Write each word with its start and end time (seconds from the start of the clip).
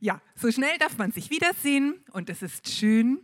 Ja, 0.00 0.20
so 0.34 0.50
schnell 0.50 0.76
darf 0.78 0.98
man 0.98 1.10
sich 1.10 1.30
wiedersehen 1.30 1.94
und 2.12 2.28
es 2.28 2.42
ist 2.42 2.68
schön. 2.68 3.20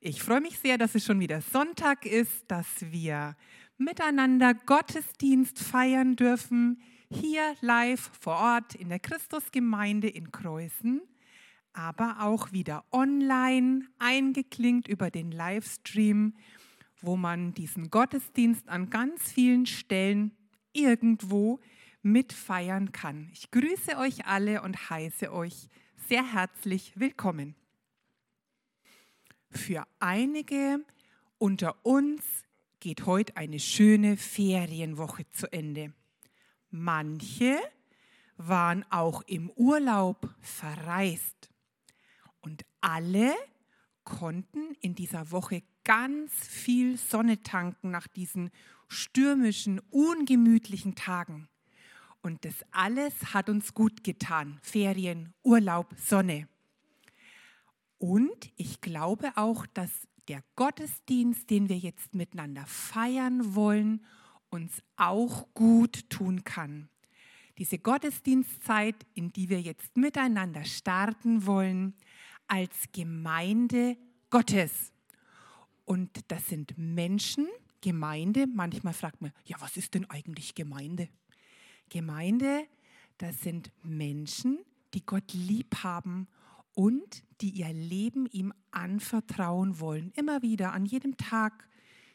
Ich 0.00 0.22
freue 0.22 0.40
mich 0.40 0.58
sehr, 0.58 0.78
dass 0.78 0.94
es 0.94 1.04
schon 1.04 1.20
wieder 1.20 1.42
Sonntag 1.42 2.06
ist, 2.06 2.44
dass 2.48 2.66
wir 2.80 3.36
miteinander 3.76 4.54
Gottesdienst 4.54 5.58
feiern 5.58 6.16
dürfen, 6.16 6.80
hier 7.10 7.54
live 7.60 8.10
vor 8.18 8.36
Ort 8.36 8.74
in 8.74 8.88
der 8.88 9.00
Christusgemeinde 9.00 10.08
in 10.08 10.32
Kreuzen, 10.32 11.02
aber 11.74 12.18
auch 12.20 12.52
wieder 12.52 12.84
online 12.90 13.82
eingeklinkt 13.98 14.88
über 14.88 15.10
den 15.10 15.30
Livestream, 15.30 16.34
wo 17.02 17.16
man 17.16 17.52
diesen 17.52 17.90
Gottesdienst 17.90 18.68
an 18.68 18.88
ganz 18.88 19.30
vielen 19.30 19.66
Stellen 19.66 20.32
irgendwo 20.72 21.60
mitfeiern 22.02 22.92
kann. 22.92 23.28
Ich 23.32 23.50
grüße 23.50 23.98
euch 23.98 24.26
alle 24.26 24.62
und 24.62 24.90
heiße 24.90 25.32
euch 25.32 25.68
sehr 26.08 26.32
herzlich 26.32 26.92
willkommen. 26.94 27.54
Für 29.50 29.86
einige 30.00 30.82
unter 31.36 31.84
uns 31.84 32.22
geht 32.80 33.04
heute 33.04 33.36
eine 33.36 33.60
schöne 33.60 34.16
Ferienwoche 34.16 35.28
zu 35.32 35.52
Ende. 35.52 35.92
Manche 36.70 37.58
waren 38.38 38.86
auch 38.88 39.20
im 39.26 39.50
Urlaub 39.50 40.34
verreist. 40.40 41.50
Und 42.40 42.64
alle 42.80 43.34
konnten 44.04 44.74
in 44.80 44.94
dieser 44.94 45.30
Woche 45.30 45.62
ganz 45.84 46.32
viel 46.32 46.96
Sonne 46.96 47.42
tanken 47.42 47.90
nach 47.90 48.06
diesen 48.06 48.50
stürmischen, 48.88 49.78
ungemütlichen 49.90 50.94
Tagen. 50.94 51.50
Und 52.28 52.44
das 52.44 52.62
alles 52.72 53.32
hat 53.32 53.48
uns 53.48 53.72
gut 53.72 54.04
getan. 54.04 54.58
Ferien, 54.60 55.32
Urlaub, 55.44 55.94
Sonne. 55.96 56.46
Und 57.96 58.52
ich 58.56 58.82
glaube 58.82 59.32
auch, 59.36 59.64
dass 59.64 60.06
der 60.28 60.44
Gottesdienst, 60.54 61.48
den 61.48 61.70
wir 61.70 61.78
jetzt 61.78 62.14
miteinander 62.14 62.66
feiern 62.66 63.54
wollen, 63.54 64.04
uns 64.50 64.82
auch 64.96 65.48
gut 65.54 66.10
tun 66.10 66.44
kann. 66.44 66.90
Diese 67.56 67.78
Gottesdienstzeit, 67.78 69.06
in 69.14 69.32
die 69.32 69.48
wir 69.48 69.62
jetzt 69.62 69.96
miteinander 69.96 70.64
starten 70.66 71.46
wollen, 71.46 71.94
als 72.46 72.92
Gemeinde 72.92 73.96
Gottes. 74.28 74.92
Und 75.86 76.30
das 76.30 76.46
sind 76.46 76.76
Menschen, 76.76 77.48
Gemeinde. 77.80 78.46
Manchmal 78.46 78.92
fragt 78.92 79.22
man, 79.22 79.32
ja, 79.46 79.56
was 79.60 79.78
ist 79.78 79.94
denn 79.94 80.04
eigentlich 80.10 80.54
Gemeinde? 80.54 81.08
Gemeinde, 81.88 82.66
das 83.18 83.40
sind 83.40 83.72
Menschen, 83.82 84.58
die 84.94 85.04
Gott 85.04 85.32
lieb 85.32 85.82
haben 85.82 86.28
und 86.74 87.24
die 87.40 87.50
ihr 87.50 87.72
Leben 87.72 88.26
ihm 88.26 88.52
anvertrauen 88.70 89.80
wollen. 89.80 90.12
Immer 90.14 90.42
wieder, 90.42 90.72
an 90.72 90.86
jedem 90.86 91.16
Tag, 91.16 91.68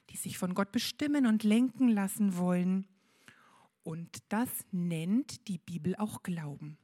die 0.10 0.18
sich 0.18 0.38
von 0.38 0.54
Gott 0.54 0.72
bestimmen 0.72 1.26
und 1.26 1.44
lenken 1.44 1.90
lassen 1.90 2.38
wollen. 2.38 2.88
Und 3.84 4.20
das 4.30 4.50
nennt 4.72 5.48
die 5.48 5.58
Bibel 5.58 5.96
auch 5.98 6.24
Glauben. 6.24 6.78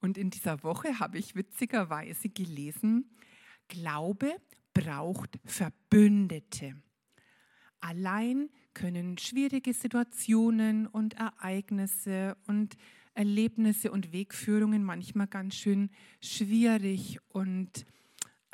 Und 0.00 0.18
in 0.18 0.30
dieser 0.30 0.62
Woche 0.62 0.98
habe 0.98 1.18
ich 1.18 1.36
witzigerweise 1.36 2.28
gelesen, 2.28 3.10
Glaube 3.68 4.34
braucht 4.74 5.38
Verbündete. 5.44 6.74
Allein 7.80 8.48
können 8.74 9.18
schwierige 9.18 9.72
Situationen 9.72 10.86
und 10.86 11.14
Ereignisse 11.14 12.36
und 12.46 12.76
Erlebnisse 13.14 13.90
und 13.90 14.12
Wegführungen 14.12 14.84
manchmal 14.84 15.26
ganz 15.26 15.54
schön 15.54 15.90
schwierig 16.20 17.18
und 17.28 17.84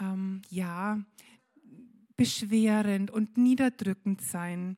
ähm, 0.01 0.43
ja, 0.51 1.01
beschwerend 2.17 3.11
und 3.11 3.37
niederdrückend 3.37 4.21
sein. 4.21 4.77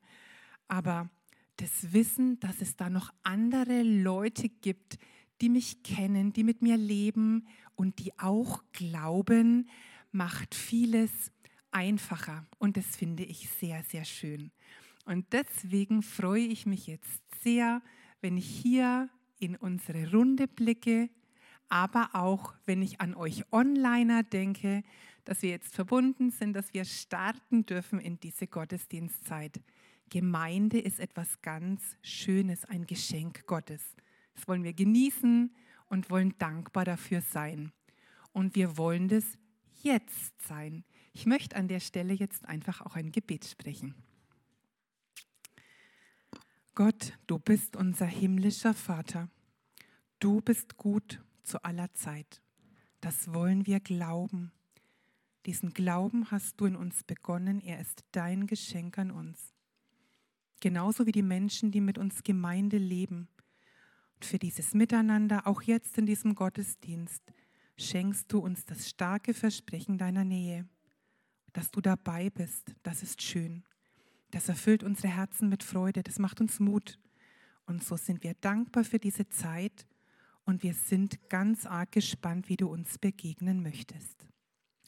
Aber 0.67 1.09
das 1.57 1.93
Wissen, 1.93 2.39
dass 2.39 2.61
es 2.61 2.75
da 2.75 2.89
noch 2.89 3.11
andere 3.23 3.83
Leute 3.83 4.49
gibt, 4.49 4.97
die 5.41 5.49
mich 5.49 5.83
kennen, 5.83 6.33
die 6.33 6.43
mit 6.43 6.61
mir 6.61 6.77
leben 6.77 7.47
und 7.75 7.99
die 7.99 8.17
auch 8.19 8.63
glauben, 8.71 9.67
macht 10.11 10.53
vieles 10.53 11.11
einfacher. 11.71 12.45
Und 12.59 12.77
das 12.77 12.95
finde 12.95 13.23
ich 13.23 13.49
sehr, 13.49 13.83
sehr 13.83 14.05
schön. 14.05 14.51
Und 15.05 15.33
deswegen 15.33 16.03
freue 16.03 16.45
ich 16.45 16.65
mich 16.65 16.87
jetzt 16.87 17.21
sehr, 17.43 17.81
wenn 18.21 18.37
ich 18.37 18.45
hier 18.45 19.09
in 19.39 19.55
unsere 19.55 20.11
Runde 20.11 20.47
blicke, 20.47 21.09
aber 21.69 22.09
auch 22.13 22.53
wenn 22.65 22.81
ich 22.81 23.01
an 23.01 23.15
euch 23.15 23.43
Onliner 23.51 24.23
denke, 24.23 24.83
dass 25.25 25.41
wir 25.41 25.49
jetzt 25.49 25.73
verbunden 25.73 26.29
sind, 26.29 26.53
dass 26.53 26.73
wir 26.73 26.85
starten 26.85 27.65
dürfen 27.65 27.99
in 27.99 28.19
diese 28.19 28.47
Gottesdienstzeit. 28.47 29.61
Gemeinde 30.09 30.79
ist 30.79 30.99
etwas 30.99 31.41
ganz 31.41 31.95
Schönes, 32.01 32.65
ein 32.65 32.85
Geschenk 32.85 33.45
Gottes. 33.45 33.95
Das 34.35 34.47
wollen 34.47 34.63
wir 34.63 34.73
genießen 34.73 35.55
und 35.87 36.09
wollen 36.09 36.35
dankbar 36.37 36.85
dafür 36.85 37.21
sein. 37.21 37.71
Und 38.33 38.55
wir 38.55 38.77
wollen 38.77 39.07
das 39.07 39.37
jetzt 39.81 40.41
sein. 40.47 40.83
Ich 41.13 41.25
möchte 41.25 41.55
an 41.55 41.67
der 41.67 41.79
Stelle 41.79 42.13
jetzt 42.13 42.45
einfach 42.45 42.81
auch 42.81 42.95
ein 42.95 43.11
Gebet 43.11 43.45
sprechen. 43.45 43.95
Gott, 46.83 47.13
du 47.27 47.37
bist 47.37 47.75
unser 47.75 48.07
himmlischer 48.07 48.73
Vater. 48.73 49.29
Du 50.17 50.41
bist 50.41 50.77
gut 50.77 51.23
zu 51.43 51.63
aller 51.63 51.93
Zeit. 51.93 52.41
Das 53.01 53.31
wollen 53.35 53.67
wir 53.67 53.79
glauben. 53.79 54.51
Diesen 55.45 55.75
Glauben 55.75 56.31
hast 56.31 56.59
du 56.59 56.65
in 56.65 56.75
uns 56.75 57.03
begonnen. 57.03 57.61
Er 57.61 57.79
ist 57.79 58.03
dein 58.13 58.47
Geschenk 58.47 58.97
an 58.97 59.11
uns. 59.11 59.53
Genauso 60.59 61.05
wie 61.05 61.11
die 61.11 61.21
Menschen, 61.21 61.69
die 61.69 61.81
mit 61.81 61.99
uns 61.99 62.23
Gemeinde 62.23 62.79
leben. 62.79 63.27
Und 64.15 64.25
für 64.25 64.39
dieses 64.39 64.73
Miteinander, 64.73 65.45
auch 65.45 65.61
jetzt 65.61 65.99
in 65.99 66.07
diesem 66.07 66.33
Gottesdienst, 66.33 67.21
schenkst 67.77 68.33
du 68.33 68.39
uns 68.39 68.65
das 68.65 68.89
starke 68.89 69.35
Versprechen 69.35 69.99
deiner 69.99 70.23
Nähe, 70.23 70.67
dass 71.53 71.69
du 71.69 71.79
dabei 71.79 72.31
bist. 72.31 72.73
Das 72.81 73.03
ist 73.03 73.21
schön. 73.21 73.65
Das 74.31 74.47
erfüllt 74.47 74.83
unsere 74.83 75.09
Herzen 75.09 75.49
mit 75.49 75.61
Freude, 75.61 76.03
das 76.03 76.17
macht 76.17 76.41
uns 76.41 76.59
Mut. 76.59 76.97
Und 77.65 77.83
so 77.83 77.97
sind 77.97 78.23
wir 78.23 78.33
dankbar 78.35 78.83
für 78.83 78.99
diese 78.99 79.27
Zeit 79.29 79.85
und 80.45 80.63
wir 80.63 80.73
sind 80.73 81.29
ganz 81.29 81.65
arg 81.65 81.91
gespannt, 81.91 82.49
wie 82.49 82.57
du 82.57 82.67
uns 82.67 82.97
begegnen 82.97 83.61
möchtest. 83.61 84.25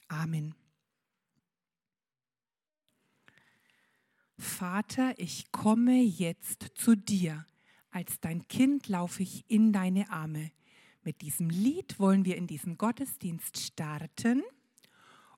Amen. 0.08 0.56
Vater, 4.38 5.14
ich 5.18 5.52
komme 5.52 6.02
jetzt 6.02 6.72
zu 6.76 6.96
dir. 6.96 7.46
Als 7.92 8.20
dein 8.20 8.48
Kind 8.48 8.88
laufe 8.88 9.24
ich 9.24 9.46
in 9.48 9.72
deine 9.72 10.10
Arme. 10.10 10.52
Mit 11.04 11.22
diesem 11.22 11.50
Lied 11.50 12.00
wollen 12.00 12.26
wir 12.26 12.38
in 12.38 12.48
diesen 12.48 12.78
Gottesdienst 12.78 13.58
starten. 13.58 14.42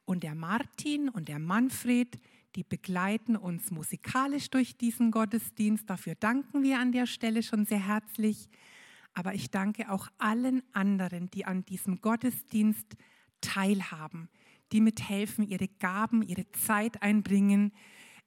Und 0.05 0.23
der 0.23 0.35
Martin 0.35 1.09
und 1.09 1.27
der 1.27 1.39
Manfred, 1.39 2.19
die 2.55 2.63
begleiten 2.63 3.35
uns 3.35 3.69
musikalisch 3.69 4.49
durch 4.49 4.77
diesen 4.77 5.11
Gottesdienst. 5.11 5.89
Dafür 5.89 6.15
danken 6.15 6.63
wir 6.63 6.79
an 6.79 6.91
der 6.91 7.05
Stelle 7.05 7.43
schon 7.43 7.65
sehr 7.65 7.85
herzlich. 7.85 8.49
Aber 9.13 9.33
ich 9.33 9.51
danke 9.51 9.91
auch 9.91 10.09
allen 10.17 10.63
anderen, 10.73 11.29
die 11.31 11.45
an 11.45 11.65
diesem 11.65 12.01
Gottesdienst 12.01 12.95
teilhaben, 13.41 14.29
die 14.71 14.81
mithelfen, 14.81 15.45
ihre 15.45 15.67
Gaben, 15.67 16.21
ihre 16.21 16.49
Zeit 16.51 17.01
einbringen. 17.01 17.71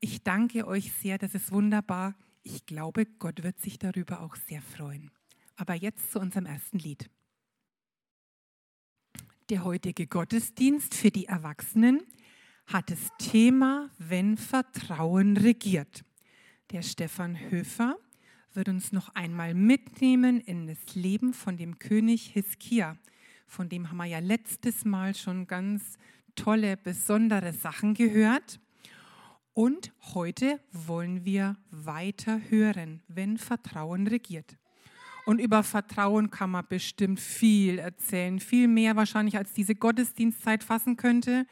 Ich 0.00 0.22
danke 0.22 0.66
euch 0.66 0.92
sehr, 0.92 1.18
das 1.18 1.34
ist 1.34 1.50
wunderbar. 1.50 2.14
Ich 2.42 2.66
glaube, 2.66 3.06
Gott 3.06 3.42
wird 3.42 3.60
sich 3.60 3.78
darüber 3.78 4.20
auch 4.20 4.36
sehr 4.36 4.62
freuen. 4.62 5.10
Aber 5.56 5.74
jetzt 5.74 6.12
zu 6.12 6.20
unserem 6.20 6.46
ersten 6.46 6.78
Lied. 6.78 7.10
Der 9.50 9.64
heutige 9.64 10.06
Gottesdienst 10.06 10.94
für 10.94 11.10
die 11.10 11.24
Erwachsenen 11.24 12.02
hat 12.68 12.90
das 12.90 13.08
Thema 13.18 13.88
Wenn 13.98 14.36
Vertrauen 14.36 15.38
regiert. 15.38 16.04
Der 16.70 16.82
Stefan 16.82 17.50
Höfer 17.50 17.96
wird 18.52 18.68
uns 18.68 18.92
noch 18.92 19.08
einmal 19.14 19.54
mitnehmen 19.54 20.38
in 20.40 20.66
das 20.66 20.94
Leben 20.94 21.32
von 21.32 21.56
dem 21.56 21.78
König 21.78 22.26
Hiskia. 22.34 22.98
Von 23.46 23.70
dem 23.70 23.88
haben 23.88 23.96
wir 23.96 24.04
ja 24.04 24.18
letztes 24.18 24.84
Mal 24.84 25.14
schon 25.14 25.46
ganz 25.46 25.96
tolle, 26.36 26.76
besondere 26.76 27.54
Sachen 27.54 27.94
gehört. 27.94 28.60
Und 29.54 29.90
heute 30.12 30.60
wollen 30.70 31.24
wir 31.24 31.56
weiter 31.70 32.38
hören, 32.50 33.02
wenn 33.08 33.38
Vertrauen 33.38 34.06
regiert. 34.06 34.58
Und 35.24 35.40
über 35.40 35.62
Vertrauen 35.62 36.30
kann 36.30 36.50
man 36.50 36.66
bestimmt 36.68 37.18
viel 37.18 37.78
erzählen, 37.78 38.38
viel 38.40 38.68
mehr 38.68 38.94
wahrscheinlich, 38.94 39.38
als 39.38 39.54
diese 39.54 39.74
Gottesdienstzeit 39.74 40.62
fassen 40.62 40.96
könnte. 40.96 41.46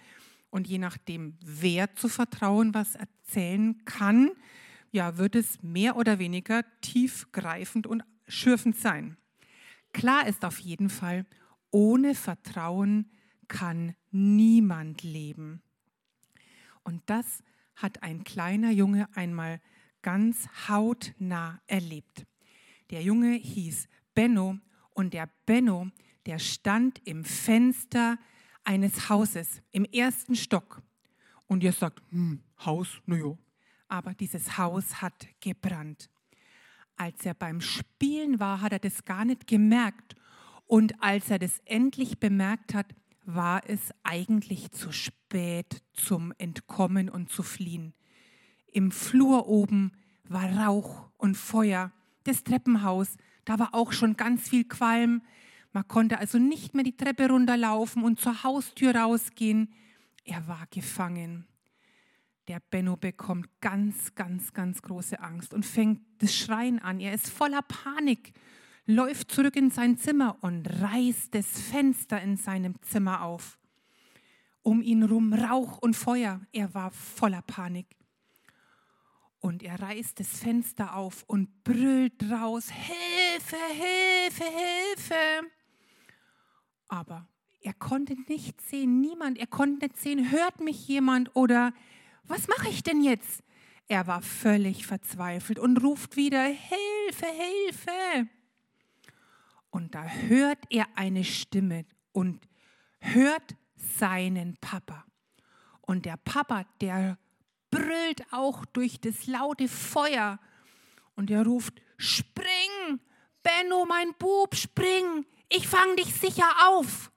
Und 0.51 0.67
je 0.67 0.79
nachdem, 0.79 1.37
wer 1.45 1.95
zu 1.95 2.09
Vertrauen 2.09 2.75
was 2.75 2.95
erzählen 2.95 3.85
kann, 3.85 4.31
ja, 4.93 5.19
wird 5.19 5.35
es 5.35 5.63
mehr 5.63 5.97
oder 5.97 6.19
weniger 6.19 6.65
tiefgreifend 6.81 7.87
und 7.87 8.03
schürfend 8.29 8.77
sein. 8.77 9.17
Klar 9.93 10.27
ist 10.27 10.45
auf 10.45 10.59
jeden 10.59 10.89
Fall, 10.89 11.27
ohne 11.71 12.15
Vertrauen 12.15 13.11
kann 13.49 13.95
niemand 14.11 15.03
leben. 15.03 15.63
Und 16.83 17.03
das 17.07 17.43
hat 17.75 18.03
ein 18.03 18.25
kleiner 18.25 18.71
Junge 18.71 19.09
einmal 19.15 19.61
ganz 20.03 20.49
hautnah 20.69 21.61
erlebt. 21.67 22.27
Der 22.91 23.03
Junge 23.03 23.33
hieß 23.33 23.89
Benno 24.15 24.59
und 24.95 25.13
der 25.13 25.29
Benno, 25.45 25.89
der 26.27 26.39
stand 26.39 27.01
im 27.05 27.25
Fenster 27.25 28.19
eines 28.67 29.09
Hauses 29.09 29.63
im 29.73 29.85
ersten 29.85 30.35
Stock. 30.35 30.83
Und 31.47 31.63
ihr 31.63 31.73
sagt, 31.73 32.03
hm, 32.11 32.43
Haus, 32.65 33.01
naja. 33.07 33.39
Aber 33.89 34.15
dieses 34.15 34.59
Haus 34.59 35.01
hat 35.01 35.27
gebrannt. 35.41 36.11
Als 36.97 37.25
er 37.25 37.35
beim 37.35 37.61
Spielen 37.61 38.41
war, 38.41 38.61
hat 38.61 38.73
er 38.73 38.79
das 38.81 39.05
gar 39.05 39.25
nicht 39.25 39.47
gemerkt. 39.47 40.17
Und 40.67 41.01
als 41.03 41.31
er 41.31 41.39
das 41.39 41.61
endlich 41.65 42.19
bemerkt 42.19 42.75
hat, 42.75 42.95
war 43.25 43.63
es 43.69 43.93
eigentlich 44.03 44.73
zu 44.73 44.93
spät 44.93 45.83
zum 45.93 46.33
Entkommen 46.39 47.09
und 47.09 47.31
zu 47.31 47.43
fliehen. 47.43 47.95
Im 48.73 48.91
Flur 48.91 49.47
oben 49.47 49.93
war 50.25 50.67
Rauch 50.67 51.11
und 51.17 51.37
Feuer. 51.37 51.93
Das 52.25 52.43
Treppenhaus, 52.43 53.17
da 53.45 53.59
war 53.59 53.75
auch 53.75 53.93
schon 53.93 54.17
ganz 54.17 54.49
viel 54.49 54.65
Qualm. 54.65 55.23
Man 55.77 55.89
konnte 55.89 56.19
also 56.19 56.39
nicht 56.39 56.73
mehr 56.73 56.85
die 56.85 56.97
Treppe 56.97 57.29
runterlaufen 57.29 58.03
und 58.03 58.19
zur 58.19 58.43
Haustür 58.43 58.97
rausgehen. 58.97 59.75
Er 60.25 60.49
war 60.49 60.67
gefangen. 60.71 61.47
Der 62.49 62.61
Benno 62.71 62.97
bekommt 62.97 63.51
ganz, 63.61 64.15
ganz, 64.15 64.55
ganz 64.55 64.81
große 64.81 65.21
Angst 65.21 65.53
und 65.53 65.67
fängt 65.67 66.01
das 66.17 66.35
Schreien 66.35 66.79
an. 66.79 66.99
Er 66.99 67.13
ist 67.13 67.29
voller 67.29 67.61
Panik, 67.61 68.33
läuft 68.87 69.31
zurück 69.31 69.55
in 69.55 69.69
sein 69.69 69.99
Zimmer 69.99 70.39
und 70.41 70.67
reißt 70.67 71.35
das 71.35 71.61
Fenster 71.61 72.23
in 72.23 72.39
seinem 72.39 72.81
Zimmer 72.81 73.21
auf. 73.21 73.59
Um 74.63 74.81
ihn 74.81 75.03
rum 75.03 75.35
Rauch 75.35 75.77
und 75.77 75.93
Feuer. 75.93 76.41
Er 76.53 76.73
war 76.73 76.91
voller 76.91 77.43
Panik. 77.43 77.99
Und 79.41 79.63
er 79.63 79.79
reißt 79.79 80.19
das 80.21 80.39
Fenster 80.39 80.97
auf 80.97 81.23
und 81.27 81.65
brüllt 81.65 82.23
raus, 82.31 82.71
Hilfe, 82.71 83.59
Hilfe, 83.75 84.45
Hilfe. 84.45 85.51
Aber 86.89 87.27
er 87.61 87.75
konnte 87.75 88.17
nichts 88.29 88.71
sehen, 88.71 89.01
niemand, 89.01 89.39
er 89.39 89.47
konnte 89.47 89.87
nicht 89.87 89.99
sehen, 89.99 90.31
hört 90.31 90.61
mich 90.61 90.87
jemand 90.87 91.35
oder 91.35 91.73
was 92.25 92.49
mache 92.49 92.69
ich 92.69 92.83
denn 92.83 93.03
jetzt? 93.03 93.43
Er 93.89 94.07
war 94.07 94.23
völlig 94.23 94.87
verzweifelt 94.87 95.59
und 95.59 95.83
ruft 95.83 96.17
wieder, 96.17 96.43
Hilfe, 96.43 97.27
Hilfe. 97.27 98.29
Und 99.71 99.95
da 99.95 100.05
hört 100.05 100.59
er 100.71 100.87
eine 100.97 101.23
Stimme 101.23 101.85
und 102.13 102.49
hört 102.99 103.55
seinen 103.77 104.57
Papa. 104.61 105.05
Und 105.83 106.05
der 106.05 106.17
Papa, 106.17 106.65
der 106.81 107.19
brüllt 107.71 108.23
auch 108.33 108.65
durch 108.65 109.01
das 109.01 109.27
laute 109.27 109.69
Feuer 109.69 110.41
und 111.15 111.31
er 111.31 111.45
ruft, 111.45 111.81
spring, 111.97 113.01
Benno, 113.43 113.85
mein 113.87 114.15
Bub, 114.19 114.55
spring, 114.55 115.25
ich 115.49 115.69
fang 115.69 115.97
dich 115.97 116.15
sicher 116.15 116.51
auf. 116.69 117.11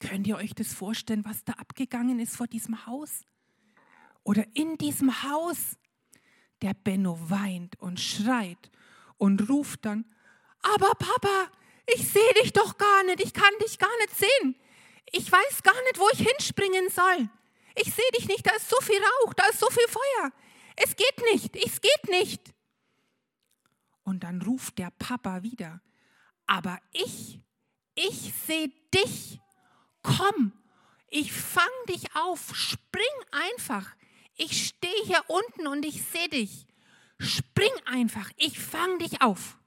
Könnt 0.00 0.26
ihr 0.26 0.36
euch 0.36 0.54
das 0.54 0.72
vorstellen, 0.74 1.24
was 1.24 1.44
da 1.44 1.54
abgegangen 1.54 2.18
ist 2.18 2.36
vor 2.36 2.46
diesem 2.46 2.86
Haus? 2.86 3.22
Oder 4.22 4.44
in 4.54 4.76
diesem 4.76 5.22
Haus? 5.22 5.76
Der 6.62 6.74
Benno 6.74 7.18
weint 7.30 7.78
und 7.80 8.00
schreit 8.00 8.70
und 9.16 9.48
ruft 9.48 9.84
dann, 9.84 10.04
aber 10.62 10.94
Papa, 10.94 11.50
ich 11.86 12.08
sehe 12.08 12.34
dich 12.42 12.52
doch 12.52 12.78
gar 12.78 13.04
nicht, 13.04 13.20
ich 13.20 13.32
kann 13.32 13.52
dich 13.62 13.78
gar 13.78 13.94
nicht 13.98 14.16
sehen. 14.16 14.56
Ich 15.12 15.30
weiß 15.30 15.62
gar 15.62 15.80
nicht, 15.82 15.98
wo 15.98 16.08
ich 16.12 16.26
hinspringen 16.26 16.88
soll. 16.88 17.28
Ich 17.76 17.92
sehe 17.92 18.10
dich 18.16 18.28
nicht, 18.28 18.46
da 18.46 18.52
ist 18.52 18.68
so 18.68 18.76
viel 18.80 19.00
Rauch, 19.00 19.34
da 19.34 19.46
ist 19.46 19.60
so 19.60 19.68
viel 19.68 19.86
Feuer. 19.88 20.32
Es 20.76 20.96
geht 20.96 21.20
nicht, 21.32 21.56
es 21.56 21.80
geht 21.80 22.08
nicht. 22.08 22.54
Und 24.02 24.24
dann 24.24 24.42
ruft 24.42 24.78
der 24.78 24.90
Papa 24.90 25.42
wieder, 25.42 25.80
aber 26.46 26.78
ich, 26.92 27.40
ich 27.94 28.32
sehe 28.46 28.70
dich 28.92 29.40
komm, 30.04 30.52
ich 31.08 31.32
fang 31.32 31.64
dich 31.88 32.14
auf, 32.14 32.54
spring 32.54 33.02
einfach. 33.32 33.96
Ich 34.36 34.68
stehe 34.68 35.04
hier 35.04 35.24
unten 35.26 35.66
und 35.66 35.84
ich 35.84 36.02
sehe 36.04 36.28
dich. 36.28 36.66
Spring 37.18 37.72
einfach, 37.86 38.30
ich 38.36 38.60
fang 38.60 38.98
dich 38.98 39.22
auf. 39.22 39.58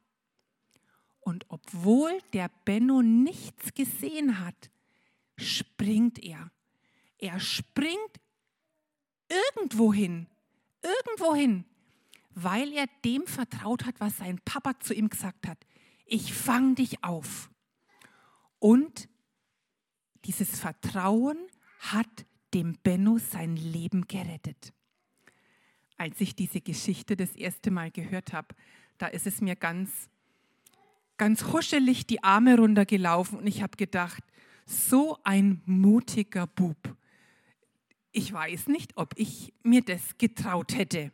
Und 1.19 1.45
obwohl 1.49 2.17
der 2.31 2.49
Benno 2.63 3.01
nichts 3.01 3.73
gesehen 3.73 4.39
hat, 4.39 4.69
springt 5.37 6.19
er. 6.19 6.51
Er 7.17 7.39
springt 7.39 8.21
irgendwo 9.27 9.91
hin, 9.91 10.27
irgendwo 10.81 11.35
hin, 11.35 11.65
weil 12.29 12.71
er 12.73 12.85
dem 13.03 13.25
vertraut 13.25 13.85
hat, 13.85 13.99
was 13.99 14.17
sein 14.17 14.39
Papa 14.45 14.79
zu 14.79 14.93
ihm 14.93 15.09
gesagt 15.09 15.47
hat. 15.47 15.57
Ich 16.09 16.33
fang 16.33 16.73
dich 16.75 17.03
auf. 17.03 17.49
Und 18.59 19.09
dieses 20.23 20.59
Vertrauen 20.59 21.37
hat 21.79 22.25
dem 22.53 22.77
Benno 22.81 23.17
sein 23.17 23.57
Leben 23.57 24.07
gerettet. 24.07 24.73
Als 25.97 26.19
ich 26.21 26.35
diese 26.35 26.61
Geschichte 26.61 27.17
das 27.17 27.35
erste 27.35 27.71
Mal 27.71 27.91
gehört 27.91 28.31
habe, 28.31 28.55
da 28.97 29.07
ist 29.07 29.27
es 29.27 29.41
mir 29.41 29.55
ganz, 29.55 30.09
ganz 31.17 31.43
huschelig 31.45 32.07
die 32.07 32.23
Arme 32.23 32.57
runtergelaufen 32.57 33.39
und 33.39 33.47
ich 33.47 33.61
habe 33.61 33.75
gedacht, 33.75 34.23
so 34.65 35.17
ein 35.23 35.61
mutiger 35.65 36.47
Bub. 36.47 36.95
Ich 38.11 38.31
weiß 38.31 38.67
nicht, 38.67 38.95
ob 38.95 39.13
ich 39.17 39.53
mir 39.63 39.81
das 39.81 40.17
getraut 40.17 40.75
hätte. 40.75 41.11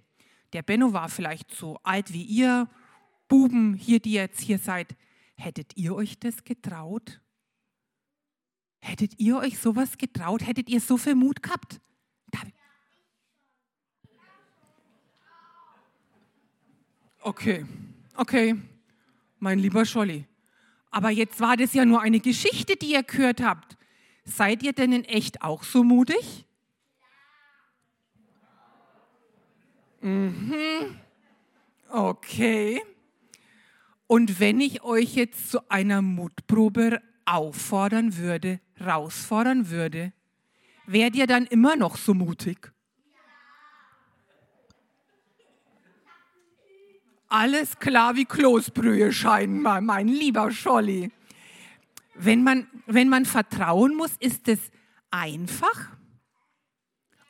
Der 0.53 0.61
Benno 0.61 0.93
war 0.93 1.09
vielleicht 1.09 1.51
so 1.51 1.79
alt 1.83 2.13
wie 2.13 2.23
ihr, 2.23 2.69
Buben 3.33 3.73
hier, 3.73 3.99
die 3.99 4.11
jetzt 4.11 4.41
hier 4.41 4.59
seid. 4.59 4.95
Hättet 5.33 5.75
ihr 5.75 5.95
euch 5.95 6.19
das 6.19 6.43
getraut? 6.43 7.19
Hättet 8.79 9.19
ihr 9.19 9.37
euch 9.37 9.57
sowas 9.57 9.97
getraut? 9.97 10.45
Hättet 10.45 10.69
ihr 10.69 10.79
so 10.79 10.97
viel 10.97 11.15
Mut 11.15 11.41
gehabt? 11.41 11.81
Okay, 17.21 17.65
okay, 18.17 18.55
mein 19.39 19.57
lieber 19.57 19.83
Scholli. 19.83 20.25
Aber 20.91 21.09
jetzt 21.09 21.39
war 21.39 21.57
das 21.57 21.73
ja 21.73 21.85
nur 21.85 22.01
eine 22.01 22.19
Geschichte, 22.19 22.75
die 22.75 22.91
ihr 22.91 23.01
gehört 23.01 23.41
habt. 23.41 23.77
Seid 24.25 24.61
ihr 24.61 24.73
denn 24.73 24.93
in 24.93 25.05
echt 25.05 25.41
auch 25.41 25.63
so 25.63 25.83
mutig? 25.83 26.45
Mhm. 30.01 30.99
Okay. 31.89 32.83
Und 34.13 34.39
wenn 34.39 34.61
ich 34.61 34.83
euch 34.83 35.15
jetzt 35.15 35.49
zu 35.49 35.71
einer 35.71 36.03
Mutprobe 36.03 37.01
auffordern 37.25 38.15
würde, 38.17 38.59
herausfordern 38.75 39.71
würde, 39.71 40.13
wärt 40.85 41.15
ihr 41.15 41.25
dann 41.25 41.47
immer 41.47 41.75
noch 41.75 41.97
so 41.97 42.13
mutig? 42.13 42.71
Alles 47.27 47.79
klar 47.79 48.15
wie 48.15 48.25
Kloßbrühe 48.25 49.11
scheinen, 49.11 49.63
mein 49.63 50.07
lieber 50.07 50.51
Scholli. 50.51 51.11
Wenn 52.13 52.43
man, 52.43 52.67
wenn 52.85 53.09
man 53.09 53.25
vertrauen 53.25 53.95
muss, 53.95 54.15
ist 54.19 54.47
es 54.47 54.59
einfach? 55.09 55.89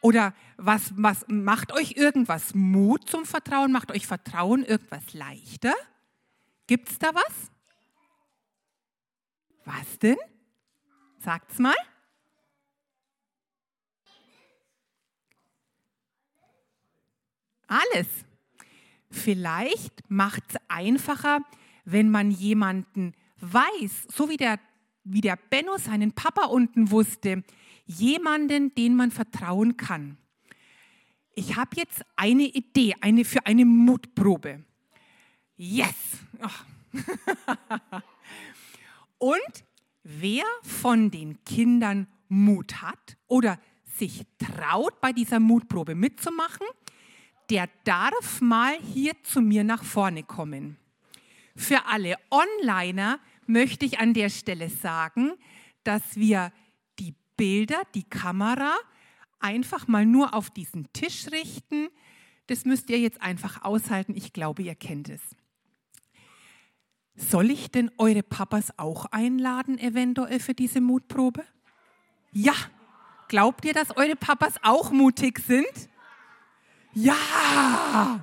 Oder 0.02 0.34
was, 0.58 0.92
was 0.98 1.24
macht 1.30 1.72
euch 1.72 1.96
irgendwas 1.96 2.54
Mut 2.54 3.10
zum 3.10 3.24
Vertrauen? 3.24 3.72
Macht 3.72 3.90
euch 3.90 4.06
Vertrauen 4.06 4.66
irgendwas 4.66 5.14
leichter? 5.14 5.74
Gibt 6.68 6.90
es 6.90 7.00
da 7.00 7.14
was? 7.14 7.52
Was 9.66 10.00
denn? 10.00 10.18
Sagt's 11.20 11.60
mal. 11.60 11.76
Alles. 17.68 18.08
Vielleicht 19.10 20.10
macht 20.10 20.44
es 20.50 20.56
einfacher, 20.68 21.40
wenn 21.86 22.10
man 22.10 22.32
jemanden 22.32 23.14
weiß, 23.40 24.08
so 24.10 24.30
wie 24.30 24.38
der, 24.38 24.60
wie 25.04 25.22
der 25.22 25.38
Benno 25.50 25.78
seinen 25.78 26.14
Papa 26.14 26.46
unten 26.46 26.92
wusste, 26.92 27.44
jemanden, 27.86 28.74
den 28.76 28.96
man 28.96 29.12
vertrauen 29.12 29.78
kann. 29.78 30.18
Ich 31.36 31.56
habe 31.56 31.76
jetzt 31.76 32.04
eine 32.16 32.44
Idee 32.44 32.96
eine, 33.02 33.26
für 33.26 33.46
eine 33.46 33.66
Mutprobe. 33.66 34.64
Yes! 35.56 35.96
Oh. 36.42 37.00
Und 39.18 39.64
wer 40.04 40.44
von 40.64 41.12
den 41.12 41.44
Kindern 41.46 42.08
Mut 42.28 42.82
hat 42.82 43.18
oder 43.28 43.60
sich 43.96 44.26
traut, 44.38 45.00
bei 45.00 45.14
dieser 45.14 45.40
Mutprobe 45.40 45.96
mitzumachen, 45.96 46.66
der 47.50 47.70
darf 47.84 48.42
mal 48.42 48.76
hier 48.82 49.14
zu 49.24 49.42
mir 49.42 49.64
nach 49.64 49.84
vorne 49.84 50.24
kommen. 50.24 50.78
Für 51.56 51.86
alle 51.86 52.16
Onliner 52.32 53.20
möchte 53.46 53.86
ich 53.86 54.00
an 54.00 54.14
der 54.14 54.30
Stelle 54.30 54.70
sagen, 54.70 55.34
dass 55.84 56.16
wir 56.16 56.52
die 57.00 57.14
Bilder, 57.38 57.84
die 57.94 58.04
Kamera 58.04 58.76
einfach 59.40 59.88
mal 59.88 60.06
nur 60.06 60.34
auf 60.34 60.50
diesen 60.50 60.92
Tisch 60.94 61.28
richten. 61.32 61.90
Das 62.48 62.66
müsst 62.66 62.90
ihr 62.90 63.00
jetzt 63.00 63.22
einfach 63.22 63.64
aushalten. 63.64 64.16
Ich 64.16 64.34
glaube, 64.34 64.64
ihr 64.64 64.76
kennt 64.76 65.10
es. 65.10 65.22
Soll 67.16 67.52
ich 67.52 67.72
denn 67.72 67.92
eure 67.98 68.24
Papas 68.24 68.78
auch 68.78 69.06
einladen, 69.12 69.78
eventuell 69.78 70.40
für 70.40 70.54
diese 70.54 70.82
Mutprobe? 70.82 71.44
Ja. 72.32 72.54
Glaubt 73.28 73.66
ihr, 73.66 73.74
dass 73.74 73.96
eure 73.96 74.16
Papas 74.16 74.56
auch 74.64 74.92
mutig 74.92 75.40
sind? 75.40 75.90
Ja. 76.94 78.20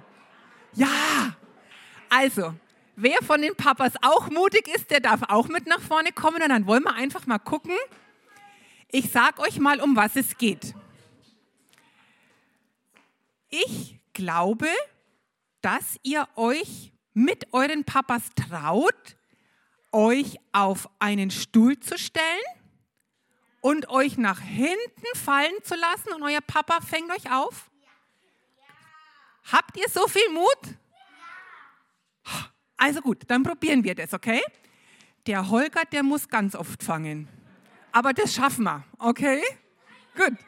Ja. 0.74 1.36
Also, 2.08 2.54
wer 2.96 3.18
von 3.22 3.40
den 3.40 3.54
Papas 3.54 3.94
auch 4.02 4.30
mutig 4.30 4.68
ist, 4.68 4.90
der 4.90 5.00
darf 5.00 5.22
auch 5.28 5.48
mit 5.48 5.66
nach 5.66 5.80
vorne 5.80 6.12
kommen 6.12 6.42
und 6.42 6.48
dann 6.48 6.66
wollen 6.66 6.84
wir 6.84 6.94
einfach 6.94 7.26
mal 7.26 7.38
gucken. 7.38 7.76
Ich 8.88 9.10
sage 9.10 9.40
euch 9.40 9.58
mal, 9.58 9.80
um 9.80 9.96
was 9.96 10.16
es 10.16 10.36
geht. 10.36 10.74
Ich 13.48 14.00
glaube, 14.12 14.68
dass 15.60 15.96
ihr 16.02 16.28
euch 16.36 16.92
mit 17.14 17.52
euren 17.52 17.84
Papas 17.84 18.30
traut, 18.34 19.16
euch 19.92 20.38
auf 20.52 20.88
einen 20.98 21.30
Stuhl 21.30 21.78
zu 21.80 21.98
stellen 21.98 22.24
und 23.60 23.88
euch 23.88 24.16
nach 24.16 24.40
hinten 24.40 25.06
fallen 25.14 25.54
zu 25.62 25.74
lassen 25.74 26.12
und 26.12 26.22
euer 26.22 26.40
Papa 26.40 26.80
fängt 26.80 27.10
euch 27.10 27.30
auf? 27.32 27.70
Habt 29.50 29.76
ihr 29.76 29.88
so 29.88 30.06
viel 30.06 30.28
Mut? 30.32 30.76
Also 32.76 33.00
gut, 33.00 33.24
dann 33.26 33.42
probieren 33.42 33.84
wir 33.84 33.94
das, 33.94 34.14
okay? 34.14 34.40
Der 35.26 35.50
Holger, 35.50 35.82
der 35.92 36.02
muss 36.02 36.28
ganz 36.28 36.54
oft 36.54 36.82
fangen. 36.82 37.28
Aber 37.92 38.12
das 38.12 38.34
schaffen 38.34 38.64
wir, 38.64 38.84
okay? 38.98 39.42
Gut. 40.16 40.38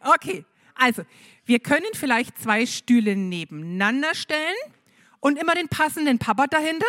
Okay, 0.00 0.44
also 0.74 1.04
wir 1.44 1.60
können 1.60 1.86
vielleicht 1.94 2.38
zwei 2.38 2.66
Stühle 2.66 3.16
nebeneinander 3.16 4.14
stellen 4.14 4.56
und 5.20 5.38
immer 5.38 5.54
den 5.54 5.68
passenden 5.68 6.18
Papa 6.18 6.46
dahinter. 6.46 6.86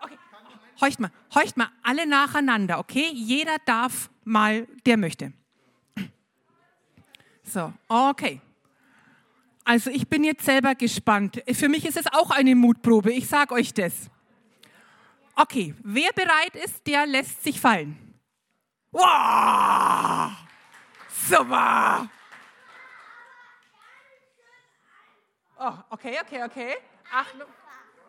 Okay, 0.00 0.18
horcht 0.80 1.00
mal, 1.00 1.10
horcht 1.34 1.56
mal 1.56 1.68
alle 1.82 2.06
nacheinander, 2.06 2.78
okay? 2.78 3.10
Jeder 3.12 3.56
darf 3.66 4.10
mal, 4.24 4.66
der 4.86 4.96
möchte. 4.96 5.32
So, 7.42 7.72
okay. 7.88 8.40
Also 9.64 9.90
ich 9.90 10.08
bin 10.08 10.24
jetzt 10.24 10.44
selber 10.44 10.74
gespannt. 10.74 11.42
Für 11.52 11.68
mich 11.68 11.84
ist 11.84 11.96
es 11.96 12.06
auch 12.06 12.30
eine 12.30 12.54
Mutprobe, 12.54 13.12
ich 13.12 13.28
sage 13.28 13.54
euch 13.54 13.74
das. 13.74 14.10
Okay, 15.36 15.74
wer 15.82 16.10
bereit 16.12 16.54
ist, 16.64 16.86
der 16.86 17.06
lässt 17.06 17.42
sich 17.42 17.60
fallen. 17.60 17.96
Wow! 18.92 20.32
Super! 21.28 22.10
Oh, 25.62 25.76
okay, 25.90 26.16
okay, 26.22 26.42
okay. 26.44 26.74
Achtung. 27.12 27.46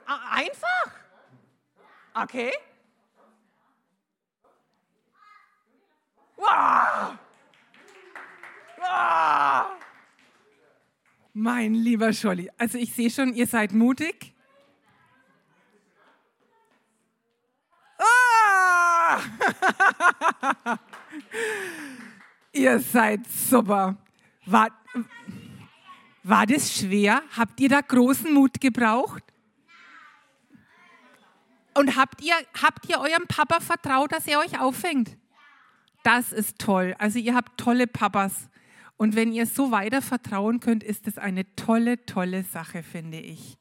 Ah, 0.07 0.37
einfach? 0.39 0.91
Okay. 2.13 2.53
Wow! 6.37 7.17
Wow! 8.77 9.65
Mein 11.33 11.73
lieber 11.73 12.13
Scholli, 12.13 12.49
also 12.57 12.77
ich 12.77 12.93
sehe 12.93 13.09
schon, 13.09 13.33
ihr 13.33 13.47
seid 13.47 13.73
mutig. 13.73 14.33
Ah! 17.99 19.19
ihr 22.53 22.79
seid 22.79 23.27
super. 23.27 23.97
War, 24.45 24.69
war 26.23 26.45
das 26.45 26.77
schwer? 26.77 27.23
Habt 27.35 27.59
ihr 27.59 27.69
da 27.69 27.81
großen 27.81 28.33
Mut 28.33 28.61
gebraucht? 28.61 29.23
Und 31.73 31.95
habt 31.95 32.21
ihr, 32.21 32.35
habt 32.61 32.89
ihr 32.89 32.99
eurem 32.99 33.27
Papa 33.27 33.59
vertraut, 33.59 34.11
dass 34.11 34.27
er 34.27 34.39
euch 34.39 34.59
auffängt? 34.59 35.17
Das 36.03 36.31
ist 36.31 36.59
toll. 36.59 36.95
Also 36.99 37.19
ihr 37.19 37.33
habt 37.33 37.57
tolle 37.57 37.87
Papas. 37.87 38.49
Und 38.97 39.15
wenn 39.15 39.31
ihr 39.31 39.45
so 39.45 39.71
weiter 39.71 40.01
vertrauen 40.01 40.59
könnt, 40.59 40.83
ist 40.83 41.07
das 41.07 41.17
eine 41.17 41.55
tolle, 41.55 42.05
tolle 42.05 42.43
Sache, 42.43 42.83
finde 42.83 43.19
ich. 43.19 43.57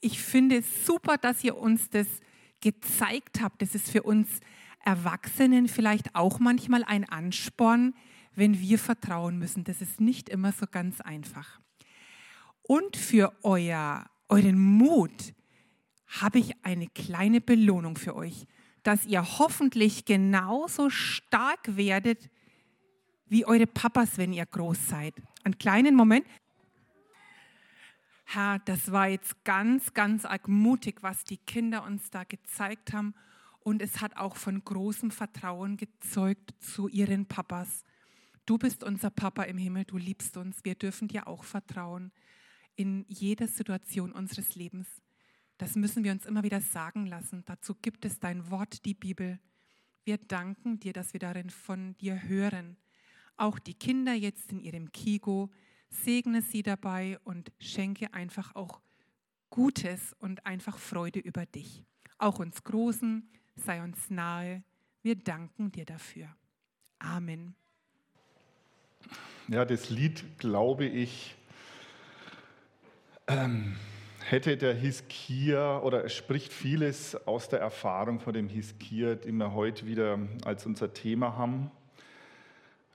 Ich 0.00 0.22
finde 0.22 0.58
es 0.58 0.86
super, 0.86 1.18
dass 1.18 1.42
ihr 1.44 1.56
uns 1.56 1.90
das 1.90 2.06
gezeigt 2.60 3.40
habt. 3.42 3.60
Das 3.62 3.74
ist 3.74 3.90
für 3.90 4.02
uns 4.02 4.28
Erwachsenen 4.84 5.68
vielleicht 5.68 6.14
auch 6.14 6.38
manchmal 6.38 6.84
ein 6.84 7.08
Ansporn, 7.08 7.94
wenn 8.34 8.58
wir 8.58 8.78
vertrauen 8.78 9.38
müssen. 9.38 9.64
Das 9.64 9.80
ist 9.80 10.00
nicht 10.00 10.28
immer 10.28 10.52
so 10.52 10.66
ganz 10.66 11.00
einfach. 11.00 11.60
Und 12.66 12.96
für 12.96 13.32
euer, 13.42 14.06
euren 14.28 14.58
Mut 14.58 15.34
habe 16.06 16.38
ich 16.38 16.52
eine 16.64 16.88
kleine 16.88 17.40
Belohnung 17.40 17.96
für 17.96 18.16
euch, 18.16 18.46
dass 18.82 19.04
ihr 19.04 19.38
hoffentlich 19.38 20.04
genauso 20.06 20.88
stark 20.88 21.76
werdet 21.76 22.30
wie 23.26 23.44
eure 23.44 23.66
Papas, 23.66 24.16
wenn 24.16 24.32
ihr 24.32 24.46
groß 24.46 24.88
seid. 24.88 25.14
Einen 25.42 25.58
kleinen 25.58 25.94
Moment. 25.94 26.26
Herr, 28.24 28.60
das 28.60 28.90
war 28.90 29.08
jetzt 29.08 29.44
ganz, 29.44 29.92
ganz 29.92 30.24
arg 30.24 30.48
mutig, 30.48 31.02
was 31.02 31.24
die 31.24 31.36
Kinder 31.36 31.84
uns 31.84 32.10
da 32.10 32.24
gezeigt 32.24 32.94
haben. 32.94 33.14
Und 33.60 33.82
es 33.82 34.00
hat 34.00 34.16
auch 34.16 34.36
von 34.36 34.64
großem 34.64 35.10
Vertrauen 35.10 35.76
gezeugt 35.76 36.54
zu 36.60 36.88
ihren 36.88 37.26
Papas. 37.26 37.84
Du 38.46 38.56
bist 38.56 38.84
unser 38.84 39.10
Papa 39.10 39.42
im 39.44 39.58
Himmel, 39.58 39.84
du 39.84 39.98
liebst 39.98 40.36
uns. 40.36 40.64
Wir 40.64 40.74
dürfen 40.74 41.08
dir 41.08 41.26
auch 41.26 41.44
vertrauen 41.44 42.10
in 42.76 43.04
jeder 43.08 43.46
Situation 43.46 44.12
unseres 44.12 44.54
Lebens. 44.54 44.88
Das 45.58 45.76
müssen 45.76 46.04
wir 46.04 46.12
uns 46.12 46.26
immer 46.26 46.42
wieder 46.42 46.60
sagen 46.60 47.06
lassen. 47.06 47.44
Dazu 47.46 47.74
gibt 47.74 48.04
es 48.04 48.18
dein 48.18 48.50
Wort, 48.50 48.84
die 48.84 48.94
Bibel. 48.94 49.38
Wir 50.04 50.18
danken 50.18 50.80
dir, 50.80 50.92
dass 50.92 51.12
wir 51.12 51.20
darin 51.20 51.50
von 51.50 51.96
dir 51.98 52.22
hören. 52.22 52.76
Auch 53.36 53.58
die 53.58 53.74
Kinder 53.74 54.12
jetzt 54.12 54.52
in 54.52 54.60
ihrem 54.60 54.92
Kigo, 54.92 55.50
segne 55.88 56.42
sie 56.42 56.62
dabei 56.62 57.18
und 57.24 57.52
schenke 57.58 58.12
einfach 58.12 58.54
auch 58.54 58.80
Gutes 59.50 60.14
und 60.18 60.44
einfach 60.44 60.78
Freude 60.78 61.20
über 61.20 61.46
dich. 61.46 61.84
Auch 62.18 62.40
uns 62.40 62.64
Großen, 62.64 63.28
sei 63.54 63.82
uns 63.82 64.10
nahe. 64.10 64.64
Wir 65.02 65.14
danken 65.14 65.70
dir 65.70 65.84
dafür. 65.84 66.28
Amen. 66.98 67.54
Ja, 69.48 69.64
das 69.64 69.90
Lied, 69.90 70.24
glaube 70.38 70.86
ich, 70.86 71.36
ähm, 73.26 73.76
hätte 74.24 74.56
der 74.56 74.74
Hiskia 74.74 75.80
oder 75.80 76.04
es 76.04 76.14
spricht 76.14 76.52
vieles 76.52 77.14
aus 77.26 77.48
der 77.48 77.60
Erfahrung 77.60 78.20
von 78.20 78.34
dem 78.34 78.48
Hiskia, 78.48 79.14
den 79.14 79.36
wir 79.36 79.54
heute 79.54 79.86
wieder 79.86 80.18
als 80.44 80.66
unser 80.66 80.92
Thema 80.92 81.36
haben. 81.36 81.70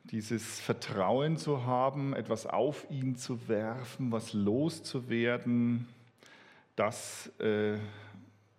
Dieses 0.05 0.59
Vertrauen 0.59 1.38
zu 1.38 1.65
haben, 1.65 2.13
etwas 2.13 2.45
auf 2.48 2.89
ihn 2.89 3.15
zu 3.15 3.48
werfen, 3.48 4.12
was 4.12 4.33
loszuwerden, 4.33 5.88
das, 6.75 7.31
äh, 7.39 7.77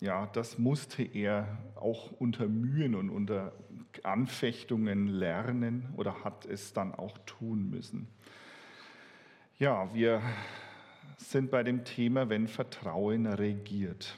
ja, 0.00 0.26
das 0.32 0.58
musste 0.58 1.02
er 1.02 1.58
auch 1.74 2.12
unter 2.12 2.46
Mühen 2.46 2.94
und 2.94 3.10
unter 3.10 3.52
Anfechtungen 4.02 5.08
lernen 5.08 5.88
oder 5.96 6.22
hat 6.22 6.46
es 6.46 6.72
dann 6.72 6.94
auch 6.94 7.18
tun 7.26 7.70
müssen. 7.70 8.06
Ja, 9.58 9.92
wir 9.92 10.22
sind 11.20 11.50
bei 11.50 11.62
dem 11.62 11.84
Thema, 11.84 12.28
wenn 12.28 12.48
Vertrauen 12.48 13.26
regiert. 13.26 14.16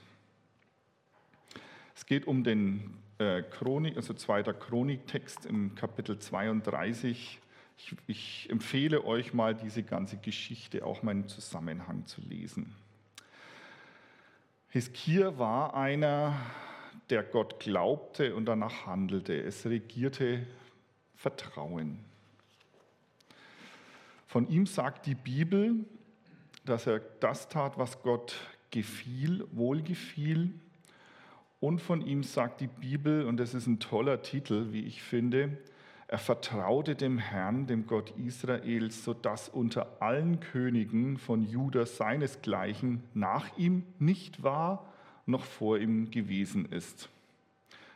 Es 1.94 2.06
geht 2.06 2.26
um 2.26 2.44
den 2.44 2.97
äh, 3.18 3.42
Chronik, 3.42 3.97
also 3.97 4.14
zweiter 4.14 4.54
Chroniktext 4.54 5.47
im 5.47 5.75
Kapitel 5.75 6.18
32. 6.18 7.38
Ich, 7.76 7.97
ich 8.06 8.50
empfehle 8.50 9.04
euch 9.04 9.35
mal, 9.35 9.54
diese 9.54 9.82
ganze 9.82 10.16
Geschichte 10.16 10.87
auch 10.87 11.02
mal 11.02 11.12
im 11.12 11.28
Zusammenhang 11.28 12.06
zu 12.06 12.21
lesen. 12.23 12.75
Hiskia 14.68 15.38
war 15.38 15.75
einer, 15.75 16.35
der 17.11 17.25
Gott 17.25 17.61
glaubte 17.61 18.35
und 18.35 18.47
danach 18.47 18.87
handelte. 18.87 19.38
Es 19.38 19.66
regierte 19.66 20.47
Vertrauen. 21.14 21.99
Von 24.26 24.49
ihm 24.49 24.64
sagt 24.66 25.04
die 25.04 25.14
Bibel, 25.14 25.85
dass 26.64 26.87
er 26.87 27.00
das 27.21 27.49
tat, 27.49 27.78
was 27.78 28.02
Gott 28.02 28.35
gefiel, 28.71 29.47
wohlgefiel. 29.52 30.52
Und 31.61 31.81
von 31.81 32.00
ihm 32.00 32.23
sagt 32.23 32.61
die 32.61 32.66
Bibel, 32.66 33.25
und 33.26 33.37
das 33.37 33.54
ist 33.54 33.66
ein 33.66 33.78
toller 33.78 34.23
Titel, 34.23 34.73
wie 34.73 34.85
ich 34.85 35.02
finde, 35.02 35.59
Er 36.09 36.19
vertraute 36.19 36.95
dem 36.95 37.16
Herrn, 37.16 37.66
dem 37.66 37.87
Gott 37.87 38.12
Israels, 38.19 39.02
sodass 39.02 39.49
unter 39.49 40.02
allen 40.02 40.40
Königen 40.40 41.16
von 41.16 41.42
Juda 41.42 41.87
seinesgleichen 41.87 43.02
nach 43.14 43.57
ihm 43.57 43.85
nicht 43.99 44.42
war, 44.42 44.92
noch 45.25 45.47
vor 45.47 45.78
ihm 45.78 46.11
gewesen 46.11 46.66
ist. 46.66 47.09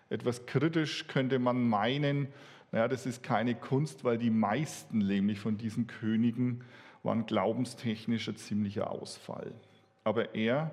Etwas 0.09 0.47
kritisch 0.47 1.09
könnte 1.09 1.39
man 1.39 1.69
meinen, 1.69 2.29
naja, 2.73 2.89
das 2.89 3.05
ist 3.05 3.23
keine 3.23 3.55
Kunst, 3.55 4.03
weil 4.03 4.17
die 4.17 4.31
meisten 4.31 4.99
nämlich 4.99 5.39
von 5.39 5.59
diesen 5.59 5.87
Königen 5.87 6.65
glaubenstechnisch 7.27 8.29
ein 8.29 8.37
ziemlicher 8.37 8.91
Ausfall. 8.91 9.53
Aber 10.05 10.35
er 10.35 10.71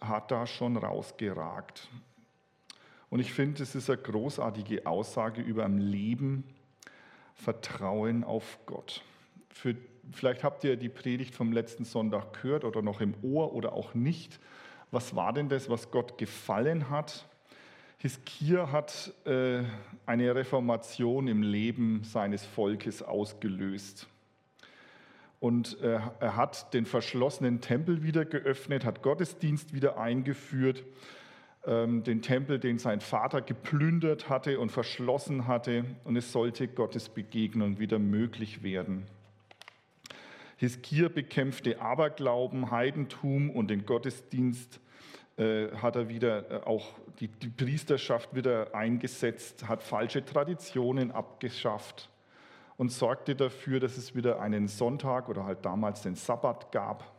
hat 0.00 0.30
da 0.30 0.46
schon 0.46 0.76
rausgeragt. 0.76 1.88
Und 3.10 3.20
ich 3.20 3.32
finde, 3.32 3.62
es 3.62 3.74
ist 3.74 3.88
eine 3.88 4.00
großartige 4.00 4.86
Aussage 4.86 5.40
über 5.40 5.64
ein 5.64 5.78
Leben, 5.78 6.44
Vertrauen 7.34 8.24
auf 8.24 8.58
Gott. 8.66 9.02
Für, 9.48 9.76
vielleicht 10.12 10.44
habt 10.44 10.64
ihr 10.64 10.76
die 10.76 10.88
Predigt 10.88 11.34
vom 11.34 11.52
letzten 11.52 11.84
Sonntag 11.84 12.42
gehört 12.42 12.64
oder 12.64 12.82
noch 12.82 13.00
im 13.00 13.14
Ohr 13.22 13.52
oder 13.54 13.72
auch 13.72 13.94
nicht. 13.94 14.40
Was 14.90 15.16
war 15.16 15.32
denn 15.32 15.48
das, 15.48 15.68
was 15.68 15.90
Gott 15.90 16.18
gefallen 16.18 16.90
hat? 16.90 17.26
Hiskia 17.98 18.70
hat 18.70 19.12
äh, 19.24 19.62
eine 20.06 20.34
Reformation 20.34 21.26
im 21.26 21.42
Leben 21.42 22.04
seines 22.04 22.44
Volkes 22.44 23.02
ausgelöst. 23.02 24.08
Und 25.44 25.78
äh, 25.82 26.00
er 26.20 26.36
hat 26.36 26.72
den 26.72 26.86
verschlossenen 26.86 27.60
Tempel 27.60 28.02
wieder 28.02 28.24
geöffnet, 28.24 28.86
hat 28.86 29.02
Gottesdienst 29.02 29.74
wieder 29.74 29.98
eingeführt, 29.98 30.84
ähm, 31.66 32.02
den 32.02 32.22
Tempel, 32.22 32.58
den 32.58 32.78
sein 32.78 33.02
Vater 33.02 33.42
geplündert 33.42 34.30
hatte 34.30 34.58
und 34.58 34.72
verschlossen 34.72 35.46
hatte. 35.46 35.84
Und 36.04 36.16
es 36.16 36.32
sollte 36.32 36.66
Gottes 36.66 37.10
Begegnung 37.10 37.78
wieder 37.78 37.98
möglich 37.98 38.62
werden. 38.62 39.04
Hiskia 40.56 41.10
bekämpfte 41.10 41.78
Aberglauben, 41.78 42.70
Heidentum 42.70 43.50
und 43.50 43.68
den 43.68 43.84
Gottesdienst 43.84 44.80
äh, 45.36 45.68
hat 45.72 45.96
er 45.96 46.08
wieder 46.08 46.50
äh, 46.50 46.64
auch 46.64 46.94
die, 47.20 47.28
die 47.28 47.48
Priesterschaft 47.48 48.34
wieder 48.34 48.74
eingesetzt, 48.74 49.68
hat 49.68 49.82
falsche 49.82 50.24
Traditionen 50.24 51.10
abgeschafft 51.10 52.08
und 52.76 52.90
sorgte 52.90 53.36
dafür, 53.36 53.80
dass 53.80 53.96
es 53.96 54.14
wieder 54.14 54.40
einen 54.40 54.68
Sonntag 54.68 55.28
oder 55.28 55.44
halt 55.44 55.64
damals 55.64 56.02
den 56.02 56.14
Sabbat 56.16 56.72
gab. 56.72 57.12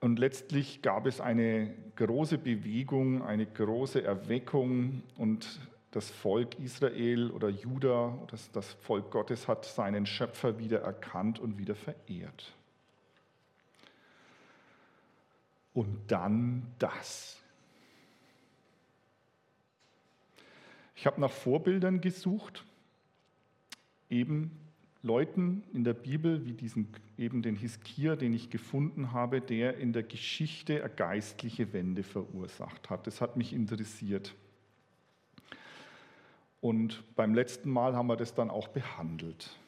Und 0.00 0.18
letztlich 0.18 0.82
gab 0.82 1.06
es 1.06 1.20
eine 1.20 1.74
große 1.96 2.38
Bewegung, 2.38 3.22
eine 3.22 3.46
große 3.46 4.02
Erweckung 4.02 5.02
und 5.16 5.60
das 5.92 6.10
Volk 6.10 6.58
Israel 6.58 7.30
oder 7.30 7.48
Juda, 7.48 8.18
das, 8.30 8.50
das 8.50 8.72
Volk 8.72 9.10
Gottes 9.10 9.46
hat 9.46 9.64
seinen 9.64 10.06
Schöpfer 10.06 10.58
wieder 10.58 10.80
erkannt 10.80 11.38
und 11.38 11.58
wieder 11.58 11.74
verehrt. 11.74 12.54
Und 15.74 16.10
dann 16.10 16.66
das. 16.78 17.38
Ich 20.96 21.06
habe 21.06 21.20
nach 21.20 21.30
Vorbildern 21.30 22.00
gesucht, 22.00 22.64
eben 24.12 24.52
Leuten 25.02 25.64
in 25.72 25.82
der 25.82 25.94
Bibel, 25.94 26.44
wie 26.44 26.52
diesen, 26.52 26.88
eben 27.18 27.42
den 27.42 27.56
Hiskia, 27.56 28.14
den 28.14 28.32
ich 28.32 28.50
gefunden 28.50 29.12
habe, 29.12 29.40
der 29.40 29.78
in 29.78 29.92
der 29.92 30.04
Geschichte 30.04 30.84
eine 30.84 30.94
geistliche 30.94 31.72
Wende 31.72 32.04
verursacht 32.04 32.88
hat. 32.88 33.06
Das 33.08 33.20
hat 33.20 33.36
mich 33.36 33.52
interessiert. 33.52 34.34
Und 36.60 37.02
beim 37.16 37.34
letzten 37.34 37.70
Mal 37.70 37.96
haben 37.96 38.06
wir 38.06 38.16
das 38.16 38.34
dann 38.34 38.48
auch 38.48 38.68
behandelt. 38.68 39.58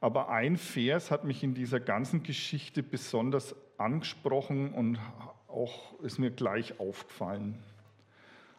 Aber 0.00 0.30
ein 0.30 0.56
Vers 0.56 1.12
hat 1.12 1.24
mich 1.24 1.44
in 1.44 1.54
dieser 1.54 1.78
ganzen 1.78 2.24
Geschichte 2.24 2.82
besonders 2.82 3.54
angesprochen 3.78 4.72
und 4.72 4.98
auch 5.46 6.00
ist 6.00 6.18
mir 6.18 6.30
gleich 6.30 6.80
aufgefallen. 6.80 7.62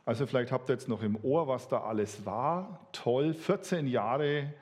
Also 0.05 0.25
vielleicht 0.25 0.51
habt 0.51 0.69
ihr 0.69 0.73
jetzt 0.73 0.87
noch 0.87 1.03
im 1.03 1.17
Ohr, 1.23 1.47
was 1.47 1.67
da 1.67 1.81
alles 1.81 2.25
war. 2.25 2.79
Toll, 2.91 3.33
14 3.33 3.87
Jahre 3.87 4.53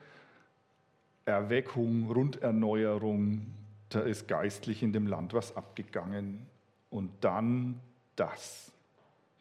Erweckung, 1.24 2.10
Runderneuerung, 2.10 3.46
da 3.88 4.00
ist 4.00 4.28
geistlich 4.28 4.82
in 4.82 4.92
dem 4.92 5.06
Land 5.06 5.32
was 5.32 5.56
abgegangen. 5.56 6.46
Und 6.90 7.10
dann 7.20 7.80
das. 8.16 8.72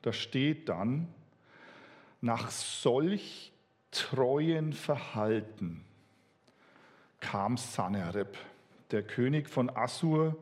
Da 0.02 0.14
steht 0.14 0.70
dann, 0.70 1.08
nach 2.22 2.52
solch 2.52 3.52
treuen 3.92 4.74
Verhalten 4.74 5.84
kam 7.20 7.58
Sanherib, 7.58 8.38
der 8.92 9.04
König 9.04 9.50
von 9.50 9.70
Assur, 9.70 10.38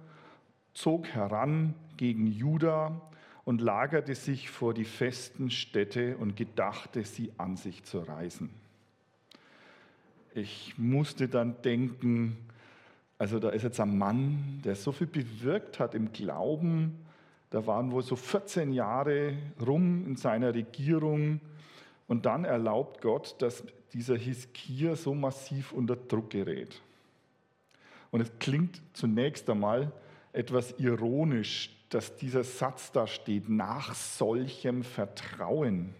zog 0.73 1.07
heran 1.07 1.73
gegen 1.97 2.27
Juda 2.27 3.01
und 3.47 3.61
lagerte 3.61 4.13
sich 4.13 4.49
vor 4.49 4.73
die 4.73 4.83
festen 4.83 5.49
Städte 5.49 6.17
und 6.17 6.35
gedachte, 6.35 7.05
sie 7.05 7.31
an 7.37 7.55
sich 7.55 7.85
zu 7.85 7.99
reißen. 7.99 8.49
Ich 10.35 10.77
musste 10.77 11.29
dann 11.29 11.61
denken, 11.61 12.35
also 13.17 13.39
da 13.39 13.47
ist 13.51 13.63
jetzt 13.63 13.79
ein 13.79 13.97
Mann, 13.97 14.59
der 14.65 14.75
so 14.75 14.91
viel 14.91 15.07
bewirkt 15.07 15.79
hat 15.79 15.95
im 15.95 16.11
Glauben, 16.11 17.05
da 17.49 17.65
waren 17.65 17.93
wohl 17.93 18.03
so 18.03 18.17
14 18.17 18.73
Jahre 18.73 19.37
rum 19.65 20.05
in 20.05 20.17
seiner 20.17 20.53
Regierung 20.53 21.39
und 22.09 22.25
dann 22.25 22.43
erlaubt 22.43 23.01
Gott, 23.01 23.37
dass 23.39 23.63
dieser 23.93 24.17
Hiskia 24.17 24.97
so 24.97 25.15
massiv 25.15 25.71
unter 25.71 25.95
Druck 25.95 26.31
gerät. 26.31 26.81
Und 28.11 28.19
es 28.19 28.29
klingt 28.39 28.81
zunächst 28.91 29.49
einmal 29.49 29.93
etwas 30.33 30.77
ironisch, 30.79 31.76
dass 31.89 32.17
dieser 32.17 32.43
Satz 32.43 32.91
da 32.91 33.07
steht, 33.07 33.49
nach 33.49 33.95
solchem 33.95 34.83
Vertrauen. 34.83 35.93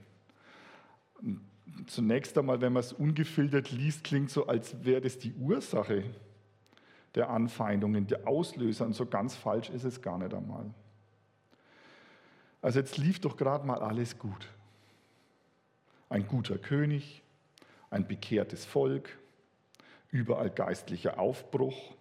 Zunächst 1.86 2.38
einmal, 2.38 2.62
wenn 2.62 2.73
man 2.73 2.82
es 2.82 2.93
ungefiltert 2.93 3.71
liest, 3.71 4.04
klingt 4.04 4.30
so, 4.30 4.47
als 4.47 4.84
wäre 4.84 5.02
das 5.02 5.17
die 5.17 5.34
Ursache 5.34 6.04
der 7.15 7.30
Anfeindungen, 7.30 8.08
der 8.08 8.28
Auslöser. 8.28 8.86
Und 8.86 8.93
so 8.93 9.06
ganz 9.06 9.36
falsch 9.36 9.69
ist 9.69 9.86
es 9.86 10.02
gar 10.02 10.17
nicht 10.17 10.34
einmal. 10.34 10.69
Also 12.62 12.80
jetzt 12.80 12.97
lief 12.97 13.19
doch 13.19 13.38
gerade 13.38 13.65
mal 13.65 13.80
alles 13.80 14.17
gut. 14.19 14.47
Ein 16.10 16.28
guter 16.28 16.58
König, 16.58 17.23
ein 17.89 18.08
bekehrtes 18.08 18.65
Volk, 18.65 19.17
überall 20.12 20.50
geistlicher 20.50 21.19
Aufbruch, 21.19 21.95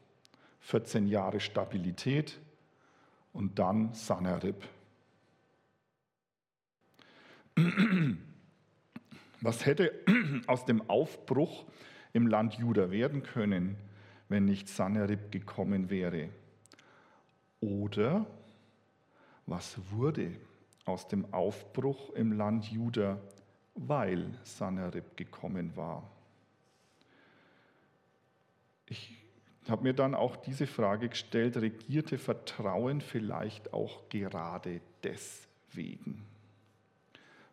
14 0.61 1.07
Jahre 1.07 1.41
Stabilität 1.41 2.39
und 3.37 3.59
dann 3.59 3.93
Sanherib. 3.93 4.67
Was 9.43 9.67
hätte 9.67 9.93
aus 10.47 10.65
dem 10.65 10.89
Aufbruch 10.89 11.67
im 12.15 12.27
Land 12.27 12.55
Juda 12.55 12.91
werden 12.91 13.23
können, 13.23 13.77
wenn 14.31 14.47
nicht 14.47 14.69
Sanherib 14.69 15.31
gekommen 15.31 15.91
wäre? 15.91 16.31
Oder 17.61 18.27
was 19.45 19.79
wurde 19.91 20.33
aus 20.87 21.07
dem 21.07 21.33
Aufbruch 21.35 22.15
im 22.15 22.33
Land 22.33 22.65
Juda, 22.73 23.21
weil 23.75 24.33
Sanherib 24.45 25.15
gekommen 25.15 25.77
war? 25.77 26.11
Ich 28.87 29.26
habe 29.71 29.83
mir 29.83 29.95
dann 29.95 30.15
auch 30.15 30.37
diese 30.37 30.67
Frage 30.67 31.09
gestellt, 31.09 31.57
regierte 31.57 32.19
Vertrauen 32.19 33.01
vielleicht 33.01 33.73
auch 33.73 34.09
gerade 34.09 34.81
deswegen? 35.03 36.25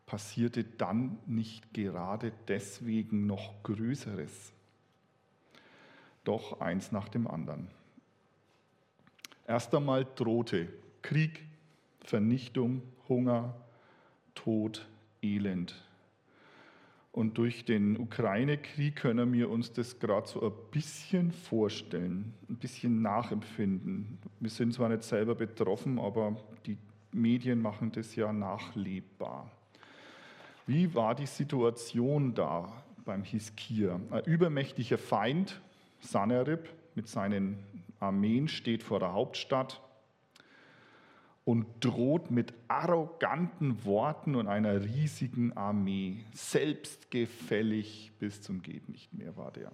Passierte 0.05 0.63
dann 0.63 1.17
nicht 1.25 1.73
gerade 1.73 2.31
deswegen 2.47 3.25
noch 3.25 3.63
Größeres? 3.63 4.51
Doch 6.23 6.61
eins 6.61 6.91
nach 6.91 7.09
dem 7.09 7.27
anderen. 7.27 7.69
Erst 9.47 9.73
einmal 9.73 10.05
drohte 10.15 10.69
Krieg, 11.01 11.43
Vernichtung, 12.01 12.81
Hunger, 13.09 13.55
Tod, 14.35 14.87
Elend 15.21 15.83
und 17.13 17.37
durch 17.37 17.63
den 17.63 17.99
Ukraine-Krieg 17.99 18.95
können 18.95 19.31
wir 19.33 19.49
uns 19.51 19.71
das 19.71 19.99
gerade 19.99 20.27
so 20.27 20.41
ein 20.41 20.51
bisschen 20.71 21.31
vorstellen, 21.31 22.33
ein 22.49 22.55
bisschen 22.55 23.03
nachempfinden. 23.03 24.17
Wir 24.39 24.49
sind 24.49 24.73
zwar 24.73 24.89
nicht 24.89 25.03
selber 25.03 25.35
betroffen, 25.35 25.99
aber 25.99 26.35
die 26.65 26.75
Medien 27.11 27.61
machen 27.61 27.91
das 27.91 28.15
ja 28.15 28.33
nachlebbar. 28.33 29.49
Wie 30.65 30.95
war 30.95 31.13
die 31.13 31.27
Situation 31.27 32.33
da 32.33 32.73
beim 33.05 33.23
Hiskia? 33.23 33.99
Ein 34.09 34.23
übermächtiger 34.23 34.97
Feind, 34.97 35.61
Sanerib, 35.99 36.67
mit 36.95 37.07
seinen 37.07 37.59
Armeen 37.99 38.47
steht 38.47 38.81
vor 38.81 38.99
der 38.99 39.13
Hauptstadt 39.13 39.79
und 41.45 41.65
droht 41.81 42.31
mit 42.31 42.53
arroganten 42.67 43.83
Worten 43.83 44.35
und 44.35 44.47
einer 44.47 44.81
riesigen 44.83 45.55
Armee. 45.57 46.23
Selbstgefällig 46.33 48.11
bis 48.19 48.41
zum 48.41 48.61
Geht 48.61 48.87
nicht 48.89 49.13
mehr 49.13 49.35
war 49.35 49.51
der. 49.51 49.71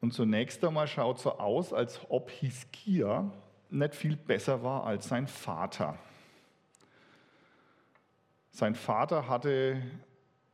Und 0.00 0.12
zunächst 0.14 0.64
einmal 0.64 0.88
schaut 0.88 1.20
so 1.20 1.38
aus, 1.38 1.72
als 1.72 2.00
ob 2.08 2.30
Hiskia 2.30 3.30
nicht 3.68 3.94
viel 3.94 4.16
besser 4.16 4.62
war 4.62 4.84
als 4.84 5.08
sein 5.08 5.26
Vater. 5.26 5.98
Sein 8.50 8.74
Vater 8.74 9.28
hatte 9.28 9.80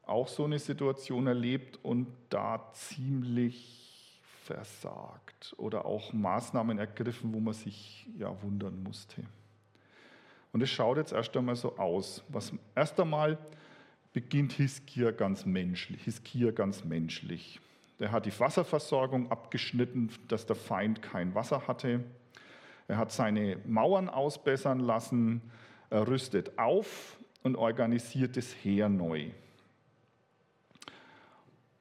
auch 0.04 0.28
so 0.28 0.44
eine 0.44 0.58
Situation 0.58 1.26
erlebt 1.26 1.78
und 1.82 2.08
da 2.28 2.70
ziemlich 2.72 3.85
versagt 4.46 5.54
oder 5.58 5.84
auch 5.84 6.12
Maßnahmen 6.12 6.78
ergriffen, 6.78 7.34
wo 7.34 7.40
man 7.40 7.54
sich 7.54 8.06
ja 8.16 8.30
wundern 8.42 8.82
musste. 8.82 9.22
Und 10.52 10.62
es 10.62 10.70
schaut 10.70 10.96
jetzt 10.96 11.12
erst 11.12 11.36
einmal 11.36 11.56
so 11.56 11.76
aus. 11.76 12.24
Was, 12.28 12.52
erst 12.74 12.98
einmal 12.98 13.38
beginnt 14.12 14.52
Hiskia 14.52 15.10
ganz 15.10 15.44
menschlich. 15.44 16.04
Hiskia 16.04 16.52
ganz 16.52 16.84
menschlich. 16.84 17.60
Der 17.98 18.12
hat 18.12 18.26
die 18.26 18.40
Wasserversorgung 18.40 19.30
abgeschnitten, 19.30 20.10
dass 20.28 20.46
der 20.46 20.56
Feind 20.56 21.02
kein 21.02 21.34
Wasser 21.34 21.66
hatte. 21.66 22.04
Er 22.88 22.98
hat 22.98 23.12
seine 23.12 23.58
Mauern 23.66 24.08
ausbessern 24.08 24.80
lassen. 24.80 25.42
Er 25.90 26.06
rüstet 26.06 26.58
auf 26.58 27.18
und 27.42 27.56
organisiert 27.56 28.36
das 28.36 28.54
Heer 28.62 28.88
neu. 28.88 29.30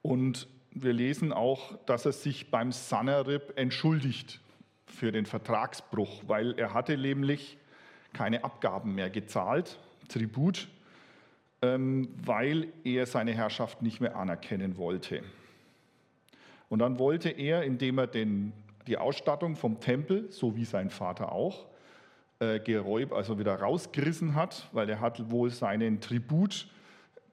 Und 0.01 0.47
wir 0.75 0.93
lesen 0.93 1.31
auch, 1.31 1.77
dass 1.85 2.05
er 2.05 2.11
sich 2.11 2.51
beim 2.51 2.71
Sanherib 2.71 3.53
entschuldigt 3.55 4.41
für 4.85 5.11
den 5.11 5.25
Vertragsbruch, 5.25 6.23
weil 6.27 6.57
er 6.59 6.73
hatte 6.73 6.97
nämlich 6.97 7.57
keine 8.13 8.43
Abgaben 8.43 8.93
mehr 8.93 9.09
gezahlt, 9.09 9.79
Tribut, 10.09 10.67
ähm, 11.61 12.09
weil 12.23 12.67
er 12.83 13.05
seine 13.05 13.33
Herrschaft 13.33 13.81
nicht 13.81 14.01
mehr 14.01 14.15
anerkennen 14.17 14.77
wollte. 14.77 15.23
Und 16.69 16.79
dann 16.79 16.99
wollte 16.99 17.29
er, 17.29 17.63
indem 17.63 17.97
er 17.97 18.07
den, 18.07 18.51
die 18.87 18.97
Ausstattung 18.97 19.55
vom 19.55 19.79
Tempel, 19.79 20.29
so 20.31 20.55
wie 20.57 20.65
sein 20.65 20.89
Vater 20.89 21.31
auch, 21.31 21.65
äh, 22.39 22.59
geräubt, 22.59 23.13
also 23.13 23.39
wieder 23.39 23.55
rausgerissen 23.55 24.35
hat, 24.35 24.67
weil 24.73 24.89
er 24.89 24.99
hat 24.99 25.31
wohl 25.31 25.49
seinen 25.51 26.01
Tribut 26.01 26.67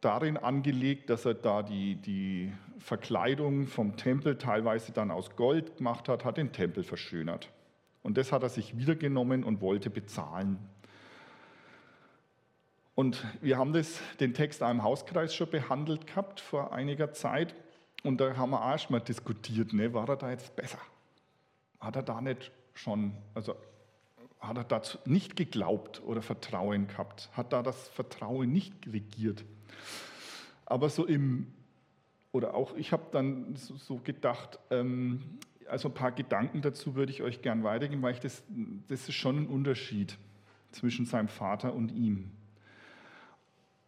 darin 0.03 0.37
angelegt, 0.37 1.09
dass 1.09 1.25
er 1.25 1.35
da 1.35 1.63
die, 1.63 1.95
die 1.95 2.53
Verkleidung 2.79 3.67
vom 3.67 3.97
Tempel 3.97 4.37
teilweise 4.37 4.93
dann 4.93 5.11
aus 5.11 5.37
Gold 5.37 5.79
gemacht 5.79 6.09
hat, 6.09 6.25
hat 6.25 6.37
den 6.37 6.53
Tempel 6.53 6.83
verschönert. 6.83 7.49
Und 8.03 8.19
das 8.19 8.33
hat 8.33 8.43
er 8.43 8.49
sich 8.49 8.77
wiedergenommen 8.77 9.45
und 9.45 9.61
wollte 9.61 9.89
bezahlen. 9.89 10.59
Und 12.95 13.25
wir 13.41 13.57
haben 13.57 13.73
das, 13.73 14.01
den 14.21 14.35
Text 14.35 14.61
im 14.61 14.83
Hauskreis 14.83 15.35
schon 15.35 15.49
behandelt 15.49 16.07
gehabt 16.09 16.41
vor 16.41 16.73
einiger 16.73 17.13
Zeit. 17.13 17.55
Und 18.03 18.21
da 18.21 18.37
haben 18.37 18.51
wir 18.51 18.63
auch 18.63 18.71
erst 18.71 18.91
mal 18.91 19.01
diskutiert, 19.01 19.73
ne, 19.73 19.95
war 19.95 20.09
er 20.09 20.17
da 20.17 20.31
jetzt 20.31 20.55
besser? 20.57 20.79
Hat 21.79 21.97
er 21.97 22.03
da 22.03 22.21
nicht 22.21 22.51
schon, 22.75 23.13
also 23.35 23.55
hat 24.41 24.57
er 24.57 24.65
dazu 24.65 24.99
nicht 25.05 25.37
geglaubt 25.37 26.03
oder 26.05 26.21
Vertrauen 26.21 26.89
gehabt? 26.89 27.31
Hat 27.33 27.53
da 27.53 27.63
das 27.63 27.89
Vertrauen 27.89 28.53
nicht 28.53 28.75
regiert? 28.93 29.45
Aber 30.67 30.89
so 30.89 31.07
im, 31.07 31.47
oder 32.33 32.55
auch 32.55 32.75
ich 32.77 32.93
habe 32.93 33.05
dann 33.13 33.57
so, 33.57 33.77
so 33.77 33.97
gedacht, 33.97 34.59
ähm, 34.71 35.21
also 35.69 35.89
ein 35.89 35.95
paar 35.95 36.13
Gedanken 36.13 36.63
dazu 36.63 36.95
würde 36.95 37.13
ich 37.13 37.23
euch 37.23 37.43
gern 37.43 37.63
weitergeben, 37.65 38.03
weil 38.03 38.15
ich 38.15 38.21
das, 38.21 38.43
das 38.89 39.09
ist 39.09 39.15
schon 39.15 39.39
ein 39.39 39.47
Unterschied 39.47 40.19
zwischen 40.71 41.07
seinem 41.07 41.29
Vater 41.29 41.75
und 41.75 41.93
ihm. 41.93 42.31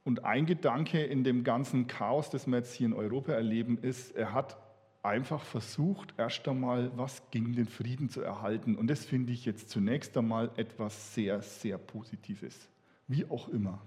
Und 0.05 0.25
ein 0.25 0.45
Gedanke 0.45 1.03
in 1.03 1.25
dem 1.25 1.45
ganzen 1.45 1.87
Chaos, 1.87 2.29
das 2.29 2.47
wir 2.47 2.59
jetzt 2.59 2.75
hier 2.75 2.87
in 2.87 2.93
Europa 2.93 3.33
erleben, 3.33 3.79
ist, 3.79 4.15
er 4.15 4.35
hat 4.35 4.59
einfach 5.03 5.43
versucht, 5.45 6.15
erst 6.17 6.47
einmal 6.49 6.91
was 6.97 7.23
gegen 7.31 7.55
den 7.55 7.67
Frieden 7.67 8.09
zu 8.09 8.21
erhalten. 8.23 8.77
Und 8.77 8.89
das 8.89 9.05
finde 9.05 9.33
ich 9.33 9.45
jetzt 9.45 9.71
zunächst 9.71 10.17
einmal 10.17 10.51
etwas 10.57 11.15
sehr, 11.15 11.41
sehr 11.43 11.79
Positives. 11.79 12.69
Wie 13.07 13.25
auch 13.27 13.49
immer. 13.49 13.81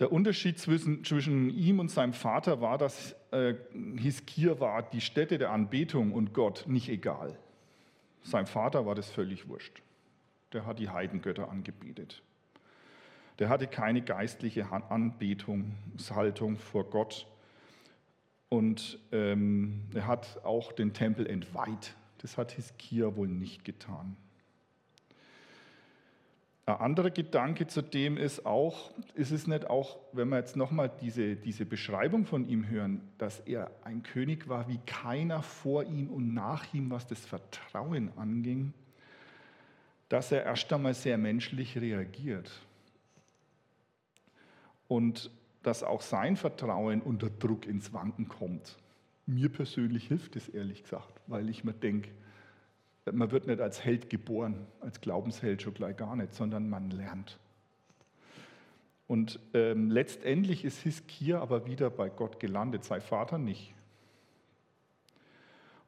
Der 0.00 0.10
Unterschied 0.10 0.58
zwischen, 0.58 1.04
zwischen 1.04 1.50
ihm 1.50 1.78
und 1.78 1.90
seinem 1.90 2.14
Vater 2.14 2.60
war, 2.60 2.78
dass 2.78 3.14
äh, 3.30 3.54
Hiskia 3.96 4.58
war 4.58 4.82
die 4.82 5.00
Stätte 5.00 5.38
der 5.38 5.50
Anbetung 5.50 6.12
und 6.12 6.34
Gott 6.34 6.64
nicht 6.66 6.88
egal. 6.88 7.38
Sein 8.22 8.46
Vater 8.46 8.86
war 8.86 8.94
das 8.94 9.10
völlig 9.10 9.48
wurscht. 9.48 9.82
Der 10.52 10.66
hat 10.66 10.78
die 10.78 10.88
Heidengötter 10.88 11.48
angebetet. 11.48 12.22
Der 13.38 13.48
hatte 13.48 13.66
keine 13.66 14.02
geistliche 14.02 14.70
Anbetungshaltung 14.70 16.56
vor 16.56 16.90
Gott. 16.90 17.26
Und 18.48 18.98
ähm, 19.12 19.88
er 19.94 20.06
hat 20.06 20.44
auch 20.44 20.72
den 20.72 20.92
Tempel 20.92 21.26
entweiht. 21.26 21.94
Das 22.18 22.38
hat 22.38 22.52
Hiskia 22.52 23.16
wohl 23.16 23.28
nicht 23.28 23.64
getan. 23.64 24.16
Ein 26.66 26.76
anderer 26.76 27.10
Gedanke 27.10 27.66
zu 27.66 27.82
dem 27.82 28.16
ist 28.16 28.46
auch, 28.46 28.90
ist 29.14 29.32
es 29.32 29.46
nicht 29.46 29.68
auch, 29.68 29.98
wenn 30.12 30.30
wir 30.30 30.38
jetzt 30.38 30.56
nochmal 30.56 30.90
diese, 31.00 31.36
diese 31.36 31.66
Beschreibung 31.66 32.24
von 32.24 32.48
ihm 32.48 32.68
hören, 32.68 33.02
dass 33.18 33.40
er 33.40 33.70
ein 33.84 34.02
König 34.02 34.48
war 34.48 34.66
wie 34.66 34.78
keiner 34.86 35.42
vor 35.42 35.84
ihm 35.84 36.08
und 36.08 36.32
nach 36.32 36.72
ihm, 36.72 36.90
was 36.90 37.06
das 37.06 37.26
Vertrauen 37.26 38.10
anging, 38.16 38.72
dass 40.08 40.32
er 40.32 40.44
erst 40.44 40.72
einmal 40.72 40.94
sehr 40.94 41.18
menschlich 41.18 41.76
reagiert 41.76 42.50
und 44.88 45.30
dass 45.62 45.82
auch 45.82 46.00
sein 46.00 46.36
Vertrauen 46.36 47.02
unter 47.02 47.28
Druck 47.28 47.66
ins 47.66 47.92
Wanken 47.92 48.28
kommt. 48.28 48.78
Mir 49.26 49.50
persönlich 49.50 50.08
hilft 50.08 50.36
es 50.36 50.48
ehrlich 50.48 50.82
gesagt, 50.82 51.20
weil 51.26 51.50
ich 51.50 51.62
mir 51.62 51.72
denke, 51.74 52.10
man 53.12 53.30
wird 53.30 53.46
nicht 53.46 53.60
als 53.60 53.84
Held 53.84 54.08
geboren, 54.10 54.66
als 54.80 55.00
Glaubensheld 55.00 55.62
schon 55.62 55.74
gleich 55.74 55.96
gar 55.96 56.16
nicht, 56.16 56.34
sondern 56.34 56.68
man 56.68 56.90
lernt. 56.90 57.38
Und 59.06 59.38
ähm, 59.52 59.90
letztendlich 59.90 60.64
ist 60.64 60.80
Hiskia 60.80 61.40
aber 61.40 61.66
wieder 61.66 61.90
bei 61.90 62.08
Gott 62.08 62.40
gelandet, 62.40 62.84
sein 62.84 63.02
Vater 63.02 63.36
nicht. 63.36 63.74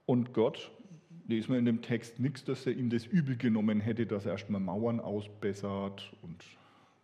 Und 0.05 0.35
Gott, 0.35 0.71
lesen 1.27 1.53
wir 1.53 1.59
in 1.59 1.65
dem 1.65 1.83
Text 1.83 2.21
nichts, 2.21 2.45
dass 2.45 2.67
er 2.67 2.73
ihm 2.73 2.91
das 2.91 3.07
übel 3.07 3.37
genommen 3.37 3.81
hätte, 3.81 4.07
dass 4.07 4.27
er 4.27 4.33
erstmal 4.33 4.61
Mauern 4.61 5.01
ausbessert 5.01 6.13
und 6.23 6.45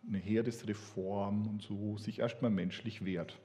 eine 0.07 0.17
Heeresreform 0.17 1.47
und 1.47 1.61
so 1.61 1.97
sich 1.97 2.19
erstmal 2.19 2.51
menschlich 2.51 3.03
wehrt. 3.05 3.39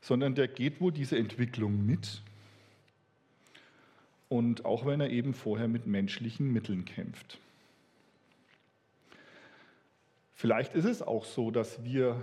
Sondern 0.00 0.34
der 0.34 0.48
geht 0.48 0.80
wohl 0.80 0.92
diese 0.92 1.18
Entwicklung 1.18 1.84
mit. 1.84 2.22
Und 4.34 4.64
auch 4.64 4.84
wenn 4.84 5.00
er 5.00 5.10
eben 5.10 5.32
vorher 5.32 5.68
mit 5.68 5.86
menschlichen 5.86 6.52
Mitteln 6.52 6.84
kämpft. 6.84 7.38
Vielleicht 10.34 10.74
ist 10.74 10.86
es 10.86 11.02
auch 11.02 11.24
so, 11.24 11.52
dass 11.52 11.84
wir 11.84 12.20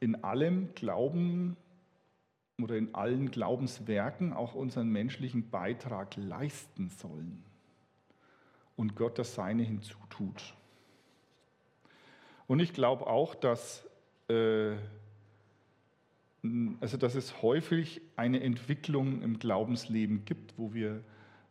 in 0.00 0.24
allem 0.24 0.74
Glauben 0.74 1.56
oder 2.60 2.76
in 2.76 2.92
allen 2.96 3.30
Glaubenswerken 3.30 4.32
auch 4.32 4.56
unseren 4.56 4.88
menschlichen 4.88 5.50
Beitrag 5.50 6.16
leisten 6.16 6.90
sollen 6.90 7.44
und 8.74 8.96
Gott 8.96 9.16
das 9.16 9.36
Seine 9.36 9.62
hinzutut. 9.62 10.56
Und 12.48 12.58
ich 12.58 12.72
glaube 12.72 13.06
auch, 13.06 13.36
dass, 13.36 13.88
äh, 14.28 14.72
also 16.80 16.96
dass 16.96 17.14
es 17.14 17.40
häufig 17.40 18.00
eine 18.16 18.42
Entwicklung 18.42 19.22
im 19.22 19.38
Glaubensleben 19.38 20.24
gibt, 20.24 20.58
wo 20.58 20.74
wir 20.74 21.04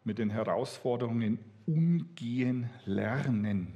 mit 0.04 0.18
den 0.18 0.30
Herausforderungen 0.30 1.40
umgehen 1.66 2.70
lernen. 2.86 3.74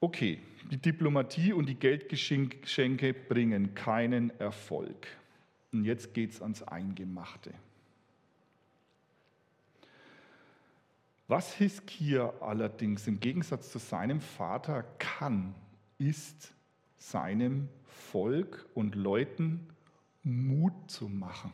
Okay, 0.00 0.40
die 0.70 0.76
Diplomatie 0.76 1.52
und 1.52 1.66
die 1.66 1.74
Geldgeschenke 1.74 3.14
bringen 3.14 3.74
keinen 3.74 4.30
Erfolg. 4.38 5.06
Und 5.72 5.84
jetzt 5.84 6.14
geht 6.14 6.32
es 6.32 6.42
ans 6.42 6.62
Eingemachte. 6.62 7.52
Was 11.28 11.52
Hiskia 11.54 12.32
allerdings 12.40 13.06
im 13.08 13.18
Gegensatz 13.18 13.72
zu 13.72 13.78
seinem 13.78 14.20
Vater 14.20 14.84
kann, 14.98 15.54
ist 15.98 16.54
seinem 16.98 17.68
Volk 17.84 18.66
und 18.74 18.94
Leuten 18.94 19.68
Mut 20.22 20.72
zu 20.88 21.08
machen. 21.08 21.52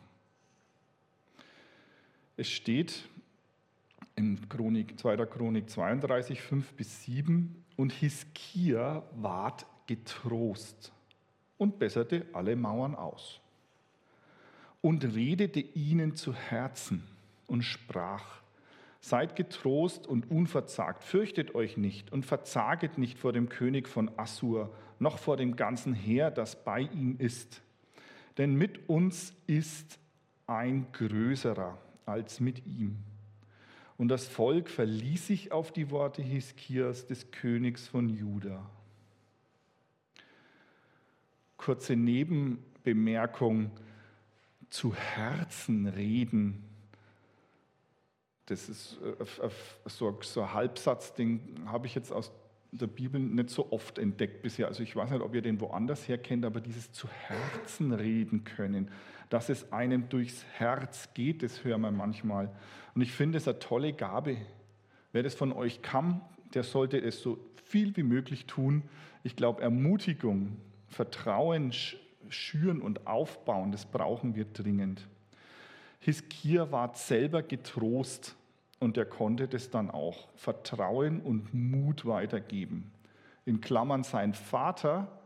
Es 2.36 2.48
steht 2.48 3.08
in 4.16 4.48
Chronik, 4.48 4.98
2. 4.98 5.16
Chronik 5.26 5.68
32, 5.68 6.40
5 6.40 6.72
bis 6.74 7.04
7, 7.04 7.62
und 7.76 7.92
Hiskia 7.92 9.02
ward 9.16 9.66
getrost 9.86 10.92
und 11.58 11.78
besserte 11.78 12.26
alle 12.32 12.56
Mauern 12.56 12.94
aus. 12.94 13.38
und 14.80 15.04
redete 15.04 15.60
ihnen 15.60 16.16
zu 16.16 16.34
Herzen 16.34 17.04
und 17.46 17.62
sprach, 17.62 18.42
Seid 19.00 19.36
getrost 19.36 20.06
und 20.06 20.30
unverzagt, 20.30 21.04
fürchtet 21.04 21.54
euch 21.54 21.76
nicht 21.76 22.12
und 22.12 22.24
verzaget 22.24 22.98
nicht 22.98 23.18
vor 23.18 23.32
dem 23.32 23.48
König 23.48 23.88
von 23.88 24.10
Assur, 24.16 24.72
noch 24.98 25.18
vor 25.18 25.36
dem 25.36 25.56
ganzen 25.56 25.92
Heer, 25.92 26.30
das 26.30 26.64
bei 26.64 26.80
ihm 26.80 27.16
ist. 27.18 27.62
Denn 28.38 28.54
mit 28.54 28.88
uns 28.88 29.34
ist 29.46 29.98
ein 30.46 30.86
größerer 30.92 31.78
als 32.06 32.40
mit 32.40 32.66
ihm. 32.66 32.96
Und 33.98 34.08
das 34.08 34.26
Volk 34.26 34.68
verließ 34.68 35.26
sich 35.26 35.52
auf 35.52 35.72
die 35.72 35.90
Worte 35.90 36.22
Hiskias, 36.22 37.06
des 37.06 37.30
Königs 37.30 37.86
von 37.86 38.08
Juda. 38.08 38.68
Kurze 41.56 41.94
Nebenbemerkung 41.94 43.70
zu 44.70 44.94
Herzen 44.94 45.86
reden 45.86 46.64
das 48.46 48.68
ist 48.68 48.98
äh, 49.02 49.48
so, 49.86 50.18
so 50.20 50.42
ein 50.42 50.52
Halbsatzding, 50.52 51.40
habe 51.66 51.86
ich 51.86 51.94
jetzt 51.94 52.12
aus 52.12 52.32
der 52.70 52.86
Bibel 52.86 53.20
nicht 53.20 53.50
so 53.50 53.70
oft 53.70 53.98
entdeckt 53.98 54.42
bisher. 54.42 54.66
Also 54.66 54.82
ich 54.82 54.96
weiß 54.96 55.10
nicht, 55.10 55.22
ob 55.22 55.34
ihr 55.34 55.42
den 55.42 55.60
woanders 55.60 56.08
her 56.08 56.18
kennt, 56.18 56.44
aber 56.44 56.60
dieses 56.60 56.90
zu 56.92 57.08
Herzen 57.08 57.92
reden 57.92 58.44
können, 58.44 58.90
dass 59.32 59.48
es 59.48 59.72
einem 59.72 60.10
durchs 60.10 60.44
Herz 60.58 61.08
geht, 61.14 61.42
das 61.42 61.64
hören 61.64 61.80
wir 61.80 61.90
manchmal. 61.90 62.50
Und 62.94 63.00
ich 63.00 63.12
finde 63.12 63.38
es 63.38 63.48
eine 63.48 63.58
tolle 63.58 63.94
Gabe. 63.94 64.36
Wer 65.12 65.22
das 65.22 65.34
von 65.34 65.52
euch 65.52 65.80
kann, 65.80 66.20
der 66.52 66.64
sollte 66.64 66.98
es 66.98 67.22
so 67.22 67.38
viel 67.64 67.96
wie 67.96 68.02
möglich 68.02 68.44
tun. 68.44 68.82
Ich 69.22 69.34
glaube, 69.34 69.62
Ermutigung, 69.62 70.58
Vertrauen 70.88 71.72
schüren 72.28 72.82
und 72.82 73.06
aufbauen, 73.06 73.72
das 73.72 73.86
brauchen 73.86 74.34
wir 74.34 74.44
dringend. 74.44 75.08
Hiskia 76.00 76.70
war 76.70 76.94
selber 76.94 77.42
getrost 77.42 78.36
und 78.80 78.98
er 78.98 79.06
konnte 79.06 79.48
das 79.48 79.70
dann 79.70 79.90
auch 79.90 80.28
Vertrauen 80.34 81.22
und 81.22 81.54
Mut 81.54 82.04
weitergeben. 82.04 82.92
In 83.46 83.62
Klammern, 83.62 84.04
sein 84.04 84.34
Vater 84.34 85.21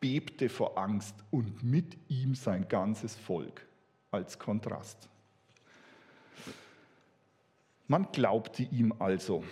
bebte 0.00 0.48
vor 0.48 0.78
Angst 0.78 1.14
und 1.30 1.62
mit 1.62 1.96
ihm 2.08 2.34
sein 2.34 2.68
ganzes 2.68 3.14
Volk 3.14 3.66
als 4.10 4.38
Kontrast. 4.38 5.08
Man 7.86 8.08
glaubte 8.12 8.62
ihm 8.62 8.94
also. 8.98 9.44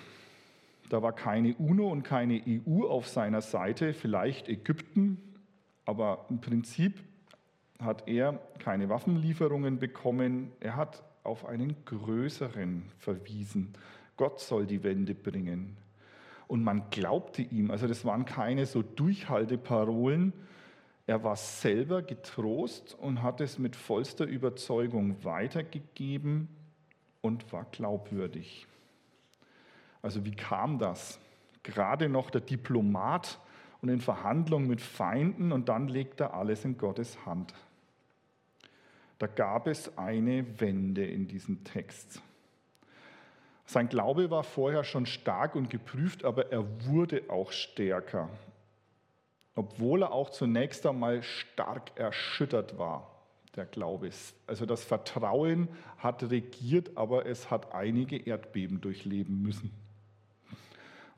Da 0.89 1.03
war 1.03 1.13
keine 1.13 1.55
UNO 1.57 1.91
und 1.91 2.03
keine 2.03 2.43
EU 2.47 2.87
auf 2.87 3.09
seiner 3.09 3.43
Seite, 3.43 3.93
vielleicht 3.93 4.49
Ägypten, 4.49 5.19
aber 5.85 6.27
im 6.31 6.41
Prinzip 6.41 7.03
hat 7.79 8.09
er 8.09 8.41
keine 8.59 8.89
Waffenlieferungen 8.89 9.79
bekommen. 9.79 10.53
Er 10.61 10.77
hat 10.77 11.03
auf 11.25 11.45
einen 11.45 11.85
größeren 11.85 12.85
verwiesen. 12.99 13.75
Gott 14.17 14.41
soll 14.41 14.67
die 14.67 14.83
Wende 14.83 15.15
bringen. 15.15 15.77
Und 16.49 16.65
man 16.65 16.91
glaubte 16.91 17.43
ihm, 17.43 17.71
also 17.71 17.87
das 17.87 18.05
waren 18.05 18.25
keine 18.25 18.67
so 18.67 18.83
Durchhalteparolen. 18.83 20.33
Er 21.07 21.23
war 21.23 21.37
selber 21.37 22.03
getrost 22.03 22.97
und 22.99 23.23
hat 23.23 23.41
es 23.41 23.59
mit 23.59 23.77
vollster 23.77 24.25
Überzeugung 24.25 25.25
weitergegeben 25.25 26.49
und 27.21 27.53
war 27.53 27.65
glaubwürdig. 27.71 28.67
Also 30.03 30.25
wie 30.25 30.35
kam 30.35 30.79
das? 30.79 31.21
Gerade 31.63 32.09
noch 32.09 32.31
der 32.31 32.41
Diplomat 32.41 33.39
und 33.83 33.91
in 33.91 34.01
Verhandlungen 34.01 34.69
mit 34.69 34.81
Feinden 34.81 35.53
und 35.53 35.69
dann 35.69 35.89
legt 35.89 36.21
er 36.21 36.35
alles 36.35 36.65
in 36.65 36.79
Gottes 36.79 37.27
Hand. 37.27 37.53
Da 39.19 39.27
gab 39.27 39.67
es 39.67 39.99
eine 39.99 40.61
Wende 40.61 41.05
in 41.05 41.27
diesem 41.27 41.65
Text. 41.65 42.23
Sein 43.69 43.91
Glaube 43.91 44.31
war 44.31 44.45
vorher 44.45 44.83
schon 44.83 45.05
stark 45.05 45.55
und 45.55 45.69
geprüft, 45.69 46.25
aber 46.25 46.51
er 46.51 46.87
wurde 46.87 47.25
auch 47.29 47.53
stärker, 47.53 48.31
obwohl 49.55 50.05
er 50.05 50.13
auch 50.13 50.31
zunächst 50.31 50.87
einmal 50.87 51.23
stark 51.23 51.91
erschüttert 51.95 52.79
war, 52.79 53.11
der 53.57 53.67
Glaube. 53.67 54.09
Also 54.47 54.65
das 54.65 54.85
Vertrauen 54.85 55.69
hat 55.99 56.23
regiert, 56.31 56.97
aber 56.97 57.27
es 57.27 57.51
hat 57.51 57.75
einige 57.75 58.17
Erdbeben 58.17 58.81
durchleben 58.81 59.43
müssen. 59.43 59.71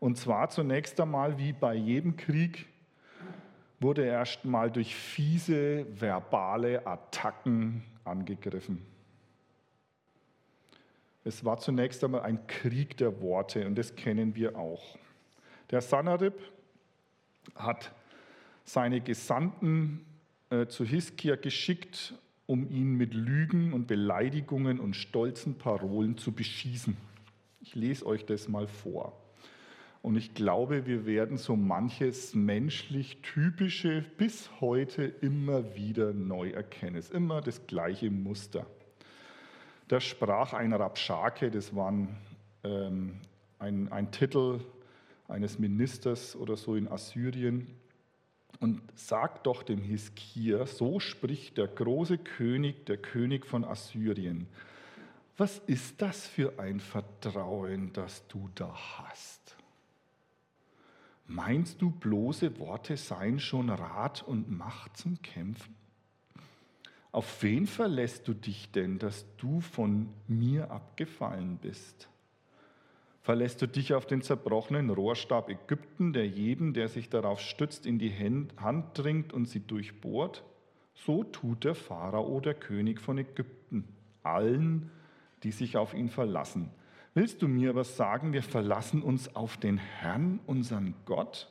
Und 0.00 0.18
zwar 0.18 0.50
zunächst 0.50 1.00
einmal 1.00 1.38
wie 1.38 1.52
bei 1.52 1.74
jedem 1.74 2.16
Krieg 2.16 2.66
wurde 3.78 4.04
er 4.04 4.14
erst 4.14 4.44
mal 4.44 4.72
durch 4.72 4.96
fiese 4.96 5.86
verbale 5.88 6.84
Attacken 6.84 7.84
angegriffen. 8.04 8.89
Es 11.30 11.44
war 11.44 11.58
zunächst 11.58 12.02
einmal 12.02 12.22
ein 12.22 12.44
Krieg 12.48 12.96
der 12.96 13.22
Worte 13.22 13.64
und 13.64 13.78
das 13.78 13.94
kennen 13.94 14.34
wir 14.34 14.58
auch. 14.58 14.98
Der 15.70 15.80
Sanherib 15.80 16.34
hat 17.54 17.92
seine 18.64 19.00
Gesandten 19.00 20.04
äh, 20.50 20.66
zu 20.66 20.84
Hiskia 20.84 21.36
geschickt, 21.36 22.14
um 22.46 22.68
ihn 22.68 22.96
mit 22.96 23.14
Lügen 23.14 23.72
und 23.72 23.86
Beleidigungen 23.86 24.80
und 24.80 24.96
stolzen 24.96 25.56
Parolen 25.56 26.18
zu 26.18 26.32
beschießen. 26.32 26.96
Ich 27.60 27.76
lese 27.76 28.06
euch 28.06 28.26
das 28.26 28.48
mal 28.48 28.66
vor. 28.66 29.16
Und 30.02 30.16
ich 30.16 30.34
glaube, 30.34 30.84
wir 30.86 31.06
werden 31.06 31.36
so 31.36 31.54
manches 31.54 32.34
menschlich 32.34 33.18
Typische 33.22 34.04
bis 34.16 34.50
heute 34.60 35.04
immer 35.04 35.76
wieder 35.76 36.12
neu 36.12 36.50
erkennen. 36.50 36.96
Es 36.96 37.04
ist 37.04 37.14
immer 37.14 37.40
das 37.40 37.68
gleiche 37.68 38.10
Muster. 38.10 38.66
Da 39.90 40.00
sprach 40.00 40.52
ein 40.52 40.72
Rabschake, 40.72 41.50
das 41.50 41.74
war 41.74 41.90
ein, 41.90 42.16
ähm, 42.62 43.18
ein, 43.58 43.90
ein 43.90 44.12
Titel 44.12 44.60
eines 45.26 45.58
Ministers 45.58 46.36
oder 46.36 46.56
so 46.56 46.76
in 46.76 46.86
Assyrien, 46.86 47.66
und 48.60 48.82
sagt 48.94 49.48
doch 49.48 49.64
dem 49.64 49.82
Hiskia, 49.82 50.64
so 50.66 51.00
spricht 51.00 51.58
der 51.58 51.66
große 51.66 52.18
König, 52.18 52.86
der 52.86 52.98
König 52.98 53.44
von 53.44 53.64
Assyrien. 53.64 54.46
Was 55.36 55.58
ist 55.66 56.00
das 56.00 56.24
für 56.24 56.60
ein 56.60 56.78
Vertrauen, 56.78 57.92
das 57.92 58.24
du 58.28 58.48
da 58.54 58.72
hast? 58.72 59.56
Meinst 61.26 61.82
du, 61.82 61.90
bloße 61.90 62.60
Worte 62.60 62.96
seien 62.96 63.40
schon 63.40 63.68
Rat 63.68 64.22
und 64.22 64.56
Macht 64.56 64.96
zum 64.96 65.20
Kämpfen? 65.20 65.79
Auf 67.12 67.42
wen 67.42 67.66
verlässt 67.66 68.28
du 68.28 68.34
dich 68.34 68.70
denn, 68.70 68.98
dass 68.98 69.26
du 69.36 69.60
von 69.60 70.08
mir 70.28 70.70
abgefallen 70.70 71.58
bist? 71.60 72.08
Verlässt 73.22 73.60
du 73.60 73.66
dich 73.66 73.94
auf 73.94 74.06
den 74.06 74.22
zerbrochenen 74.22 74.90
Rohrstab 74.90 75.50
Ägypten, 75.50 76.12
der 76.12 76.26
jeden, 76.26 76.72
der 76.72 76.88
sich 76.88 77.10
darauf 77.10 77.40
stützt, 77.40 77.84
in 77.84 77.98
die 77.98 78.12
Hand 78.56 78.90
dringt 78.94 79.32
und 79.32 79.46
sie 79.46 79.60
durchbohrt? 79.60 80.44
So 80.94 81.24
tut 81.24 81.64
der 81.64 81.74
Pharao, 81.74 82.40
der 82.40 82.54
König 82.54 83.00
von 83.00 83.18
Ägypten, 83.18 83.84
allen, 84.22 84.90
die 85.42 85.52
sich 85.52 85.76
auf 85.76 85.94
ihn 85.94 86.08
verlassen. 86.08 86.70
Willst 87.14 87.42
du 87.42 87.48
mir 87.48 87.70
aber 87.70 87.84
sagen, 87.84 88.32
wir 88.32 88.42
verlassen 88.42 89.02
uns 89.02 89.34
auf 89.34 89.56
den 89.56 89.78
Herrn, 89.78 90.40
unseren 90.46 90.94
Gott? 91.06 91.48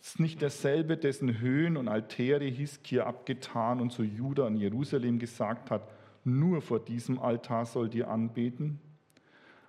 Ist 0.00 0.20
nicht 0.20 0.40
derselbe, 0.40 0.96
dessen 0.96 1.40
Höhen 1.40 1.76
und 1.76 1.88
Altäre 1.88 2.44
Hiskia 2.44 3.06
abgetan 3.06 3.80
und 3.80 3.90
zu 3.90 4.04
Juda 4.04 4.44
und 4.46 4.56
Jerusalem 4.56 5.18
gesagt 5.18 5.70
hat, 5.70 5.90
nur 6.24 6.62
vor 6.62 6.80
diesem 6.80 7.18
Altar 7.18 7.66
sollt 7.66 7.94
ihr 7.94 8.08
anbeten? 8.08 8.80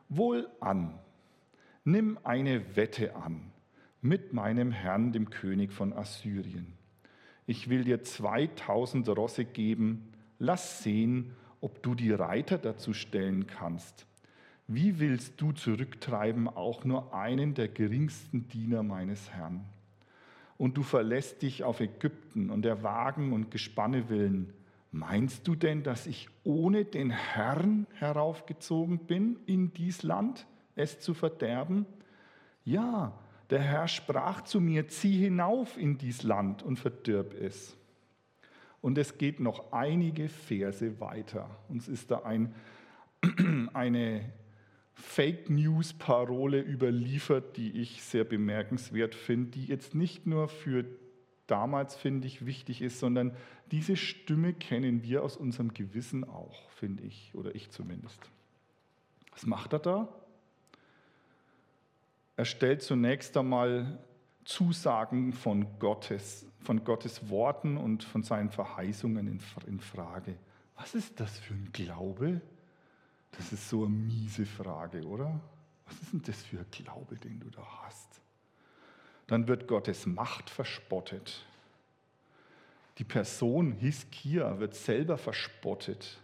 Wohl 0.08 0.48
an, 0.60 1.00
nimm 1.84 2.20
eine 2.24 2.76
Wette 2.76 3.15
an 3.15 3.52
mit 4.02 4.34
meinem 4.34 4.72
Herrn, 4.72 5.12
dem 5.12 5.30
König 5.30 5.74
von 5.74 5.94
Assyrien. 5.94 6.74
Ich 7.46 7.70
will 7.70 7.84
dir 7.84 8.04
2000 8.04 9.10
Rosse 9.10 9.46
geben, 9.46 10.13
lass 10.38 10.84
sehen, 10.84 11.34
ob 11.62 11.82
du 11.84 11.96
die 11.96 12.12
Reiter 12.12 12.58
dazu 12.58 12.94
stellen 12.94 13.48
kannst. 13.48 14.06
Wie 14.68 15.00
willst 15.00 15.42
du 15.42 15.52
zurücktreiben 15.52 16.48
auch 16.48 16.86
nur 16.86 17.13
einen 17.13 17.56
der 17.56 17.68
geringsten 17.68 18.48
Diener 18.48 18.84
meines 18.84 19.32
Herrn? 19.32 19.65
Und 20.60 20.76
du 20.76 20.84
verlässt 20.84 21.41
dich 21.41 21.63
auf 21.63 21.80
Ägypten 21.80 22.50
und 22.50 22.63
der 22.63 22.84
Wagen 22.84 23.32
und 23.32 23.50
Gespanne 23.50 24.10
willen. 24.10 24.54
Meinst 24.91 25.48
du 25.48 25.56
denn, 25.56 25.84
dass 25.84 26.06
ich 26.06 26.28
ohne 26.43 26.84
den 26.84 27.12
Herrn 27.12 27.88
heraufgezogen 27.93 29.00
bin 29.00 29.39
in 29.45 29.74
dies 29.74 30.04
Land, 30.04 30.45
es 30.76 31.00
zu 31.00 31.13
verderben? 31.13 31.86
Ja, 32.65 33.17
der 33.50 33.62
Herr 33.62 33.88
sprach 33.88 34.41
zu 34.41 34.60
mir, 34.60 34.89
zieh 34.89 35.17
hinauf 35.17 35.78
in 35.78 35.98
dies 35.98 36.24
Land 36.24 36.62
und 36.62 36.78
verdirb 36.78 37.34
es. 37.34 37.78
Und 38.82 38.98
es 38.98 39.17
geht 39.17 39.39
noch 39.39 39.72
einige 39.72 40.28
Verse 40.28 41.00
weiter. 41.00 41.50
Uns 41.69 41.88
ist 41.88 42.12
da 42.12 42.24
ein, 42.24 42.54
eine 43.74 44.34
Fake 44.99 45.49
News-Parole 45.49 46.62
überliefert, 46.62 47.57
die 47.57 47.81
ich 47.81 48.03
sehr 48.03 48.23
bemerkenswert 48.25 49.15
finde, 49.15 49.51
die 49.51 49.65
jetzt 49.65 49.95
nicht 49.95 50.27
nur 50.27 50.47
für 50.47 50.85
damals, 51.47 51.95
finde 51.95 52.27
ich, 52.27 52.45
wichtig 52.45 52.81
ist, 52.81 52.99
sondern 52.99 53.35
diese 53.71 53.95
Stimme 53.95 54.53
kennen 54.53 55.03
wir 55.03 55.23
aus 55.23 55.38
unserem 55.38 55.73
Gewissen 55.73 56.23
auch, 56.23 56.69
finde 56.71 57.03
ich, 57.03 57.33
oder 57.33 57.55
ich 57.55 57.71
zumindest. 57.71 58.19
Was 59.31 59.45
macht 59.45 59.73
er 59.73 59.79
da? 59.79 60.09
Er 62.35 62.45
stellt 62.45 62.81
zunächst 62.81 63.35
einmal 63.38 63.99
Zusagen 64.45 65.33
von 65.33 65.79
Gottes, 65.79 66.45
von 66.59 66.83
Gottes 66.83 67.29
Worten 67.29 67.77
und 67.77 68.03
von 68.03 68.23
seinen 68.23 68.49
Verheißungen 68.49 69.39
in 69.67 69.79
Frage. 69.79 70.35
Was 70.75 70.95
ist 70.95 71.19
das 71.19 71.39
für 71.39 71.53
ein 71.53 71.69
Glaube? 71.73 72.41
Das 73.32 73.54
ist 73.54 73.70
so 73.70 73.86
eine 73.86 73.94
miese 73.94 74.46
Frage, 74.46 75.06
oder? 75.06 75.39
Was 75.86 76.02
ist 76.02 76.13
denn 76.13 76.22
das 76.24 76.44
für 76.44 76.60
ein 76.60 76.72
Glaube, 76.72 77.15
den 77.18 77.39
du 77.39 77.50
da 77.50 77.65
hast? 77.84 78.22
Dann 79.28 79.48
wird 79.48 79.68
Gottes 79.68 80.06
Macht 80.06 80.50
verspottet. 80.50 81.46
Die 82.98 83.04
Person 83.04 83.72
Hiskia 83.72 84.60
wird 84.60 84.76
selber 84.76 85.18
verspottet. 85.18 86.20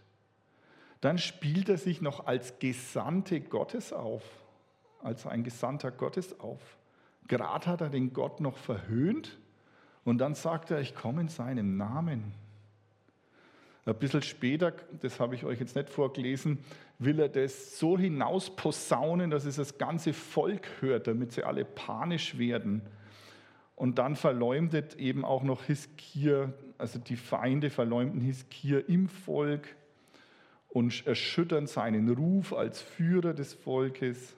Dann 1.00 1.18
spielt 1.18 1.68
er 1.68 1.78
sich 1.78 2.00
noch 2.00 2.26
als 2.26 2.58
Gesandte 2.58 3.40
Gottes 3.40 3.92
auf, 3.92 4.22
als 5.02 5.26
ein 5.26 5.44
Gesandter 5.44 5.90
Gottes 5.90 6.38
auf. 6.40 6.60
Gerade 7.28 7.66
hat 7.66 7.80
er 7.80 7.90
den 7.90 8.12
Gott 8.12 8.40
noch 8.40 8.56
verhöhnt 8.56 9.38
und 10.04 10.18
dann 10.18 10.34
sagt 10.34 10.70
er, 10.70 10.80
ich 10.80 10.94
komme 10.94 11.22
in 11.22 11.28
seinem 11.28 11.76
Namen. 11.76 12.34
Ein 13.86 13.94
bisschen 14.00 14.22
später, 14.22 14.72
das 15.00 15.20
habe 15.20 15.36
ich 15.36 15.44
euch 15.44 15.60
jetzt 15.60 15.76
nicht 15.76 15.88
vorgelesen, 15.88 16.58
will 16.98 17.20
er 17.20 17.28
das 17.28 17.78
so 17.78 17.96
hinaus 17.96 18.50
posaunen, 18.50 19.30
dass 19.30 19.44
es 19.44 19.56
das 19.56 19.78
ganze 19.78 20.12
Volk 20.12 20.66
hört, 20.80 21.06
damit 21.06 21.30
sie 21.30 21.44
alle 21.44 21.64
panisch 21.64 22.36
werden. 22.36 22.82
Und 23.76 23.98
dann 23.98 24.16
verleumdet 24.16 24.96
eben 24.96 25.24
auch 25.24 25.44
noch 25.44 25.62
Hiskir, 25.62 26.52
also 26.78 26.98
die 26.98 27.14
Feinde 27.14 27.70
verleumden 27.70 28.20
Hiskir 28.20 28.88
im 28.88 29.08
Volk 29.08 29.76
und 30.68 31.06
erschüttern 31.06 31.68
seinen 31.68 32.10
Ruf 32.10 32.54
als 32.54 32.82
Führer 32.82 33.34
des 33.34 33.54
Volkes. 33.54 34.34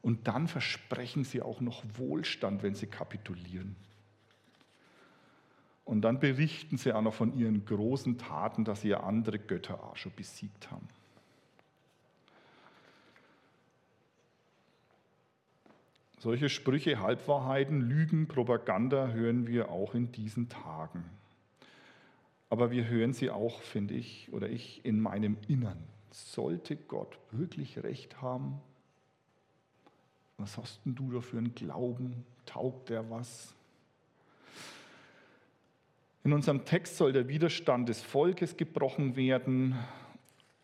Und 0.00 0.26
dann 0.26 0.48
versprechen 0.48 1.22
sie 1.22 1.40
auch 1.40 1.60
noch 1.60 1.84
Wohlstand, 1.94 2.64
wenn 2.64 2.74
sie 2.74 2.88
kapitulieren. 2.88 3.76
Und 5.84 6.02
dann 6.02 6.20
berichten 6.20 6.78
sie 6.78 6.92
auch 6.92 7.02
noch 7.02 7.14
von 7.14 7.36
ihren 7.36 7.64
großen 7.64 8.18
Taten, 8.18 8.64
dass 8.64 8.82
sie 8.82 8.88
ja 8.88 9.00
andere 9.00 9.38
Götter 9.38 9.82
auch 9.82 9.96
schon 9.96 10.12
besiegt 10.14 10.70
haben. 10.70 10.88
Solche 16.22 16.48
Sprüche, 16.48 17.00
Halbwahrheiten, 17.00 17.80
Lügen, 17.80 18.28
Propaganda 18.28 19.08
hören 19.08 19.48
wir 19.48 19.72
auch 19.72 19.94
in 19.94 20.12
diesen 20.12 20.48
Tagen. 20.48 21.04
Aber 22.48 22.70
wir 22.70 22.86
hören 22.86 23.12
sie 23.12 23.30
auch, 23.30 23.60
finde 23.60 23.94
ich, 23.94 24.32
oder 24.32 24.48
ich 24.48 24.84
in 24.84 25.00
meinem 25.00 25.36
Innern. 25.48 25.82
Sollte 26.12 26.76
Gott 26.76 27.18
wirklich 27.32 27.82
recht 27.82 28.22
haben? 28.22 28.60
Was 30.36 30.56
hast 30.58 30.84
denn 30.84 30.94
du 30.94 31.10
da 31.10 31.20
für 31.20 31.38
einen 31.38 31.56
Glauben? 31.56 32.24
Taugt 32.46 32.90
der 32.90 33.10
was? 33.10 33.54
In 36.24 36.32
unserem 36.32 36.64
Text 36.64 36.96
soll 36.96 37.12
der 37.12 37.28
Widerstand 37.28 37.88
des 37.88 38.00
Volkes 38.00 38.56
gebrochen 38.56 39.16
werden 39.16 39.76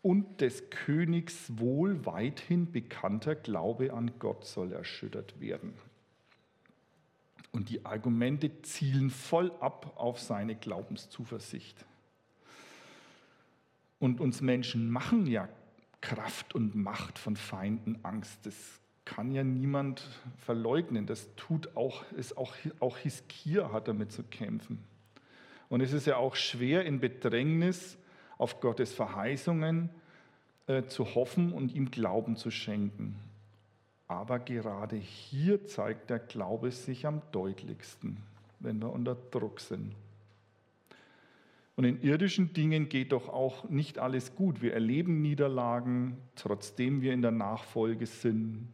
und 0.01 0.39
des 0.39 0.69
Königs 0.69 1.51
wohl 1.57 2.05
weithin 2.05 2.71
bekannter 2.71 3.35
Glaube 3.35 3.93
an 3.93 4.11
Gott 4.19 4.45
soll 4.45 4.71
erschüttert 4.71 5.39
werden. 5.41 5.73
Und 7.51 7.69
die 7.69 7.85
Argumente 7.85 8.61
zielen 8.61 9.09
voll 9.09 9.51
ab 9.59 9.93
auf 9.97 10.19
seine 10.19 10.55
Glaubenszuversicht. 10.55 11.85
Und 13.99 14.21
uns 14.21 14.39
Menschen 14.39 14.89
machen 14.89 15.27
ja 15.27 15.49
Kraft 15.99 16.55
und 16.55 16.75
Macht 16.75 17.19
von 17.19 17.35
Feinden 17.35 17.99
Angst. 18.03 18.45
Das 18.45 18.79
kann 19.03 19.33
ja 19.33 19.43
niemand 19.43 20.07
verleugnen. 20.37 21.05
Das 21.05 21.27
tut 21.35 21.75
auch, 21.75 22.09
ist 22.13 22.37
auch, 22.37 22.55
auch 22.79 22.97
Hiskia 22.97 23.73
hat 23.73 23.89
damit 23.89 24.13
zu 24.13 24.23
kämpfen. 24.23 24.85
Und 25.69 25.81
es 25.81 25.93
ist 25.93 26.07
ja 26.07 26.17
auch 26.17 26.35
schwer 26.35 26.85
in 26.85 26.99
Bedrängnis 26.99 27.97
auf 28.37 28.59
Gottes 28.59 28.93
Verheißungen 28.93 29.89
äh, 30.67 30.83
zu 30.83 31.15
hoffen 31.15 31.53
und 31.53 31.73
ihm 31.73 31.91
Glauben 31.91 32.35
zu 32.35 32.51
schenken. 32.51 33.15
Aber 34.07 34.39
gerade 34.39 34.95
hier 34.95 35.65
zeigt 35.67 36.09
der 36.09 36.19
Glaube 36.19 36.71
sich 36.71 37.05
am 37.05 37.21
deutlichsten, 37.31 38.17
wenn 38.59 38.81
wir 38.81 38.91
unter 38.91 39.15
Druck 39.15 39.59
sind. 39.59 39.95
Und 41.75 41.85
in 41.85 42.01
irdischen 42.01 42.51
Dingen 42.51 42.89
geht 42.89 43.13
doch 43.13 43.29
auch 43.29 43.69
nicht 43.69 43.99
alles 43.99 44.35
gut. 44.35 44.61
Wir 44.61 44.73
erleben 44.73 45.21
Niederlagen, 45.21 46.17
trotzdem 46.35 47.01
wir 47.01 47.13
in 47.13 47.21
der 47.21 47.31
Nachfolge 47.31 48.05
sind. 48.05 48.67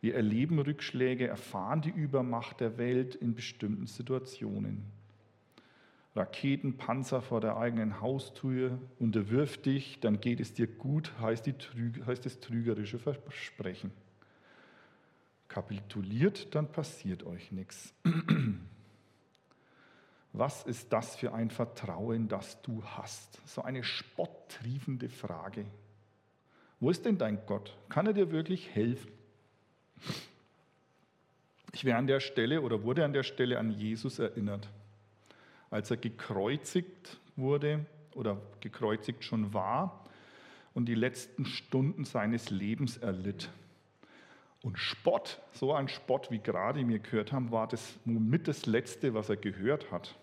Wir 0.00 0.16
erleben 0.16 0.58
Rückschläge, 0.58 1.28
erfahren 1.28 1.82
die 1.82 1.90
Übermacht 1.90 2.60
der 2.60 2.76
Welt 2.76 3.14
in 3.14 3.34
bestimmten 3.34 3.86
Situationen. 3.86 4.93
Raketen, 6.16 6.76
Panzer 6.76 7.22
vor 7.22 7.40
der 7.40 7.56
eigenen 7.56 8.00
Haustür, 8.00 8.78
unterwirf 9.00 9.60
dich, 9.60 9.98
dann 10.00 10.20
geht 10.20 10.38
es 10.38 10.54
dir 10.54 10.68
gut, 10.68 11.12
heißt, 11.20 11.46
Trüge, 11.58 12.06
heißt 12.06 12.24
das 12.24 12.38
trügerische 12.38 13.00
Versprechen. 13.00 13.90
Kapituliert, 15.48 16.54
dann 16.54 16.70
passiert 16.70 17.24
euch 17.24 17.50
nichts. 17.50 17.92
Was 20.32 20.62
ist 20.64 20.92
das 20.92 21.16
für 21.16 21.32
ein 21.32 21.50
Vertrauen, 21.50 22.28
das 22.28 22.62
du 22.62 22.84
hast? 22.84 23.40
So 23.46 23.62
eine 23.62 23.82
spotttriefende 23.82 25.08
Frage. 25.08 25.64
Wo 26.78 26.90
ist 26.90 27.04
denn 27.04 27.18
dein 27.18 27.44
Gott? 27.46 27.76
Kann 27.88 28.06
er 28.06 28.12
dir 28.12 28.30
wirklich 28.30 28.70
helfen? 28.70 29.10
Ich 31.72 31.84
wäre 31.84 31.98
an 31.98 32.06
der 32.06 32.20
Stelle 32.20 32.62
oder 32.62 32.84
wurde 32.84 33.04
an 33.04 33.12
der 33.12 33.22
Stelle 33.24 33.58
an 33.58 33.70
Jesus 33.70 34.20
erinnert 34.20 34.68
als 35.74 35.90
er 35.90 35.96
gekreuzigt 35.96 37.18
wurde 37.34 37.84
oder 38.14 38.40
gekreuzigt 38.60 39.24
schon 39.24 39.52
war 39.52 40.04
und 40.72 40.86
die 40.86 40.94
letzten 40.94 41.46
Stunden 41.46 42.04
seines 42.04 42.50
Lebens 42.50 42.96
erlitt. 42.96 43.50
Und 44.62 44.78
Spott, 44.78 45.40
so 45.50 45.74
ein 45.74 45.88
Spott, 45.88 46.30
wie 46.30 46.38
gerade 46.38 46.86
wir 46.86 47.00
gehört 47.00 47.32
haben, 47.32 47.50
war 47.50 47.66
das 47.66 47.98
mit 48.04 48.46
das 48.46 48.66
Letzte, 48.66 49.14
was 49.14 49.28
er 49.28 49.36
gehört 49.36 49.90
hat. 49.90 50.16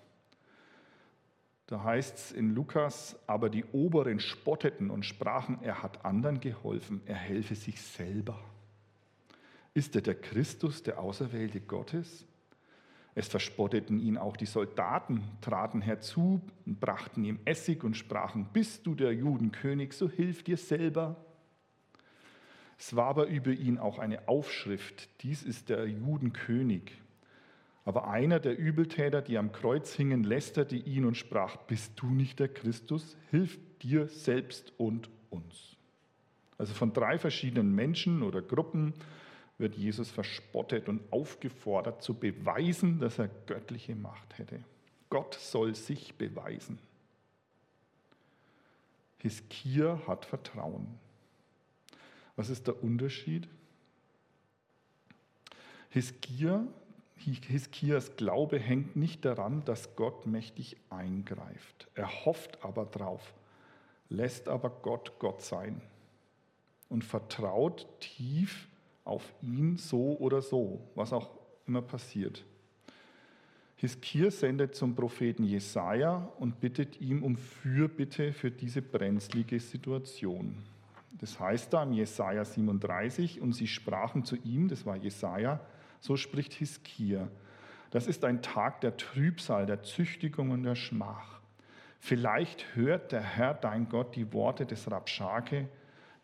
Da 1.67 1.83
heißt 1.83 2.17
es 2.17 2.31
in 2.31 2.55
Lukas, 2.55 3.19
aber 3.27 3.49
die 3.49 3.65
Oberen 3.73 4.21
spotteten 4.21 4.89
und 4.89 5.05
sprachen, 5.05 5.59
er 5.61 5.83
hat 5.83 6.05
anderen 6.05 6.39
geholfen, 6.39 7.01
er 7.05 7.15
helfe 7.15 7.55
sich 7.55 7.81
selber. 7.81 8.39
Ist 9.73 9.97
er 9.97 10.01
der 10.01 10.15
Christus, 10.15 10.81
der 10.81 10.99
Auserwählte 10.99 11.59
Gottes? 11.59 12.25
Es 13.13 13.27
verspotteten 13.27 13.99
ihn 13.99 14.17
auch 14.17 14.37
die 14.37 14.45
Soldaten, 14.45 15.23
traten 15.41 15.81
herzu 15.81 16.41
und 16.65 16.79
brachten 16.79 17.23
ihm 17.25 17.39
Essig 17.43 17.83
und 17.83 17.97
sprachen, 17.97 18.47
bist 18.53 18.87
du 18.87 18.95
der 18.95 19.13
Judenkönig, 19.13 19.93
so 19.93 20.09
hilf 20.09 20.43
dir 20.43 20.57
selber. 20.57 21.17
Es 22.79 22.95
war 22.95 23.07
aber 23.07 23.27
über 23.27 23.51
ihn 23.51 23.77
auch 23.77 23.99
eine 23.99 24.27
Aufschrift, 24.27 25.09
dies 25.21 25.43
ist 25.43 25.69
der 25.69 25.87
Judenkönig. 25.87 26.93
Aber 27.83 28.07
einer 28.07 28.39
der 28.39 28.57
Übeltäter, 28.57 29.21
die 29.21 29.37
am 29.37 29.51
Kreuz 29.51 29.93
hingen, 29.93 30.23
lästerte 30.23 30.75
ihn 30.75 31.05
und 31.05 31.17
sprach, 31.17 31.57
bist 31.57 31.93
du 31.97 32.07
nicht 32.07 32.39
der 32.39 32.47
Christus, 32.47 33.17
hilf 33.31 33.59
dir 33.81 34.07
selbst 34.07 34.71
und 34.77 35.09
uns. 35.29 35.75
Also 36.57 36.73
von 36.73 36.93
drei 36.93 37.17
verschiedenen 37.17 37.73
Menschen 37.73 38.21
oder 38.21 38.41
Gruppen 38.41 38.93
wird 39.61 39.75
Jesus 39.75 40.11
verspottet 40.11 40.89
und 40.89 41.01
aufgefordert 41.13 42.03
zu 42.03 42.13
beweisen, 42.15 42.99
dass 42.99 43.19
er 43.19 43.29
göttliche 43.45 43.95
Macht 43.95 44.37
hätte. 44.37 44.63
Gott 45.09 45.35
soll 45.35 45.75
sich 45.75 46.15
beweisen. 46.15 46.79
Hiskia 49.19 50.01
hat 50.07 50.25
Vertrauen. 50.25 50.99
Was 52.35 52.49
ist 52.49 52.67
der 52.67 52.83
Unterschied? 52.83 53.47
Hiskia, 55.89 56.65
Hiskias 57.17 58.15
Glaube 58.15 58.57
hängt 58.57 58.95
nicht 58.95 59.23
daran, 59.25 59.63
dass 59.65 59.95
Gott 59.95 60.25
mächtig 60.25 60.77
eingreift. 60.89 61.87
Er 61.93 62.25
hofft 62.25 62.63
aber 62.65 62.85
drauf, 62.85 63.33
lässt 64.09 64.47
aber 64.47 64.69
Gott 64.69 65.19
Gott 65.19 65.41
sein 65.43 65.81
und 66.89 67.03
vertraut 67.03 67.85
tief 67.99 68.67
auf 69.11 69.33
ihn 69.41 69.77
so 69.77 70.17
oder 70.19 70.41
so, 70.41 70.79
was 70.95 71.11
auch 71.11 71.29
immer 71.67 71.81
passiert. 71.81 72.45
Hiskir 73.75 74.31
sendet 74.31 74.75
zum 74.75 74.95
Propheten 74.95 75.43
Jesaja 75.43 76.31
und 76.39 76.61
bittet 76.61 77.01
ihm 77.01 77.23
um 77.23 77.35
Fürbitte 77.35 78.31
für 78.31 78.51
diese 78.51 78.81
brenzlige 78.81 79.59
Situation. 79.59 80.55
Das 81.19 81.39
heißt 81.39 81.73
da 81.73 81.83
im 81.83 81.93
Jesaja 81.93 82.45
37, 82.45 83.41
und 83.41 83.53
sie 83.53 83.67
sprachen 83.67 84.23
zu 84.23 84.37
ihm, 84.37 84.69
das 84.69 84.85
war 84.85 84.95
Jesaja, 84.95 85.59
so 85.99 86.15
spricht 86.15 86.53
Hiskir. 86.53 87.29
Das 87.89 88.07
ist 88.07 88.23
ein 88.23 88.41
Tag 88.41 88.81
der 88.81 88.97
Trübsal, 88.97 89.65
der 89.65 89.83
Züchtigung 89.83 90.51
und 90.51 90.63
der 90.63 90.75
Schmach. 90.75 91.41
Vielleicht 91.99 92.75
hört 92.75 93.11
der 93.11 93.21
Herr 93.21 93.53
dein 93.53 93.89
Gott 93.89 94.15
die 94.15 94.31
Worte 94.31 94.65
des 94.65 94.89
Rabschake, 94.89 95.67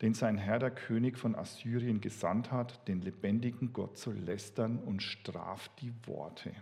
den 0.00 0.14
sein 0.14 0.38
Herr 0.38 0.58
der 0.58 0.70
König 0.70 1.18
von 1.18 1.34
Assyrien 1.34 2.00
gesandt 2.00 2.52
hat, 2.52 2.86
den 2.86 3.00
lebendigen 3.00 3.72
Gott 3.72 3.98
zu 3.98 4.12
lästern 4.12 4.78
und 4.78 5.02
straft 5.02 5.72
die 5.80 5.92
Worte. 6.06 6.52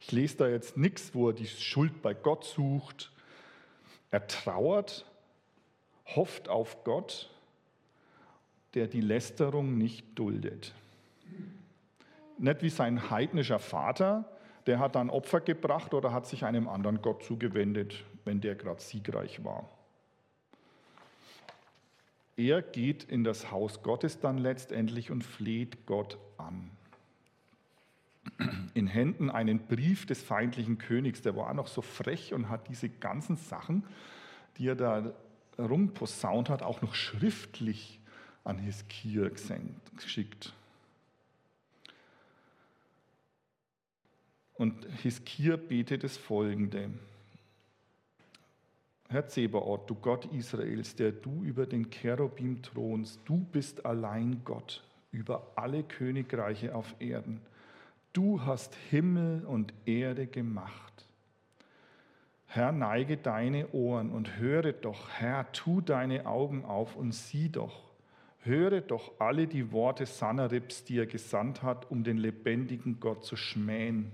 Ich 0.00 0.12
lese 0.12 0.38
da 0.38 0.48
jetzt 0.48 0.76
nichts, 0.76 1.14
wo 1.14 1.28
er 1.28 1.34
die 1.34 1.46
Schuld 1.46 2.02
bei 2.02 2.14
Gott 2.14 2.44
sucht. 2.44 3.12
Er 4.10 4.26
trauert, 4.26 5.06
hofft 6.06 6.48
auf 6.48 6.84
Gott, 6.84 7.30
der 8.74 8.86
die 8.86 9.00
Lästerung 9.00 9.78
nicht 9.78 10.18
duldet. 10.18 10.74
Nicht 12.38 12.62
wie 12.62 12.70
sein 12.70 13.10
heidnischer 13.10 13.58
Vater, 13.58 14.24
der 14.66 14.78
hat 14.78 14.94
dann 14.94 15.10
Opfer 15.10 15.40
gebracht 15.40 15.94
oder 15.94 16.12
hat 16.12 16.26
sich 16.26 16.44
einem 16.44 16.68
anderen 16.68 17.02
Gott 17.02 17.22
zugewendet, 17.22 18.04
wenn 18.24 18.40
der 18.40 18.54
gerade 18.54 18.80
siegreich 18.80 19.44
war. 19.44 19.68
Er 22.36 22.62
geht 22.62 23.04
in 23.04 23.24
das 23.24 23.50
Haus 23.50 23.82
Gottes 23.82 24.20
dann 24.20 24.38
letztendlich 24.38 25.10
und 25.10 25.22
fleht 25.22 25.86
Gott 25.86 26.18
an. 26.38 26.70
In 28.74 28.86
Händen 28.86 29.30
einen 29.30 29.58
Brief 29.66 30.06
des 30.06 30.22
feindlichen 30.22 30.78
Königs, 30.78 31.22
der 31.22 31.36
war 31.36 31.52
noch 31.54 31.66
so 31.66 31.82
frech 31.82 32.32
und 32.32 32.48
hat 32.48 32.68
diese 32.68 32.88
ganzen 32.88 33.36
Sachen, 33.36 33.84
die 34.56 34.68
er 34.68 34.76
da 34.76 35.12
rumposaunt 35.58 36.48
hat, 36.48 36.62
auch 36.62 36.80
noch 36.82 36.94
schriftlich 36.94 37.98
an 38.44 38.58
Hiskia 38.58 39.28
geschickt. 39.96 40.54
Und 44.54 44.86
Hiskia 45.02 45.56
betet 45.56 46.04
das 46.04 46.16
folgende. 46.16 46.90
Herr 49.12 49.26
Zebaoth, 49.26 49.90
du 49.90 49.96
Gott 49.96 50.26
Israels, 50.26 50.94
der 50.94 51.10
du 51.10 51.42
über 51.42 51.66
den 51.66 51.90
Cherubim 51.90 52.62
thronst, 52.62 53.18
du 53.24 53.38
bist 53.38 53.84
allein 53.84 54.42
Gott 54.44 54.84
über 55.10 55.50
alle 55.56 55.82
Königreiche 55.82 56.76
auf 56.76 56.94
Erden. 57.00 57.40
Du 58.12 58.42
hast 58.42 58.76
Himmel 58.88 59.44
und 59.44 59.74
Erde 59.84 60.28
gemacht. 60.28 61.08
Herr, 62.46 62.70
neige 62.70 63.16
deine 63.16 63.72
Ohren 63.72 64.12
und 64.12 64.38
höre 64.38 64.72
doch, 64.72 65.08
Herr, 65.08 65.50
tu 65.50 65.80
deine 65.80 66.26
Augen 66.26 66.64
auf 66.64 66.94
und 66.94 67.10
sieh 67.10 67.48
doch. 67.48 67.90
Höre 68.38 68.80
doch 68.80 69.10
alle 69.18 69.48
die 69.48 69.72
Worte 69.72 70.06
Sanheribs, 70.06 70.84
die 70.84 70.98
er 70.98 71.06
gesandt 71.06 71.64
hat, 71.64 71.90
um 71.90 72.04
den 72.04 72.16
lebendigen 72.16 73.00
Gott 73.00 73.24
zu 73.24 73.34
schmähen. 73.34 74.12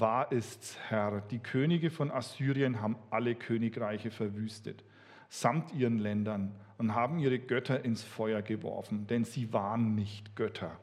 Wahr 0.00 0.32
ist's, 0.32 0.78
Herr, 0.88 1.20
die 1.20 1.38
Könige 1.38 1.90
von 1.90 2.10
Assyrien 2.10 2.80
haben 2.80 2.96
alle 3.10 3.34
Königreiche 3.34 4.10
verwüstet, 4.10 4.84
samt 5.28 5.72
ihren 5.72 5.98
Ländern, 5.98 6.54
und 6.78 6.94
haben 6.94 7.18
ihre 7.18 7.38
Götter 7.38 7.84
ins 7.84 8.04
Feuer 8.04 8.42
geworfen, 8.42 9.06
denn 9.06 9.24
sie 9.24 9.52
waren 9.52 9.94
nicht 9.94 10.36
Götter, 10.36 10.78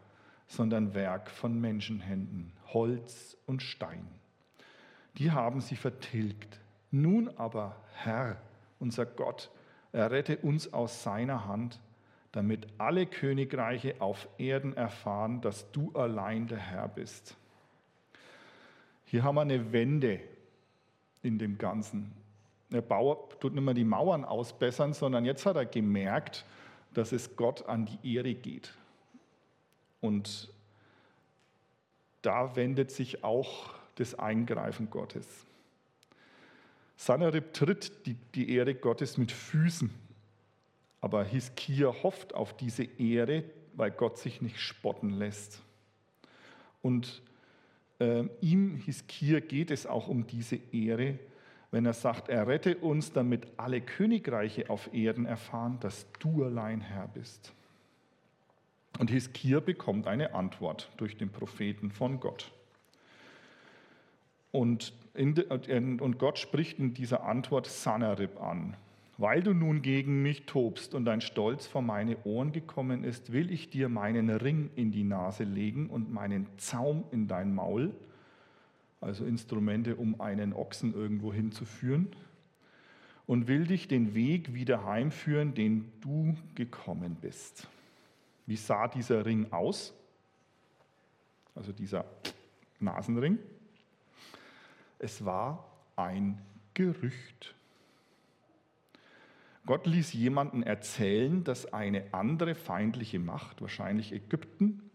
sondern 0.48 0.96
Werk 0.96 1.30
von 1.30 1.60
Menschenhänden, 1.60 2.52
Holz 2.74 3.38
und 3.46 3.62
Stein. 3.62 4.08
Die 5.18 5.32
haben 5.32 5.62
sie 5.62 5.76
vertilgt. 5.76 6.60
Nun 6.90 7.30
aber, 7.38 7.76
Herr, 7.94 8.42
unser 8.80 9.06
Gott, 9.06 9.52
errette 9.92 10.38
uns 10.38 10.74
aus 10.74 11.04
seiner 11.04 11.46
Hand, 11.46 11.80
damit 12.32 12.68
alle 12.80 13.06
Königreiche 13.06 14.02
auf 14.02 14.28
Erden 14.40 14.76
erfahren, 14.76 15.42
dass 15.42 15.72
du 15.72 15.92
allein 15.94 16.48
der 16.48 16.58
Herr 16.58 16.88
bist. 16.88 17.38
Hier 19.14 19.22
haben 19.22 19.36
wir 19.36 19.42
eine 19.42 19.72
Wende 19.72 20.20
in 21.22 21.38
dem 21.38 21.60
Ganzen. 21.60 22.12
Der 22.72 22.82
Bauer 22.82 23.30
tut 23.40 23.54
nicht 23.54 23.64
mehr 23.64 23.76
die 23.76 23.84
Mauern 23.84 24.26
ausbessern, 24.26 24.94
sondern 24.94 25.24
jetzt 25.24 25.46
hat 25.46 25.56
er 25.56 25.68
gemerkt, 25.68 26.44
dass 26.96 27.12
es 27.12 27.36
Gott 27.36 27.68
an 27.68 27.86
die 27.86 28.16
Ehre 28.16 28.34
geht. 28.34 28.74
Und 30.02 30.52
da 32.24 32.56
wendet 32.56 32.90
sich 32.90 33.24
auch 33.24 33.76
das 33.98 34.18
Eingreifen 34.18 34.90
Gottes. 34.90 35.28
Sanherib 36.98 37.54
tritt 37.54 38.08
die, 38.08 38.16
die 38.34 38.50
Ehre 38.50 38.74
Gottes 38.74 39.20
mit 39.20 39.32
Füßen, 39.32 39.94
aber 41.02 41.24
Hiskia 41.24 41.94
hofft 42.02 42.34
auf 42.34 42.58
diese 42.58 42.86
Ehre, 42.86 43.44
weil 43.76 43.92
Gott 43.92 44.18
sich 44.18 44.42
nicht 44.42 44.60
spotten 44.60 45.12
lässt. 45.12 45.62
Und 46.82 47.22
äh, 48.00 48.24
ihm, 48.42 48.76
Hiskia, 48.76 49.40
geht 49.40 49.72
es 49.72 49.86
auch 49.86 50.08
um 50.08 50.28
diese 50.28 50.58
Ehre, 50.72 51.20
wenn 51.72 51.86
er 51.86 51.94
sagt, 51.94 52.30
er 52.30 52.48
rette 52.48 52.78
uns, 52.78 53.14
damit 53.14 53.48
alle 53.58 53.82
Königreiche 53.82 54.70
auf 54.70 54.94
Erden 54.94 55.26
erfahren, 55.26 55.80
dass 55.80 56.06
du 56.20 56.44
allein 56.44 56.82
Herr 56.82 57.08
bist. 57.08 57.54
Und 59.00 59.10
Hiskia 59.10 59.60
bekommt 59.60 60.08
eine 60.08 60.36
Antwort 60.36 60.92
durch 60.98 61.18
den 61.18 61.30
Propheten 61.30 61.90
von 61.90 62.20
Gott. 62.20 62.52
Und, 64.52 64.94
in, 65.16 66.00
und 66.00 66.20
Gott 66.20 66.38
spricht 66.38 66.78
in 66.78 66.94
dieser 66.94 67.24
Antwort 67.24 67.66
Sanarib 67.66 68.40
an. 68.40 68.78
Weil 69.18 69.44
du 69.44 69.54
nun 69.54 69.82
gegen 69.82 70.24
mich 70.24 70.46
tobst 70.46 70.96
und 70.96 71.06
dein 71.06 71.22
Stolz 71.22 71.68
vor 71.68 71.84
meine 71.84 72.18
Ohren 72.26 72.52
gekommen 72.52 73.04
ist, 73.04 73.32
will 73.32 73.52
ich 73.52 73.70
dir 73.70 73.88
meinen 73.88 74.30
Ring 74.30 74.72
in 74.76 74.92
die 74.92 75.04
Nase 75.04 75.44
legen 75.44 75.90
und 75.90 76.12
meinen 76.12 76.48
Zaum 76.58 77.04
in 77.12 77.28
dein 77.28 77.54
Maul, 77.54 77.94
also 79.02 79.26
Instrumente, 79.26 79.96
um 79.96 80.20
einen 80.20 80.54
Ochsen 80.54 80.94
irgendwo 80.94 81.32
hinzuführen, 81.32 82.08
und 83.28 83.48
will 83.48 83.68
dich 83.68 83.88
den 83.88 84.16
Weg 84.16 84.54
wieder 84.54 84.84
heimführen, 84.84 85.54
den 85.54 85.92
du 86.02 86.36
gekommen 86.56 87.16
bist. 87.22 87.68
Wie 88.46 88.58
sah 88.58 88.88
dieser 88.88 89.26
Ring 89.26 89.52
aus? 89.52 89.94
Also 91.56 91.72
dieser 91.72 92.06
Nasenring. 92.80 93.38
Es 95.00 95.24
war 95.24 95.66
ein 95.96 96.42
Gerücht. 96.74 97.56
Gott 99.66 99.86
ließ 99.88 100.14
jemanden 100.14 100.62
erzählen, 100.64 101.44
dass 101.44 101.72
eine 101.72 102.14
andere 102.14 102.54
feindliche 102.54 103.20
Macht, 103.20 103.62
wahrscheinlich 103.62 104.12
Ägypten, 104.12 104.90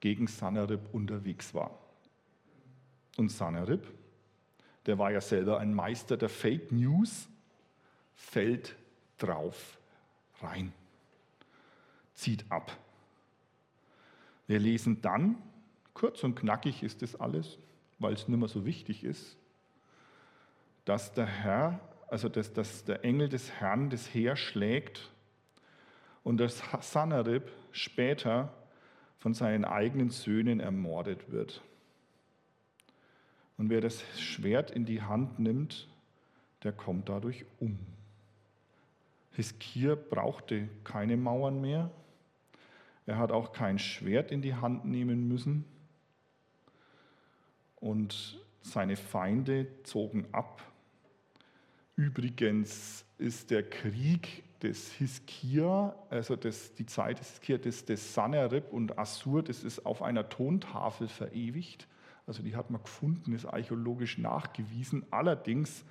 gegen 0.00 0.26
Sanherib 0.26 0.92
unterwegs 0.92 1.54
war. 1.54 1.78
Und 3.16 3.30
Sanherib, 3.30 3.86
der 4.86 4.98
war 4.98 5.10
ja 5.10 5.20
selber 5.20 5.58
ein 5.58 5.74
Meister 5.74 6.16
der 6.16 6.28
Fake 6.28 6.70
News, 6.70 7.28
fällt 8.14 8.76
drauf 9.18 9.78
rein, 10.42 10.72
zieht 12.14 12.44
ab. 12.50 12.76
Wir 14.46 14.58
lesen 14.58 15.00
dann, 15.00 15.36
kurz 15.94 16.22
und 16.24 16.34
knackig 16.34 16.82
ist 16.82 17.02
es 17.02 17.18
alles, 17.18 17.58
weil 17.98 18.14
es 18.14 18.28
nicht 18.28 18.38
mehr 18.38 18.48
so 18.48 18.66
wichtig 18.66 19.04
ist, 19.04 19.36
dass 20.84 21.12
der 21.12 21.26
Herr 21.26 21.89
also 22.10 22.28
dass, 22.28 22.52
dass 22.52 22.84
der 22.84 23.04
Engel 23.04 23.28
des 23.28 23.52
Herrn 23.52 23.88
das 23.88 24.12
Heer 24.12 24.34
schlägt 24.34 25.10
und 26.24 26.38
dass 26.38 26.62
Sanherib 26.80 27.50
später 27.70 28.52
von 29.18 29.32
seinen 29.32 29.64
eigenen 29.64 30.10
Söhnen 30.10 30.58
ermordet 30.58 31.30
wird. 31.30 31.62
Und 33.56 33.70
wer 33.70 33.80
das 33.80 34.02
Schwert 34.18 34.70
in 34.72 34.84
die 34.84 35.02
Hand 35.02 35.38
nimmt, 35.38 35.86
der 36.64 36.72
kommt 36.72 37.08
dadurch 37.08 37.44
um. 37.60 37.78
Hiskir 39.32 39.94
brauchte 39.94 40.68
keine 40.82 41.16
Mauern 41.16 41.60
mehr. 41.60 41.90
Er 43.06 43.18
hat 43.18 43.30
auch 43.30 43.52
kein 43.52 43.78
Schwert 43.78 44.32
in 44.32 44.42
die 44.42 44.54
Hand 44.54 44.84
nehmen 44.84 45.28
müssen. 45.28 45.64
Und 47.76 48.40
seine 48.62 48.96
Feinde 48.96 49.68
zogen 49.84 50.26
ab 50.32 50.69
Übrigens 51.96 53.04
ist 53.18 53.50
der 53.50 53.68
Krieg 53.68 54.42
des 54.62 54.92
Hiskia, 54.92 55.94
also 56.10 56.36
das, 56.36 56.74
die 56.74 56.86
Zeit 56.86 57.18
des 57.18 57.30
Hiskia, 57.30 57.58
des, 57.58 57.84
des 57.84 58.14
Sanherib 58.14 58.72
und 58.72 58.98
Assur, 58.98 59.42
das 59.42 59.64
ist 59.64 59.86
auf 59.86 60.02
einer 60.02 60.28
Tontafel 60.28 61.08
verewigt. 61.08 61.86
Also 62.26 62.42
die 62.42 62.54
hat 62.54 62.70
man 62.70 62.82
gefunden, 62.82 63.32
ist 63.32 63.46
archäologisch 63.46 64.18
nachgewiesen. 64.18 65.04
Allerdings 65.10 65.84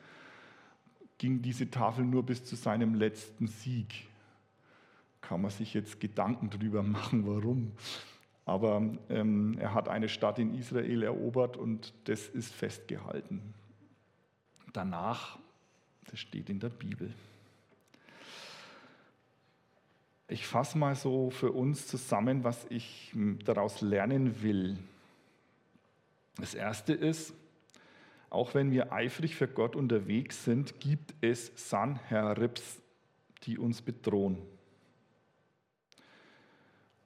ging 1.17 1.41
diese 1.41 1.69
Tafel 1.69 2.05
nur 2.05 2.25
bis 2.25 2.45
zu 2.45 2.55
seinem 2.55 2.95
letzten 2.95 3.47
Sieg. 3.47 4.07
Kann 5.21 5.41
man 5.41 5.51
sich 5.51 5.73
jetzt 5.73 5.99
Gedanken 5.99 6.49
darüber 6.49 6.81
machen, 6.81 7.27
warum. 7.27 7.73
Aber 8.45 8.81
ähm, 9.09 9.57
er 9.59 9.73
hat 9.73 9.89
eine 9.89 10.09
Stadt 10.09 10.39
in 10.39 10.55
Israel 10.55 11.03
erobert 11.03 11.57
und 11.57 11.93
das 12.05 12.27
ist 12.27 12.53
festgehalten. 12.53 13.53
Danach 14.73 15.37
das 16.09 16.19
steht 16.19 16.49
in 16.49 16.59
der 16.59 16.69
Bibel. 16.69 17.13
Ich 20.27 20.45
fasse 20.45 20.77
mal 20.77 20.95
so 20.95 21.29
für 21.31 21.51
uns 21.51 21.87
zusammen, 21.87 22.43
was 22.43 22.65
ich 22.69 23.13
daraus 23.45 23.81
lernen 23.81 24.41
will. 24.41 24.77
Das 26.37 26.53
erste 26.53 26.93
ist, 26.93 27.33
auch 28.29 28.53
wenn 28.53 28.71
wir 28.71 28.93
eifrig 28.93 29.35
für 29.35 29.47
Gott 29.47 29.75
unterwegs 29.75 30.45
sind, 30.45 30.79
gibt 30.79 31.15
es 31.21 31.51
Sanherrips, 31.55 32.79
die 33.43 33.57
uns 33.57 33.81
bedrohen. 33.81 34.37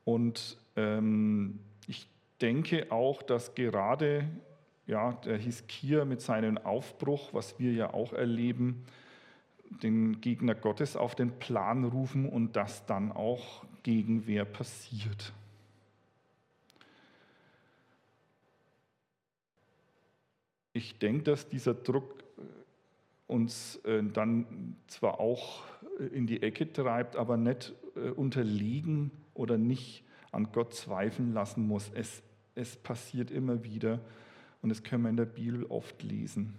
Und 0.03 0.57
ähm, 0.75 1.59
ich 1.87 2.07
denke 2.41 2.91
auch, 2.91 3.23
dass 3.23 3.55
gerade 3.55 4.27
ja, 4.85 5.13
der 5.13 5.37
Hiskia 5.37 6.05
mit 6.05 6.21
seinem 6.21 6.57
Aufbruch, 6.57 7.33
was 7.33 7.57
wir 7.59 7.71
ja 7.73 7.93
auch 7.93 8.13
erleben, 8.13 8.85
den 9.81 10.21
Gegner 10.21 10.55
Gottes 10.55 10.95
auf 10.95 11.15
den 11.15 11.39
Plan 11.39 11.83
rufen 11.83 12.27
und 12.27 12.55
dass 12.55 12.85
dann 12.85 13.11
auch 13.11 13.63
Gegenwehr 13.83 14.45
passiert. 14.45 15.33
Ich 20.73 20.97
denke, 20.97 21.23
dass 21.23 21.47
dieser 21.47 21.75
Druck 21.75 22.23
äh, 22.37 22.41
uns 23.31 23.75
äh, 23.85 24.03
dann 24.03 24.75
zwar 24.87 25.19
auch 25.19 25.63
äh, 25.99 26.05
in 26.05 26.25
die 26.25 26.41
Ecke 26.41 26.71
treibt, 26.71 27.15
aber 27.15 27.37
nicht 27.37 27.73
unterliegen 28.15 29.11
oder 29.35 29.59
nicht 29.59 30.03
an 30.31 30.51
Gott 30.51 30.73
zweifeln 30.73 31.31
lassen 31.31 31.67
muss. 31.67 31.91
Es, 31.93 32.23
es 32.55 32.75
passiert 32.75 33.29
immer 33.29 33.63
wieder 33.63 33.99
und 34.63 34.69
das 34.69 34.81
können 34.81 35.03
wir 35.03 35.09
in 35.09 35.17
der 35.17 35.25
Bibel 35.25 35.65
oft 35.65 36.01
lesen. 36.01 36.55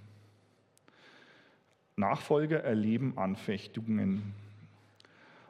Nachfolger 1.97 2.63
erleben 2.63 3.17
Anfechtungen. 3.17 4.35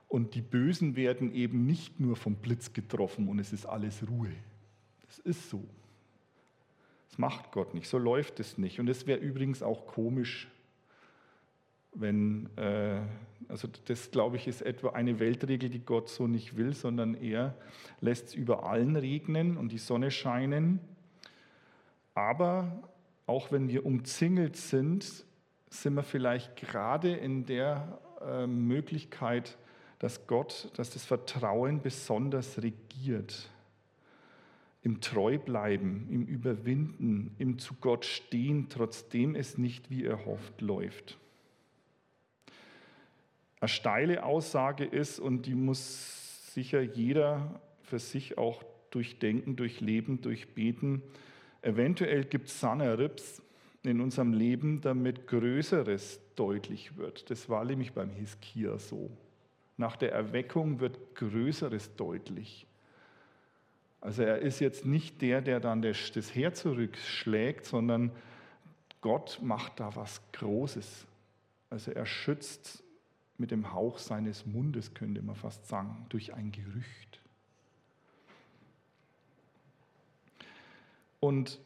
Und 0.09 0.37
die 0.37 0.41
Bösen 0.41 0.95
werden 0.95 1.35
eben 1.35 1.67
nicht 1.67 1.99
nur 1.99 2.15
vom 2.15 2.37
Blitz 2.37 2.73
getroffen 2.73 3.29
und 3.29 3.41
es 3.41 3.53
ist 3.53 3.67
alles 3.67 4.07
Ruhe. 4.09 4.33
Das 5.07 5.19
ist 5.19 5.51
so. 5.51 5.65
Das 7.09 7.19
macht 7.19 7.51
Gott 7.51 7.75
nicht, 7.75 7.89
so 7.89 7.99
läuft 7.99 8.39
es 8.39 8.57
nicht. 8.57 8.79
Und 8.79 8.89
es 8.89 9.07
wäre 9.07 9.19
übrigens 9.19 9.63
auch 9.63 9.87
komisch, 9.87 10.49
wenn, 11.93 12.49
äh, 12.57 13.01
also 13.49 13.69
das 13.87 14.13
glaube 14.13 14.37
ich 14.37 14.47
ist 14.47 14.63
etwa 14.63 14.91
eine 14.91 15.19
Weltregel, 15.19 15.71
die 15.71 15.85
Gott 15.85 16.09
so 16.09 16.29
nicht 16.29 16.57
will, 16.57 16.73
sondern 16.73 17.15
er 17.15 17.57
lässt 18.01 18.29
es 18.29 18.35
über 18.35 18.65
allen 18.65 18.95
regnen 18.95 19.57
und 19.57 19.73
die 19.73 19.79
Sonne 19.79 20.13
scheinen 20.13 20.79
aber 22.15 22.89
auch 23.27 23.53
wenn 23.53 23.69
wir 23.69 23.85
umzingelt 23.85 24.57
sind, 24.57 25.25
sind 25.69 25.95
wir 25.95 26.03
vielleicht 26.03 26.57
gerade 26.57 27.15
in 27.15 27.47
der 27.47 28.01
äh, 28.21 28.47
Möglichkeit, 28.47 29.59
dass 29.99 30.27
Gott, 30.27 30.71
dass 30.77 30.91
das 30.91 31.05
Vertrauen 31.05 31.81
besonders 31.81 32.63
regiert. 32.63 33.51
Im 34.83 35.01
Treubleiben, 35.01 36.09
im 36.11 36.27
Überwinden, 36.27 37.35
im 37.39 37.59
zu 37.59 37.75
Gott 37.81 38.05
stehen, 38.05 38.69
trotzdem 38.69 39.35
es 39.35 39.57
nicht 39.57 39.91
wie 39.91 40.05
erhofft 40.05 40.61
läuft. 40.61 41.19
Eine 43.61 43.69
steile 43.69 44.25
Aussage 44.25 44.85
ist, 44.85 45.19
und 45.19 45.47
die 45.47 45.55
muss 45.55 46.53
sicher 46.53 46.83
jeder 46.83 47.63
für 47.83 47.99
sich 47.99 48.37
auch 48.37 48.63
durchdenken, 48.91 49.57
durchleben, 49.57 50.21
durchbeten, 50.21 51.03
Eventuell 51.65 52.25
gibt 52.25 52.49
es 52.49 52.61
Sanerips 52.61 53.43
in 53.83 54.03
unserem 54.03 54.35
Leben, 54.35 54.83
damit 54.83 55.27
Größeres 55.27 56.21
deutlich 56.37 56.97
wird. 56.99 57.31
Das 57.31 57.49
war 57.49 57.65
nämlich 57.65 57.93
beim 57.93 58.11
Hiskia 58.11 58.79
so. 58.79 59.11
Nach 59.79 59.97
der 59.97 60.13
Erweckung 60.13 60.81
wird 60.81 60.99
Größeres 61.15 61.97
deutlich. 61.97 62.67
Also 64.03 64.23
er 64.23 64.41
ist 64.41 64.61
jetzt 64.61 64.85
nicht 64.85 65.23
der, 65.23 65.41
der 65.41 65.59
dann 65.59 65.81
das, 65.81 66.13
das 66.13 66.35
Heer 66.35 66.53
zurückschlägt, 66.53 67.65
sondern 67.65 68.11
Gott 69.01 69.39
macht 69.43 69.81
da 69.81 69.97
was 69.97 70.21
Großes. 70.33 71.07
Also 71.71 71.93
er 71.93 72.05
schützt 72.05 72.85
mit 73.39 73.51
dem 73.51 73.73
Hauch 73.73 73.99
seines 73.99 74.45
Mundes, 74.45 74.93
könnte 74.93 75.23
man 75.23 75.35
fast 75.35 75.67
sagen, 75.67 76.05
durch 76.11 76.35
ein 76.35 76.53
Gerücht. 76.53 77.14
Und 81.25 81.59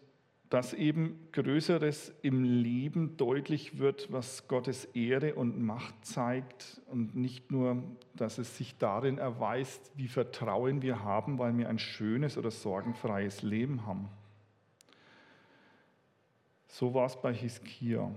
dass 0.51 0.73
eben 0.73 1.19
Größeres 1.33 2.15
im 2.23 2.45
Leben 2.45 3.17
deutlich 3.17 3.81
wird, 3.81 4.13
was 4.13 4.47
Gottes 4.47 4.85
Ehre 4.85 5.35
und 5.35 5.61
Macht 5.61 6.07
zeigt 6.07 6.81
und 6.87 7.17
nicht 7.17 7.51
nur, 7.51 7.83
dass 8.15 8.39
es 8.39 8.57
sich 8.57 8.79
darin 8.79 9.19
erweist, 9.19 9.91
wie 9.97 10.07
Vertrauen 10.07 10.81
wir 10.81 11.03
haben, 11.03 11.41
weil 11.41 11.59
wir 11.59 11.69
ein 11.69 11.81
schönes 11.81 12.39
oder 12.39 12.53
sorgenfreies 12.53 13.43
Leben 13.43 13.85
haben. 13.85 14.09
So 16.69 16.95
war 16.95 17.07
es 17.07 17.21
bei 17.21 17.35
Hiskia. 17.35 18.13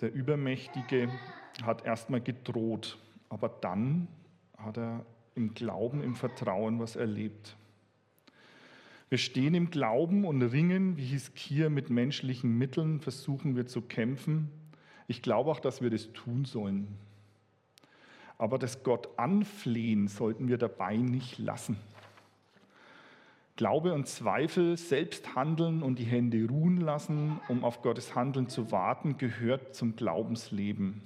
Der 0.00 0.14
Übermächtige 0.14 1.10
hat 1.62 1.84
erstmal 1.84 2.22
gedroht, 2.22 2.98
aber 3.28 3.50
dann 3.50 4.08
hat 4.56 4.78
er 4.78 5.04
im 5.34 5.52
Glauben, 5.52 6.02
im 6.02 6.14
Vertrauen 6.14 6.80
was 6.80 6.96
erlebt. 6.96 7.54
Wir 9.14 9.18
stehen 9.18 9.54
im 9.54 9.70
Glauben 9.70 10.24
und 10.24 10.42
ringen, 10.42 10.96
wie 10.96 11.04
Hiskia, 11.04 11.68
mit 11.68 11.88
menschlichen 11.88 12.58
Mitteln 12.58 12.98
versuchen 12.98 13.54
wir 13.54 13.64
zu 13.64 13.80
kämpfen. 13.80 14.50
Ich 15.06 15.22
glaube 15.22 15.52
auch, 15.52 15.60
dass 15.60 15.80
wir 15.80 15.88
das 15.88 16.12
tun 16.12 16.44
sollen. 16.44 16.88
Aber 18.38 18.58
das 18.58 18.82
Gott 18.82 19.16
anflehen 19.16 20.08
sollten 20.08 20.48
wir 20.48 20.58
dabei 20.58 20.96
nicht 20.96 21.38
lassen. 21.38 21.76
Glaube 23.54 23.94
und 23.94 24.08
Zweifel, 24.08 24.76
selbst 24.76 25.36
handeln 25.36 25.84
und 25.84 26.00
die 26.00 26.06
Hände 26.06 26.48
ruhen 26.48 26.78
lassen, 26.78 27.38
um 27.48 27.62
auf 27.62 27.82
Gottes 27.82 28.16
Handeln 28.16 28.48
zu 28.48 28.72
warten, 28.72 29.16
gehört 29.16 29.76
zum 29.76 29.94
Glaubensleben. 29.94 31.02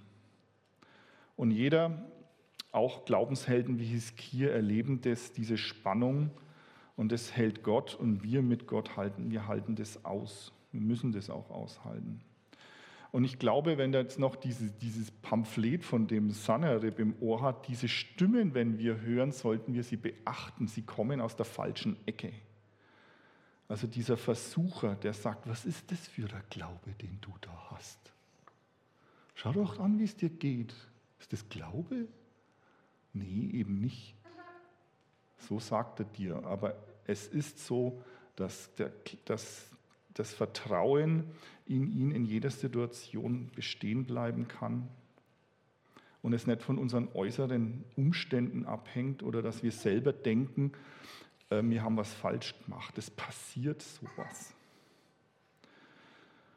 Und 1.36 1.50
jeder, 1.50 2.06
auch 2.72 3.04
Glaubenshelden 3.04 3.78
wie 3.78 3.84
Hiskia, 3.84 4.48
erleben 4.48 5.02
das, 5.02 5.32
diese 5.32 5.58
Spannung 5.58 6.30
und 6.98 7.12
das 7.12 7.36
hält 7.36 7.62
Gott 7.62 7.94
und 7.94 8.24
wir 8.24 8.42
mit 8.42 8.66
Gott 8.66 8.96
halten, 8.96 9.30
wir 9.30 9.46
halten 9.46 9.76
das 9.76 10.04
aus. 10.04 10.52
Wir 10.72 10.80
müssen 10.80 11.12
das 11.12 11.30
auch 11.30 11.48
aushalten. 11.48 12.20
Und 13.12 13.22
ich 13.22 13.38
glaube, 13.38 13.78
wenn 13.78 13.92
da 13.92 14.00
jetzt 14.00 14.18
noch 14.18 14.34
dieses, 14.34 14.76
dieses 14.78 15.12
Pamphlet 15.12 15.84
von 15.84 16.08
dem 16.08 16.32
Sanherib 16.32 16.98
im 16.98 17.14
Ohr 17.20 17.40
hat, 17.40 17.68
diese 17.68 17.86
Stimmen, 17.86 18.52
wenn 18.52 18.78
wir 18.78 19.00
hören, 19.00 19.30
sollten 19.30 19.74
wir 19.74 19.84
sie 19.84 19.96
beachten. 19.96 20.66
Sie 20.66 20.82
kommen 20.82 21.20
aus 21.20 21.36
der 21.36 21.46
falschen 21.46 21.96
Ecke. 22.04 22.32
Also 23.68 23.86
dieser 23.86 24.16
Versucher, 24.16 24.96
der 24.96 25.12
sagt, 25.12 25.48
was 25.48 25.66
ist 25.66 25.92
das 25.92 26.08
für 26.08 26.26
der 26.26 26.42
Glaube, 26.50 26.90
den 27.00 27.20
du 27.20 27.32
da 27.40 27.70
hast? 27.70 28.12
Schau 29.36 29.52
doch 29.52 29.78
an, 29.78 30.00
wie 30.00 30.04
es 30.04 30.16
dir 30.16 30.30
geht. 30.30 30.74
Ist 31.20 31.32
das 31.32 31.48
Glaube? 31.48 32.08
Nee, 33.12 33.50
eben 33.52 33.78
nicht. 33.78 34.16
So 35.38 35.60
sagt 35.60 36.00
er 36.00 36.06
dir. 36.06 36.44
Aber 36.44 36.87
es 37.08 37.26
ist 37.26 37.66
so, 37.66 38.00
dass, 38.36 38.72
der, 38.74 38.92
dass 39.24 39.68
das 40.14 40.32
Vertrauen 40.32 41.24
in 41.66 41.90
ihn 41.90 42.12
in 42.12 42.24
jeder 42.24 42.50
Situation 42.50 43.50
bestehen 43.56 44.04
bleiben 44.04 44.46
kann 44.46 44.88
und 46.22 46.32
es 46.34 46.46
nicht 46.46 46.62
von 46.62 46.78
unseren 46.78 47.08
äußeren 47.14 47.84
Umständen 47.96 48.66
abhängt 48.66 49.22
oder 49.22 49.42
dass 49.42 49.62
wir 49.62 49.72
selber 49.72 50.12
denken, 50.12 50.72
äh, 51.50 51.62
wir 51.62 51.82
haben 51.82 51.96
was 51.96 52.12
falsch 52.12 52.54
gemacht. 52.64 52.96
Es 52.98 53.10
passiert 53.10 53.82
sowas. 53.82 54.54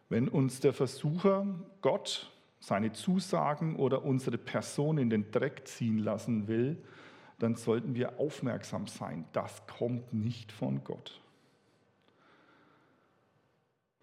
Wenn 0.10 0.28
uns 0.28 0.60
der 0.60 0.74
Versucher 0.74 1.47
Gott 1.82 2.30
seine 2.60 2.91
Zusagen 2.91 3.78
oder 3.78 4.04
unsere 4.04 4.38
Person 4.38 4.97
in 4.97 5.10
den 5.10 5.32
Dreck 5.32 5.66
ziehen 5.66 5.99
lassen 5.99 6.47
will, 6.47 6.78
dann 7.42 7.56
sollten 7.56 7.96
wir 7.96 8.20
aufmerksam 8.20 8.86
sein. 8.86 9.26
Das 9.34 9.66
kommt 9.66 10.14
nicht 10.14 10.52
von 10.52 10.84
Gott. 10.84 11.20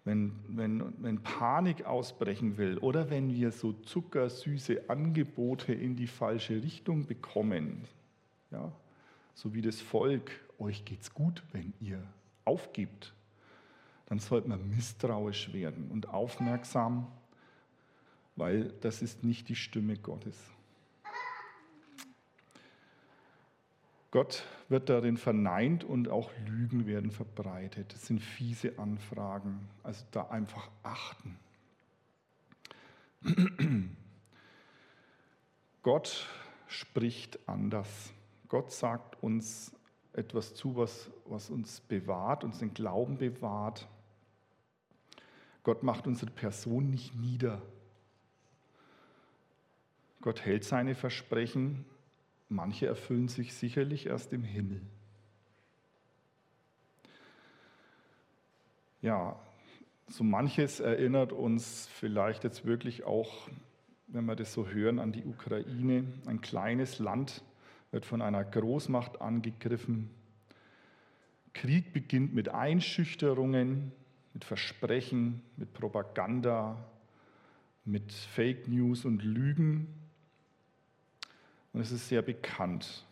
Wenn, 0.03 0.33
wenn, 0.47 0.93
wenn 1.03 1.23
Panik 1.23 1.85
ausbrechen 1.85 2.57
will 2.57 2.77
oder 2.79 3.09
wenn 3.09 3.33
wir 3.33 3.51
so 3.51 3.73
zuckersüße 3.73 4.89
Angebote 4.89 5.73
in 5.73 5.95
die 5.95 6.07
falsche 6.07 6.61
Richtung 6.61 7.05
bekommen, 7.05 7.85
ja, 8.51 8.71
so 9.35 9.53
wie 9.53 9.61
das 9.61 9.79
Volk, 9.79 10.31
euch 10.57 10.83
geht's 10.83 11.13
gut, 11.13 11.43
wenn 11.53 11.73
ihr 11.79 12.03
aufgibt, 12.43 13.13
dann 14.07 14.19
sollte 14.19 14.49
man 14.49 14.67
misstrauisch 14.69 15.53
werden 15.53 15.89
und 15.91 16.09
aufmerksam, 16.09 17.07
weil 18.35 18.73
das 18.81 19.01
ist 19.01 19.23
nicht 19.23 19.47
die 19.47 19.55
Stimme 19.55 19.95
Gottes. 19.95 20.37
Gott 24.11 24.43
wird 24.69 24.89
darin 24.89 25.17
verneint 25.17 25.83
und 25.83 26.09
auch 26.09 26.31
Lügen 26.47 26.87
werden 26.87 27.11
verbreitet. 27.11 27.93
Das 27.93 28.07
sind 28.07 28.21
fiese 28.21 28.79
Anfragen. 28.79 29.67
Also 29.83 30.03
da 30.11 30.29
einfach 30.29 30.69
achten. 30.81 31.37
Gott 35.83 36.27
spricht 36.67 37.39
anders. 37.47 38.13
Gott 38.47 38.71
sagt 38.71 39.21
uns 39.21 39.71
etwas 40.13 40.55
zu, 40.55 40.75
was, 40.75 41.11
was 41.25 41.49
uns 41.49 41.81
bewahrt, 41.81 42.43
uns 42.43 42.59
den 42.59 42.73
Glauben 42.73 43.17
bewahrt. 43.17 43.87
Gott 45.63 45.83
macht 45.83 46.07
unsere 46.07 46.31
Person 46.31 46.89
nicht 46.89 47.13
nieder. 47.15 47.61
Gott 50.21 50.41
hält 50.41 50.63
seine 50.63 50.95
Versprechen, 50.95 51.85
manche 52.49 52.87
erfüllen 52.87 53.27
sich 53.27 53.53
sicherlich 53.53 54.07
erst 54.07 54.33
im 54.33 54.43
Himmel. 54.43 54.81
Ja, 59.01 59.39
so 60.07 60.23
manches 60.23 60.79
erinnert 60.79 61.31
uns 61.31 61.87
vielleicht 61.87 62.43
jetzt 62.43 62.65
wirklich 62.65 63.03
auch, 63.05 63.47
wenn 64.07 64.25
wir 64.25 64.35
das 64.35 64.51
so 64.51 64.67
hören, 64.67 64.99
an 64.99 65.11
die 65.11 65.23
Ukraine. 65.23 66.03
Ein 66.25 66.41
kleines 66.41 66.99
Land 66.99 67.43
wird 67.91 68.05
von 68.05 68.21
einer 68.21 68.43
Großmacht 68.43 69.21
angegriffen. 69.21 70.09
Krieg 71.53 71.93
beginnt 71.93 72.33
mit 72.33 72.49
Einschüchterungen, 72.49 73.91
mit 74.33 74.43
Versprechen, 74.43 75.41
mit 75.57 75.73
Propaganda, 75.73 76.83
mit 77.85 78.11
Fake 78.11 78.67
News 78.67 79.05
und 79.05 79.23
Lügen. 79.23 79.87
Und 81.73 81.81
es 81.81 81.91
ist 81.91 82.07
sehr 82.07 82.21
bekannt. 82.21 83.05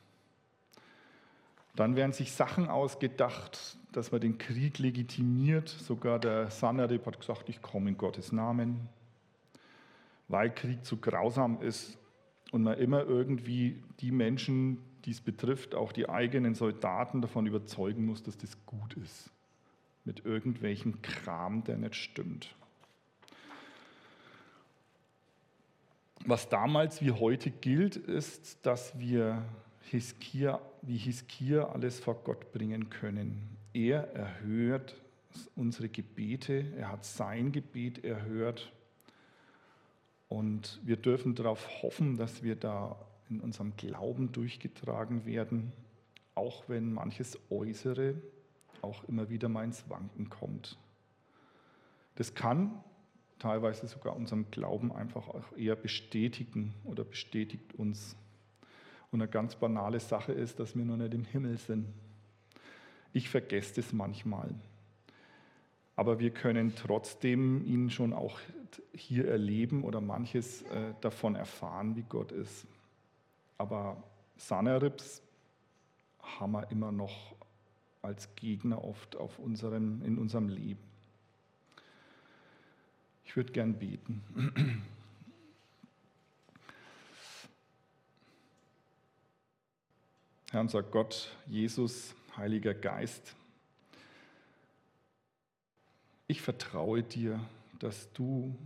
Dann 1.76 1.96
werden 1.96 2.12
sich 2.12 2.32
Sachen 2.32 2.68
ausgedacht, 2.70 3.78
dass 3.92 4.12
man 4.12 4.20
den 4.20 4.40
Krieg 4.40 4.80
legitimiert. 4.80 5.70
Sogar 5.70 6.18
der 6.20 6.50
Sanarib 6.50 7.06
hat 7.06 7.20
gesagt, 7.20 7.50
ich 7.50 7.62
komme 7.62 7.90
in 7.90 7.98
Gottes 7.98 8.32
Namen. 8.32 8.90
Weil 10.28 10.54
Krieg 10.54 10.84
zu 10.84 10.98
grausam 10.98 11.62
ist 11.62 11.98
und 12.52 12.64
man 12.64 12.78
immer 12.80 13.04
irgendwie 13.04 13.84
die 14.00 14.12
Menschen, 14.12 14.80
die 15.06 15.12
es 15.12 15.22
betrifft, 15.22 15.76
auch 15.76 15.92
die 15.92 16.10
eigenen 16.10 16.56
Soldaten 16.56 17.22
davon 17.22 17.46
überzeugen 17.46 18.06
muss, 18.06 18.24
dass 18.24 18.38
das 18.38 18.58
gut 18.66 18.96
ist. 18.96 19.30
Mit 20.04 20.26
irgendwelchem 20.26 21.02
Kram, 21.02 21.64
der 21.64 21.78
nicht 21.78 21.96
stimmt. 21.96 22.56
Was 26.30 26.50
damals 26.50 27.02
wie 27.02 27.14
heute 27.14 27.50
gilt, 27.50 27.96
ist, 27.96 28.66
dass 28.66 29.00
wir 29.00 29.46
Hiskia, 29.80 30.60
wie 30.82 30.98
Hiskia 30.98 31.70
alles 31.70 32.02
vor 32.02 32.16
Gott 32.16 32.52
bringen 32.52 32.90
können. 32.90 33.56
Er 33.72 34.14
erhört 34.14 35.02
unsere 35.56 35.88
Gebete, 35.88 36.66
er 36.76 36.92
hat 36.92 37.06
sein 37.06 37.54
Gebet 37.54 38.04
erhört 38.04 38.74
und 40.28 40.82
wir 40.84 40.98
dürfen 40.98 41.34
darauf 41.34 41.82
hoffen, 41.82 42.18
dass 42.18 42.44
wir 42.44 42.58
da 42.58 42.98
in 43.30 43.40
unserem 43.40 43.78
Glauben 43.78 44.34
durchgetragen 44.34 45.26
werden, 45.26 45.72
auch 46.36 46.68
wenn 46.68 46.92
manches 46.92 47.40
Äußere 47.50 48.16
auch 48.82 49.02
immer 49.06 49.30
wieder 49.30 49.48
mal 49.48 49.64
ins 49.64 49.90
Wanken 49.90 50.30
kommt. 50.30 50.78
Das 52.16 52.34
kann 52.34 52.84
teilweise 53.40 53.88
sogar 53.88 54.16
unseren 54.16 54.50
Glauben 54.52 54.92
einfach 54.92 55.28
auch 55.28 55.56
eher 55.58 55.76
bestätigen 55.76 56.74
oder 56.84 57.04
bestätigt 57.04 57.74
uns. 57.76 58.16
Und 59.12 59.22
eine 59.22 59.30
ganz 59.30 59.56
banale 59.56 60.00
Sache 60.00 60.34
ist, 60.34 60.60
dass 60.60 60.76
wir 60.76 60.84
noch 60.84 60.98
nicht 60.98 61.14
im 61.14 61.24
Himmel 61.24 61.58
sind. 61.58 61.88
Ich 63.14 63.30
vergesse 63.30 63.76
das 63.76 63.94
manchmal. 63.94 64.54
Aber 65.96 66.20
wir 66.20 66.32
können 66.32 66.76
trotzdem 66.76 67.66
ihn 67.66 67.90
schon 67.90 68.14
auch 68.14 68.40
hier 68.94 69.28
erleben 69.28 69.84
oder 69.84 70.02
manches 70.02 70.62
äh, 70.64 70.94
davon 71.02 71.36
erfahren, 71.36 71.96
wie 71.96 72.04
Gott 72.04 72.32
ist. 72.32 72.68
Aber 73.58 74.04
Sanerips 74.36 75.24
haben 76.20 76.52
wir 76.52 76.70
immer 76.70 76.92
noch 76.92 77.36
als 78.02 78.36
Gegner 78.36 78.84
oft 78.84 79.16
auf 79.16 79.40
unserem, 79.40 80.04
in 80.04 80.18
unserem 80.18 80.50
Leben. 80.50 80.84
Ich 83.28 83.36
würde 83.36 83.52
gern 83.52 83.78
beten. 83.78 84.24
Herr 90.52 90.62
unser 90.62 90.82
Gott, 90.82 91.36
Jesus, 91.46 92.16
Heiliger 92.38 92.74
Geist, 92.74 93.36
ich 96.28 96.42
vertraue 96.42 97.04
dir, 97.04 97.40
dass 97.80 98.12
du 98.14 98.58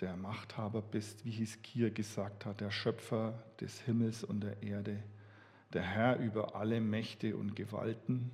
der 0.00 0.16
Machthaber 0.16 0.82
bist, 0.82 1.24
wie 1.24 1.30
Hiskia 1.30 1.88
gesagt 1.88 2.44
hat, 2.44 2.60
der 2.60 2.70
Schöpfer 2.70 3.42
des 3.60 3.80
Himmels 3.80 4.24
und 4.24 4.40
der 4.40 4.62
Erde, 4.62 5.02
der 5.72 5.82
Herr 5.82 6.18
über 6.18 6.54
alle 6.54 6.82
Mächte 6.82 7.34
und 7.34 7.56
Gewalten. 7.56 8.30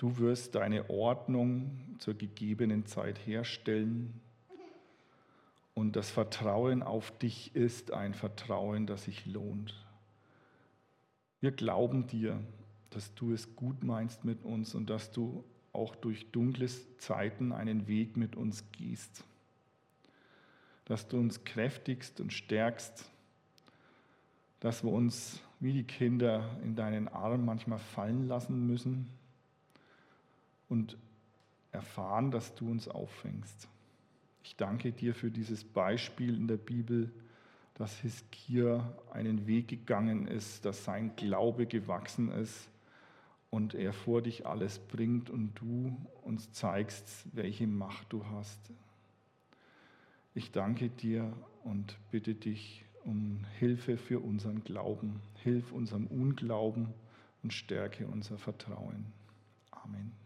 Du 0.00 0.16
wirst 0.16 0.54
deine 0.54 0.88
Ordnung 0.88 1.78
zur 1.98 2.14
gegebenen 2.14 2.86
Zeit 2.86 3.18
herstellen. 3.26 4.18
Und 5.74 5.94
das 5.94 6.10
Vertrauen 6.10 6.82
auf 6.82 7.10
dich 7.18 7.54
ist 7.54 7.92
ein 7.92 8.14
Vertrauen, 8.14 8.86
das 8.86 9.04
sich 9.04 9.26
lohnt. 9.26 9.74
Wir 11.42 11.52
glauben 11.52 12.06
dir, 12.06 12.42
dass 12.88 13.14
du 13.14 13.34
es 13.34 13.54
gut 13.56 13.84
meinst 13.84 14.24
mit 14.24 14.42
uns 14.42 14.74
und 14.74 14.88
dass 14.88 15.12
du 15.12 15.44
auch 15.74 15.94
durch 15.94 16.30
dunkle 16.30 16.68
Zeiten 16.96 17.52
einen 17.52 17.86
Weg 17.86 18.16
mit 18.16 18.36
uns 18.36 18.64
gehst. 18.72 19.22
Dass 20.86 21.08
du 21.08 21.18
uns 21.18 21.44
kräftigst 21.44 22.22
und 22.22 22.32
stärkst, 22.32 23.04
dass 24.60 24.82
wir 24.82 24.92
uns 24.92 25.42
wie 25.58 25.74
die 25.74 25.84
Kinder 25.84 26.56
in 26.64 26.74
deinen 26.74 27.06
Arm 27.06 27.44
manchmal 27.44 27.78
fallen 27.78 28.26
lassen 28.26 28.66
müssen 28.66 29.19
und 30.70 30.96
erfahren, 31.72 32.30
dass 32.30 32.54
du 32.54 32.70
uns 32.70 32.88
auffängst. 32.88 33.68
Ich 34.42 34.56
danke 34.56 34.92
dir 34.92 35.14
für 35.14 35.30
dieses 35.30 35.64
Beispiel 35.64 36.34
in 36.34 36.48
der 36.48 36.56
Bibel, 36.56 37.12
dass 37.74 37.98
Hiskia 37.98 38.90
einen 39.10 39.46
Weg 39.46 39.68
gegangen 39.68 40.26
ist, 40.26 40.64
dass 40.64 40.84
sein 40.84 41.14
Glaube 41.16 41.66
gewachsen 41.66 42.30
ist 42.30 42.68
und 43.50 43.74
er 43.74 43.92
vor 43.92 44.22
dich 44.22 44.46
alles 44.46 44.78
bringt 44.78 45.28
und 45.28 45.54
du 45.54 45.96
uns 46.22 46.52
zeigst, 46.52 47.26
welche 47.32 47.66
Macht 47.66 48.12
du 48.12 48.24
hast. 48.26 48.58
Ich 50.34 50.52
danke 50.52 50.88
dir 50.88 51.32
und 51.64 51.98
bitte 52.10 52.34
dich 52.34 52.84
um 53.04 53.44
Hilfe 53.58 53.96
für 53.96 54.20
unseren 54.20 54.62
Glauben. 54.62 55.20
Hilf 55.42 55.72
unserem 55.72 56.06
Unglauben 56.06 56.88
und 57.42 57.52
stärke 57.52 58.06
unser 58.06 58.38
Vertrauen. 58.38 59.06
Amen. 59.70 60.19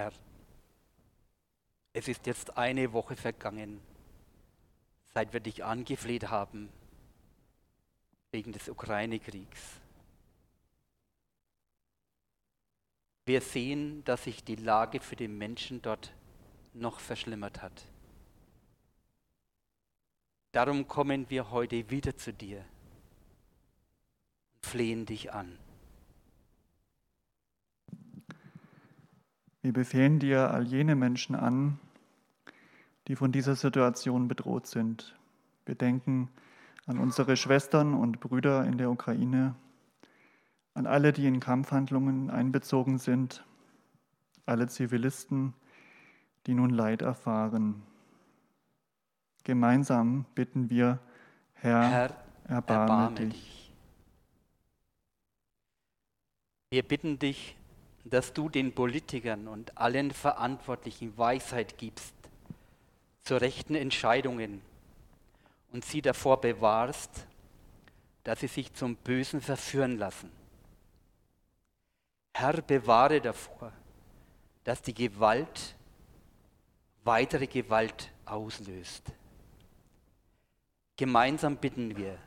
Herr, 0.00 0.12
es 1.92 2.08
ist 2.08 2.24
jetzt 2.24 2.56
eine 2.56 2.94
Woche 2.94 3.16
vergangen, 3.16 3.82
seit 5.12 5.34
wir 5.34 5.40
dich 5.40 5.62
angefleht 5.62 6.30
haben 6.30 6.70
wegen 8.32 8.50
des 8.52 8.70
Ukraine-Kriegs. 8.70 9.60
Wir 13.26 13.42
sehen, 13.42 14.02
dass 14.04 14.24
sich 14.24 14.42
die 14.42 14.56
Lage 14.56 15.00
für 15.00 15.16
die 15.16 15.28
Menschen 15.28 15.82
dort 15.82 16.14
noch 16.72 16.98
verschlimmert 16.98 17.60
hat. 17.60 17.84
Darum 20.52 20.88
kommen 20.88 21.28
wir 21.28 21.50
heute 21.50 21.90
wieder 21.90 22.16
zu 22.16 22.32
dir 22.32 22.64
und 24.54 24.66
flehen 24.66 25.04
dich 25.04 25.34
an. 25.34 25.58
Wir 29.62 29.72
befehlen 29.72 30.18
dir 30.18 30.50
all 30.50 30.66
jene 30.66 30.94
Menschen 30.94 31.34
an, 31.34 31.78
die 33.08 33.16
von 33.16 33.30
dieser 33.30 33.56
Situation 33.56 34.26
bedroht 34.26 34.66
sind. 34.66 35.14
Wir 35.66 35.74
denken 35.74 36.30
an 36.86 36.98
unsere 36.98 37.36
Schwestern 37.36 37.94
und 37.94 38.20
Brüder 38.20 38.64
in 38.64 38.78
der 38.78 38.90
Ukraine, 38.90 39.54
an 40.74 40.86
alle, 40.86 41.12
die 41.12 41.26
in 41.26 41.40
Kampfhandlungen 41.40 42.30
einbezogen 42.30 42.98
sind, 42.98 43.44
alle 44.46 44.66
Zivilisten, 44.68 45.52
die 46.46 46.54
nun 46.54 46.70
Leid 46.70 47.02
erfahren. 47.02 47.82
Gemeinsam 49.44 50.24
bitten 50.34 50.70
wir, 50.70 50.98
Herr, 51.52 51.88
Herr 51.88 52.16
erbarme, 52.48 52.82
erbarme 52.82 53.16
dich. 53.16 53.28
dich. 53.28 53.72
Wir 56.70 56.82
bitten 56.82 57.18
dich, 57.18 57.56
dass 58.04 58.32
du 58.32 58.48
den 58.48 58.72
Politikern 58.72 59.48
und 59.48 59.76
allen 59.76 60.10
Verantwortlichen 60.10 61.16
Weisheit 61.16 61.78
gibst 61.78 62.14
zu 63.22 63.36
rechten 63.36 63.74
Entscheidungen 63.74 64.62
und 65.72 65.84
sie 65.84 66.02
davor 66.02 66.40
bewahrst, 66.40 67.26
dass 68.24 68.40
sie 68.40 68.48
sich 68.48 68.72
zum 68.74 68.96
Bösen 68.96 69.40
verführen 69.40 69.98
lassen. 69.98 70.30
Herr, 72.34 72.62
bewahre 72.62 73.20
davor, 73.20 73.72
dass 74.64 74.82
die 74.82 74.94
Gewalt 74.94 75.74
weitere 77.04 77.46
Gewalt 77.46 78.10
auslöst. 78.24 79.12
Gemeinsam 80.96 81.56
bitten 81.56 81.96
wir, 81.96 82.18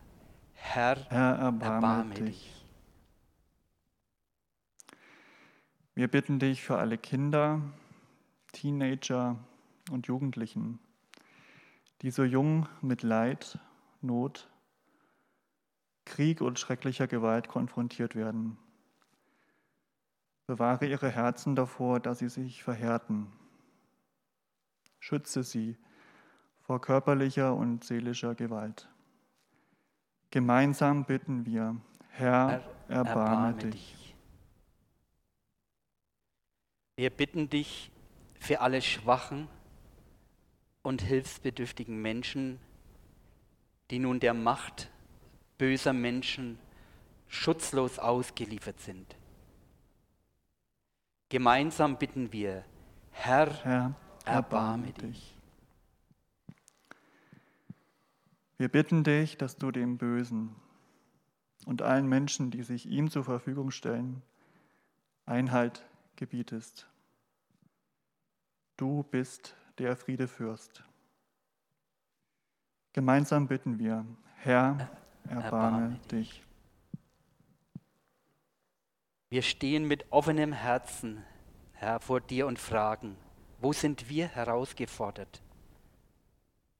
Herr, 0.53 0.97
Herr, 1.09 1.35
erbarme, 1.35 1.63
erbarme 1.63 2.13
dich. 2.15 2.25
dich. 2.25 2.62
Wir 5.95 6.07
bitten 6.07 6.39
dich 6.39 6.63
für 6.63 6.79
alle 6.79 6.97
Kinder, 6.97 7.61
Teenager 8.51 9.37
und 9.91 10.07
Jugendlichen, 10.07 10.79
die 12.01 12.09
so 12.09 12.23
jung 12.23 12.67
mit 12.81 13.03
Leid, 13.03 13.59
Not, 14.01 14.49
Krieg 16.05 16.41
und 16.41 16.57
schrecklicher 16.57 17.07
Gewalt 17.07 17.47
konfrontiert 17.47 18.15
werden. 18.15 18.57
Bewahre 20.47 20.87
ihre 20.87 21.09
Herzen 21.09 21.55
davor, 21.55 21.99
dass 21.99 22.19
sie 22.19 22.29
sich 22.29 22.63
verhärten. 22.63 23.31
Schütze 24.99 25.43
sie 25.43 25.77
vor 26.59 26.81
körperlicher 26.81 27.53
und 27.55 27.83
seelischer 27.83 28.33
Gewalt. 28.33 28.89
Gemeinsam 30.31 31.05
bitten 31.05 31.45
wir, 31.45 31.77
Herr, 32.09 32.49
Herr, 32.49 32.95
erbarme 32.95 33.53
dich. 33.53 34.02
Wir 36.95 37.09
bitten 37.09 37.49
dich 37.49 37.91
für 38.39 38.61
alle 38.61 38.81
schwachen 38.81 39.47
und 40.83 41.01
hilfsbedürftigen 41.01 42.01
Menschen, 42.01 42.59
die 43.89 43.99
nun 43.99 44.19
der 44.19 44.33
Macht 44.33 44.91
böser 45.57 45.93
Menschen 45.93 46.59
schutzlos 47.27 47.97
ausgeliefert 47.97 48.79
sind. 48.79 49.15
Gemeinsam 51.29 51.97
bitten 51.97 52.31
wir, 52.31 52.63
Herr, 53.09 53.51
Herr, 53.63 53.95
erbarme 54.25 54.85
erbarme 54.85 54.85
dich. 54.87 54.95
dich. 54.95 55.37
Wir 58.57 58.69
bitten 58.69 59.03
dich, 59.03 59.37
dass 59.37 59.57
du 59.57 59.71
dem 59.71 59.97
Bösen 59.97 60.55
und 61.65 61.81
allen 61.81 62.07
Menschen, 62.07 62.51
die 62.51 62.61
sich 62.61 62.85
ihm 62.85 63.09
zur 63.09 63.23
Verfügung 63.23 63.71
stellen, 63.71 64.21
Einhalt 65.25 65.83
gebietest. 66.15 66.87
Du 68.77 69.03
bist 69.03 69.55
der 69.77 69.95
Friedefürst. 69.95 70.83
Gemeinsam 72.93 73.47
bitten 73.47 73.79
wir, 73.79 74.05
Herr, 74.35 74.89
erbarme 75.27 75.43
erbarme 75.43 75.99
dich. 76.11 76.43
Wir 79.29 79.41
stehen 79.41 79.87
mit 79.87 80.05
offenem 80.11 80.53
Herzen, 80.53 81.23
Herr, 81.71 81.99
vor 81.99 82.21
dir 82.21 82.45
und 82.45 82.59
fragen, 82.59 83.17
wo 83.59 83.73
sind 83.73 84.09
wir 84.09 84.27
herausgefordert? 84.27 85.41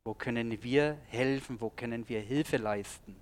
Wo 0.04 0.14
können 0.14 0.62
wir 0.62 0.98
helfen? 1.08 1.62
Wo 1.62 1.70
können 1.70 2.08
wir 2.10 2.20
Hilfe 2.20 2.58
leisten? 2.58 3.16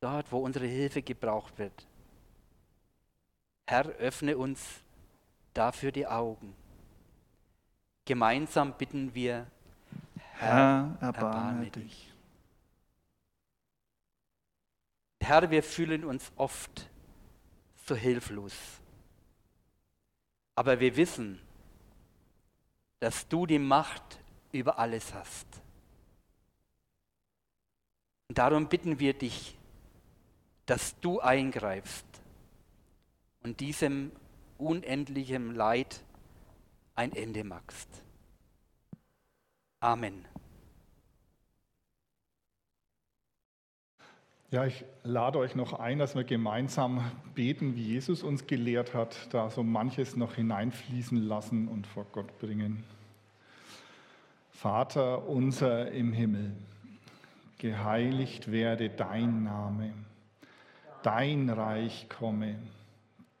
Dort, 0.00 0.30
wo 0.30 0.38
unsere 0.38 0.66
Hilfe 0.66 1.02
gebraucht 1.02 1.58
wird. 1.58 1.86
Herr, 3.66 3.86
öffne 3.98 4.36
uns 4.38 4.60
dafür 5.52 5.90
die 5.90 6.06
Augen. 6.06 6.54
Gemeinsam 8.04 8.72
bitten 8.78 9.12
wir, 9.14 9.46
Herr, 10.34 10.96
erbarme 11.00 11.70
dich. 11.70 12.12
Herr, 15.20 15.50
wir 15.50 15.62
fühlen 15.64 16.04
uns 16.04 16.30
oft 16.36 16.88
so 17.86 17.96
hilflos. 17.96 18.54
Aber 20.54 20.78
wir 20.78 20.96
wissen, 20.96 21.40
dass 23.00 23.26
du 23.26 23.46
die 23.46 23.58
Macht 23.58 24.20
über 24.52 24.78
alles 24.78 25.12
hast. 25.12 25.46
Und 28.28 28.38
darum 28.38 28.68
bitten 28.68 29.00
wir 29.00 29.14
dich, 29.14 29.56
dass 30.66 30.98
du 31.00 31.20
eingreifst 31.20 32.05
und 33.46 33.60
diesem 33.60 34.10
unendlichen 34.58 35.54
Leid 35.54 36.02
ein 36.96 37.12
Ende 37.12 37.44
machst. 37.44 38.02
Amen. 39.78 40.24
Ja, 44.50 44.66
ich 44.66 44.84
lade 45.04 45.38
euch 45.38 45.54
noch 45.54 45.74
ein, 45.74 46.00
dass 46.00 46.16
wir 46.16 46.24
gemeinsam 46.24 47.08
beten, 47.36 47.76
wie 47.76 47.84
Jesus 47.84 48.24
uns 48.24 48.48
gelehrt 48.48 48.94
hat, 48.94 49.32
da 49.32 49.48
so 49.48 49.62
manches 49.62 50.16
noch 50.16 50.34
hineinfließen 50.34 51.18
lassen 51.28 51.68
und 51.68 51.86
vor 51.86 52.06
Gott 52.10 52.36
bringen. 52.40 52.82
Vater 54.50 55.28
unser 55.28 55.92
im 55.92 56.12
Himmel, 56.12 56.50
geheiligt 57.58 58.50
werde 58.50 58.90
dein 58.90 59.44
Name, 59.44 59.92
dein 61.04 61.48
Reich 61.48 62.08
komme, 62.08 62.58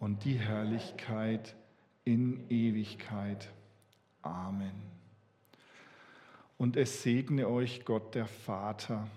und 0.00 0.24
die 0.24 0.38
Herrlichkeit 0.38 1.54
in 2.04 2.48
Ewigkeit. 2.48 3.52
Amen. 4.22 4.72
Und 6.56 6.76
es 6.76 7.02
segne 7.02 7.48
euch 7.48 7.84
Gott 7.84 8.14
der 8.14 8.26
Vater 8.26 9.08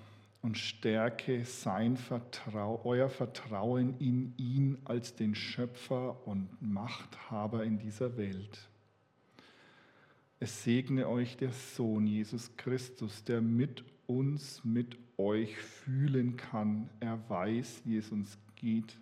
und 0.41 0.57
stärke 0.57 1.45
sein 1.45 1.95
Vertrau, 1.97 2.81
euer 2.83 3.09
Vertrauen 3.09 3.97
in 3.99 4.33
ihn 4.37 4.77
als 4.83 5.15
den 5.15 5.35
Schöpfer 5.35 6.27
und 6.27 6.49
Machthaber 6.61 7.63
in 7.63 7.79
dieser 7.79 8.17
Welt. 8.17 8.69
Es 10.39 10.63
segne 10.63 11.07
euch 11.07 11.37
der 11.37 11.53
Sohn 11.53 12.05
Jesus 12.05 12.55
Christus, 12.57 13.23
der 13.23 13.41
mit 13.41 13.85
uns, 14.05 14.63
mit 14.65 14.97
euch 15.17 15.57
fühlen 15.57 16.35
kann. 16.35 16.89
Er 16.99 17.17
weiß, 17.29 17.83
wie 17.85 17.97
es 17.97 18.11
uns 18.11 18.37
geht 18.55 18.97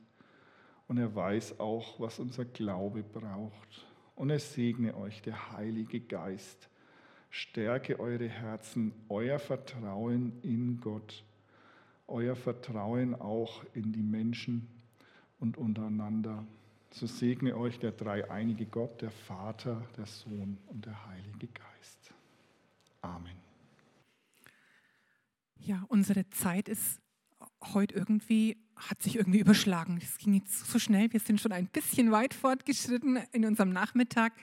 und 0.92 0.98
er 0.98 1.16
weiß 1.16 1.60
auch, 1.60 2.00
was 2.00 2.20
unser 2.20 2.46
Glaube 2.46 3.02
braucht. 3.02 3.88
Und 4.16 4.30
es 4.30 4.54
segne 4.54 4.96
euch 4.96 5.22
der 5.22 5.54
Heilige 5.54 6.00
Geist. 6.00 6.70
Stärke 7.30 8.00
eure 8.00 8.28
Herzen, 8.28 8.94
euer 9.10 9.40
Vertrauen 9.40 10.34
in 10.44 10.80
Gott 10.80 11.24
euer 12.12 12.36
Vertrauen 12.36 13.16
auch 13.16 13.64
in 13.74 13.92
die 13.92 14.04
Menschen 14.04 14.68
und 15.40 15.58
untereinander. 15.58 16.46
So 16.92 17.08
segne 17.08 17.56
euch 17.56 17.80
der 17.80 17.94
dreieinige 17.94 18.66
Gott, 18.66 19.02
der 19.02 19.12
Vater, 19.12 19.82
der 19.96 20.06
Sohn 20.06 20.58
und 20.68 20.86
der 20.86 21.08
Heilige 21.08 21.48
Geist. 21.48 22.14
Amen. 23.02 23.38
Ja, 25.58 25.86
unsere 25.88 26.30
Zeit 26.32 26.68
ist 26.68 27.00
heute 27.74 27.96
irgendwie, 27.96 28.58
hat 28.90 29.02
sich 29.02 29.16
irgendwie 29.16 29.40
überschlagen. 29.40 30.00
Es 30.02 30.18
ging 30.18 30.34
jetzt 30.34 30.70
so 30.70 30.80
schnell. 30.80 31.12
Wir 31.14 31.20
sind 31.20 31.40
schon 31.40 31.52
ein 31.52 31.68
bisschen 31.68 32.12
weit 32.12 32.34
fortgeschritten 32.34 33.18
in 33.32 33.46
unserem 33.46 33.70
Nachmittag. 33.70 34.34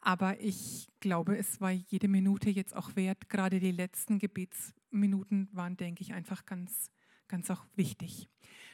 Aber 0.00 0.40
ich 0.40 0.88
glaube, 1.00 1.36
es 1.36 1.60
war 1.60 1.70
jede 1.70 2.08
Minute 2.08 2.50
jetzt 2.50 2.74
auch 2.74 2.96
wert. 2.96 3.28
Gerade 3.28 3.60
die 3.60 3.72
letzten 3.72 4.18
Gebetsminuten 4.18 5.48
waren, 5.52 5.76
denke 5.76 6.02
ich, 6.02 6.12
einfach 6.14 6.46
ganz, 6.46 6.90
ganz 7.28 7.50
auch 7.50 7.66
wichtig. 7.76 8.28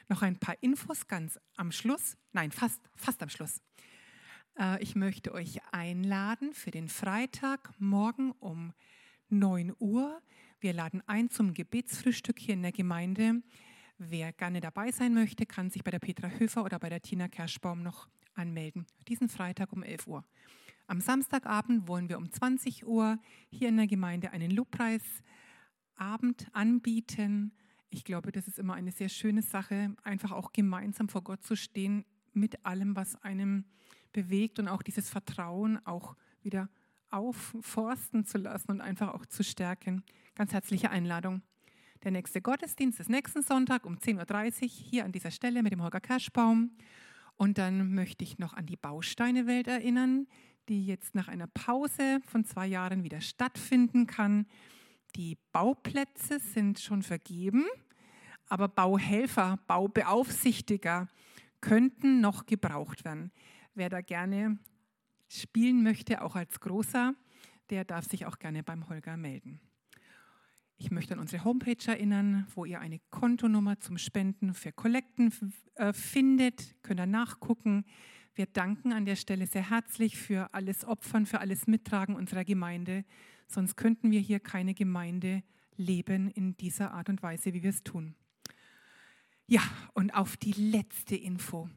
Noch 0.07 0.21
ein 0.21 0.39
paar 0.39 0.55
Infos 0.61 1.07
ganz 1.07 1.37
am 1.55 1.71
Schluss. 1.71 2.17
Nein, 2.31 2.51
fast, 2.51 2.81
fast 2.95 3.21
am 3.21 3.29
Schluss. 3.29 3.61
Äh, 4.57 4.81
ich 4.81 4.95
möchte 4.95 5.33
euch 5.33 5.59
einladen 5.71 6.53
für 6.53 6.71
den 6.71 6.87
Freitag 6.87 7.73
morgen 7.77 8.31
um 8.31 8.73
9 9.29 9.73
Uhr. 9.79 10.21
Wir 10.59 10.73
laden 10.73 11.03
ein 11.07 11.29
zum 11.29 11.53
Gebetsfrühstück 11.53 12.39
hier 12.39 12.53
in 12.53 12.61
der 12.61 12.71
Gemeinde. 12.71 13.41
Wer 13.99 14.31
gerne 14.31 14.61
dabei 14.61 14.91
sein 14.91 15.15
möchte, 15.15 15.47
kann 15.47 15.71
sich 15.71 15.83
bei 15.83 15.89
der 15.89 15.97
Petra 15.97 16.27
Höfer 16.27 16.63
oder 16.63 16.77
bei 16.77 16.87
der 16.89 17.01
Tina 17.01 17.27
Kerschbaum 17.27 17.81
noch 17.81 18.07
anmelden. 18.35 18.85
Diesen 19.07 19.27
Freitag 19.27 19.73
um 19.73 19.81
11 19.81 20.05
Uhr. 20.05 20.23
Am 20.85 21.01
Samstagabend 21.01 21.87
wollen 21.87 22.07
wir 22.07 22.19
um 22.19 22.31
20 22.31 22.85
Uhr 22.85 23.17
hier 23.49 23.69
in 23.69 23.77
der 23.77 23.87
Gemeinde 23.87 24.29
einen 24.29 24.51
Lobpreisabend 24.51 26.47
anbieten. 26.53 27.53
Ich 27.89 28.03
glaube, 28.03 28.31
das 28.31 28.47
ist 28.47 28.59
immer 28.59 28.75
eine 28.75 28.91
sehr 28.91 29.09
schöne 29.09 29.41
Sache, 29.41 29.95
einfach 30.03 30.31
auch 30.31 30.53
gemeinsam 30.53 31.09
vor 31.09 31.23
Gott 31.23 31.43
zu 31.43 31.55
stehen 31.55 32.05
mit 32.33 32.67
allem, 32.67 32.95
was 32.95 33.15
einem 33.23 33.65
bewegt 34.13 34.59
und 34.59 34.67
auch 34.67 34.83
dieses 34.83 35.09
Vertrauen 35.09 35.83
auch 35.87 36.15
wieder 36.43 36.69
aufforsten 37.09 38.25
zu 38.25 38.37
lassen 38.37 38.69
und 38.69 38.81
einfach 38.81 39.13
auch 39.15 39.25
zu 39.25 39.43
stärken. 39.43 40.03
Ganz 40.35 40.53
herzliche 40.53 40.91
Einladung. 40.91 41.41
Der 42.03 42.11
nächste 42.11 42.41
Gottesdienst 42.41 42.99
ist 42.99 43.09
nächsten 43.09 43.41
Sonntag 43.41 43.85
um 43.85 43.95
10.30 43.95 44.63
Uhr 44.63 44.69
hier 44.69 45.05
an 45.05 45.11
dieser 45.11 45.31
Stelle 45.31 45.63
mit 45.63 45.71
dem 45.71 45.81
Holger 45.81 45.99
Kerschbaum. 45.99 46.71
Und 47.35 47.57
dann 47.57 47.93
möchte 47.93 48.23
ich 48.23 48.37
noch 48.37 48.53
an 48.53 48.65
die 48.65 48.75
Bausteinewelt 48.75 49.67
erinnern, 49.67 50.27
die 50.69 50.85
jetzt 50.85 51.15
nach 51.15 51.27
einer 51.27 51.47
Pause 51.47 52.19
von 52.25 52.45
zwei 52.45 52.67
Jahren 52.67 53.03
wieder 53.03 53.21
stattfinden 53.21 54.05
kann. 54.05 54.45
Die 55.15 55.37
Bauplätze 55.51 56.39
sind 56.39 56.79
schon 56.79 57.01
vergeben, 57.01 57.65
aber 58.47 58.67
Bauhelfer, 58.67 59.57
Baubeaufsichtiger 59.67 61.07
könnten 61.61 62.21
noch 62.21 62.45
gebraucht 62.45 63.05
werden. 63.05 63.31
Wer 63.73 63.89
da 63.89 64.01
gerne 64.01 64.59
spielen 65.27 65.83
möchte, 65.83 66.21
auch 66.21 66.35
als 66.35 66.59
Großer, 66.59 67.15
der 67.69 67.85
darf 67.85 68.05
sich 68.05 68.25
auch 68.25 68.37
gerne 68.39 68.63
beim 68.63 68.87
Holger 68.87 69.17
melden. 69.17 69.59
Ich 70.79 70.91
möchte 70.91 71.15
an 71.15 71.19
unsere 71.19 71.43
Homepage 71.43 71.87
erinnern, 71.87 72.45
wo 72.53 72.63
ihr 72.63 72.79
eine 72.79 72.99
Kontonummer 73.09 73.79
zum 73.79 73.97
Spenden 73.97 74.53
für 74.53 74.71
Kollekten 74.71 75.33
äh, 75.73 75.91
findet. 75.91 76.75
Könnt 76.83 76.99
ihr 76.99 77.07
nachgucken. 77.07 77.83
Wir 78.35 78.45
danken 78.45 78.93
an 78.93 79.05
der 79.05 79.15
Stelle 79.15 79.47
sehr 79.47 79.71
herzlich 79.71 80.17
für 80.17 80.53
alles 80.53 80.85
Opfern, 80.85 81.25
für 81.25 81.39
alles 81.39 81.65
Mittragen 81.65 82.15
unserer 82.15 82.45
Gemeinde. 82.45 83.05
Sonst 83.47 83.75
könnten 83.75 84.11
wir 84.11 84.19
hier 84.19 84.39
keine 84.39 84.75
Gemeinde 84.75 85.41
leben 85.77 86.29
in 86.29 86.55
dieser 86.57 86.91
Art 86.91 87.09
und 87.09 87.23
Weise, 87.23 87.55
wie 87.55 87.63
wir 87.63 87.71
es 87.71 87.83
tun. 87.83 88.13
Ja, 89.47 89.63
und 89.93 90.13
auf 90.13 90.37
die 90.37 90.51
letzte 90.51 91.15
Info. 91.15 91.69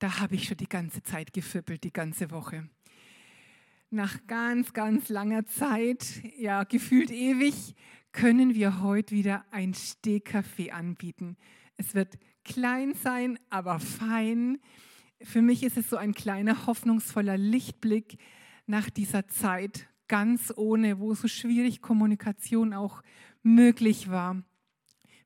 Da 0.00 0.18
habe 0.18 0.34
ich 0.34 0.48
schon 0.48 0.56
die 0.56 0.68
ganze 0.68 1.04
Zeit 1.04 1.32
gefippelt, 1.32 1.84
die 1.84 1.92
ganze 1.92 2.32
Woche 2.32 2.68
nach 3.90 4.18
ganz, 4.26 4.72
ganz 4.72 5.08
langer 5.08 5.46
Zeit, 5.46 6.22
ja 6.38 6.64
gefühlt 6.64 7.10
ewig, 7.10 7.74
können 8.18 8.56
wir 8.56 8.82
heute 8.82 9.14
wieder 9.14 9.44
ein 9.52 9.74
Stehkaffee 9.74 10.72
anbieten. 10.72 11.36
Es 11.76 11.94
wird 11.94 12.18
klein 12.44 12.94
sein, 12.94 13.38
aber 13.48 13.78
fein. 13.78 14.58
Für 15.22 15.40
mich 15.40 15.62
ist 15.62 15.76
es 15.76 15.88
so 15.88 15.96
ein 15.96 16.14
kleiner, 16.14 16.66
hoffnungsvoller 16.66 17.38
Lichtblick 17.38 18.18
nach 18.66 18.90
dieser 18.90 19.28
Zeit, 19.28 19.86
ganz 20.08 20.52
ohne, 20.56 20.98
wo 20.98 21.14
so 21.14 21.28
schwierig 21.28 21.80
Kommunikation 21.80 22.74
auch 22.74 23.04
möglich 23.44 24.10
war. 24.10 24.42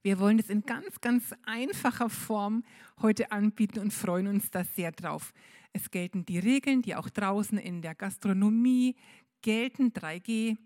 Wir 0.02 0.18
wollen 0.18 0.38
es 0.38 0.50
in 0.50 0.60
ganz, 0.66 1.00
ganz 1.00 1.32
einfacher 1.46 2.10
Form 2.10 2.62
heute 3.00 3.32
anbieten 3.32 3.78
und 3.78 3.94
freuen 3.94 4.26
uns 4.26 4.50
da 4.50 4.64
sehr 4.64 4.92
drauf. 4.92 5.32
Es 5.72 5.90
gelten 5.90 6.26
die 6.26 6.40
Regeln, 6.40 6.82
die 6.82 6.94
auch 6.94 7.08
draußen 7.08 7.56
in 7.56 7.80
der 7.80 7.94
Gastronomie 7.94 8.96
gelten, 9.40 9.94
3G. 9.94 10.58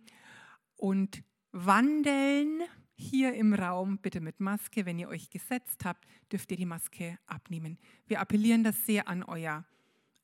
Und 0.75 1.23
wandeln 1.57 2.63
hier 2.97 3.35
im 3.35 3.55
Raum 3.55 3.99
bitte 3.99 4.21
mit 4.21 4.41
Maske. 4.41 4.85
Wenn 4.85 4.99
ihr 4.99 5.09
euch 5.09 5.31
gesetzt 5.31 5.85
habt, 5.85 6.07
dürft 6.31 6.51
ihr 6.51 6.57
die 6.59 6.67
Maske 6.67 7.19
abnehmen. 7.27 7.79
Wir 8.07 8.21
appellieren 8.21 8.63
das 8.63 8.85
sehr 8.85 9.09
an, 9.09 9.23
euer, 9.23 9.65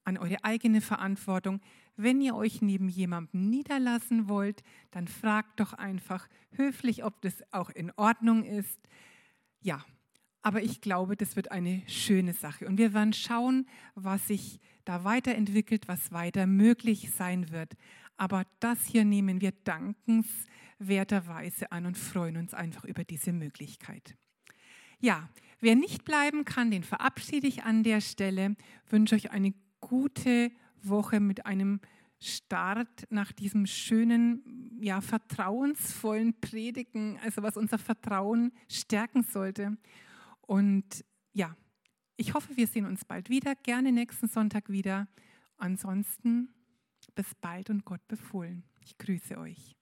an 0.04 0.18
eure 0.18 0.44
eigene 0.44 0.82
Verantwortung. 0.82 1.60
Wenn 1.96 2.20
ihr 2.20 2.34
euch 2.34 2.60
neben 2.60 2.88
jemandem 2.88 3.48
niederlassen 3.48 4.28
wollt, 4.28 4.62
dann 4.90 5.08
fragt 5.08 5.60
doch 5.60 5.72
einfach 5.72 6.28
höflich, 6.52 7.04
ob 7.04 7.20
das 7.22 7.42
auch 7.50 7.70
in 7.70 7.90
Ordnung 7.96 8.44
ist. 8.44 8.80
Ja, 9.60 9.84
aber 10.42 10.62
ich 10.62 10.80
glaube, 10.80 11.16
das 11.16 11.36
wird 11.36 11.50
eine 11.50 11.82
schöne 11.86 12.34
Sache. 12.34 12.66
Und 12.66 12.76
wir 12.76 12.92
werden 12.92 13.12
schauen, 13.12 13.66
was 13.94 14.26
sich 14.26 14.60
da 14.84 15.04
weiterentwickelt, 15.04 15.88
was 15.88 16.12
weiter 16.12 16.46
möglich 16.46 17.10
sein 17.12 17.50
wird. 17.50 17.74
Aber 18.16 18.44
das 18.60 18.84
hier 18.86 19.04
nehmen 19.04 19.40
wir 19.40 19.52
dankenswerterweise 20.82 21.72
an 21.72 21.86
und 21.86 21.96
freuen 21.96 22.36
uns 22.36 22.54
einfach 22.54 22.84
über 22.84 23.04
diese 23.04 23.32
Möglichkeit. 23.32 24.16
Ja, 25.00 25.28
wer 25.60 25.74
nicht 25.74 26.04
bleiben 26.04 26.44
kann, 26.44 26.70
den 26.70 26.84
verabschiede 26.84 27.46
ich 27.46 27.64
an 27.64 27.82
der 27.82 28.00
Stelle. 28.00 28.56
Wünsche 28.88 29.14
euch 29.14 29.30
eine 29.30 29.54
gute 29.80 30.52
Woche 30.82 31.20
mit 31.20 31.46
einem 31.46 31.80
Start 32.20 33.06
nach 33.10 33.32
diesem 33.32 33.66
schönen, 33.66 34.78
ja, 34.80 35.00
vertrauensvollen 35.00 36.40
Predigen, 36.40 37.18
also 37.24 37.42
was 37.42 37.56
unser 37.56 37.78
Vertrauen 37.78 38.52
stärken 38.68 39.24
sollte. 39.24 39.76
Und 40.42 41.04
ja, 41.32 41.56
ich 42.16 42.34
hoffe, 42.34 42.56
wir 42.56 42.68
sehen 42.68 42.86
uns 42.86 43.04
bald 43.04 43.28
wieder, 43.28 43.56
gerne 43.56 43.90
nächsten 43.90 44.28
Sonntag 44.28 44.68
wieder. 44.68 45.08
Ansonsten 45.56 46.48
bis 47.16 47.34
bald 47.34 47.70
und 47.70 47.84
Gott 47.84 48.06
befohlen. 48.06 48.62
Ich 48.80 48.96
grüße 48.98 49.36
euch. 49.36 49.76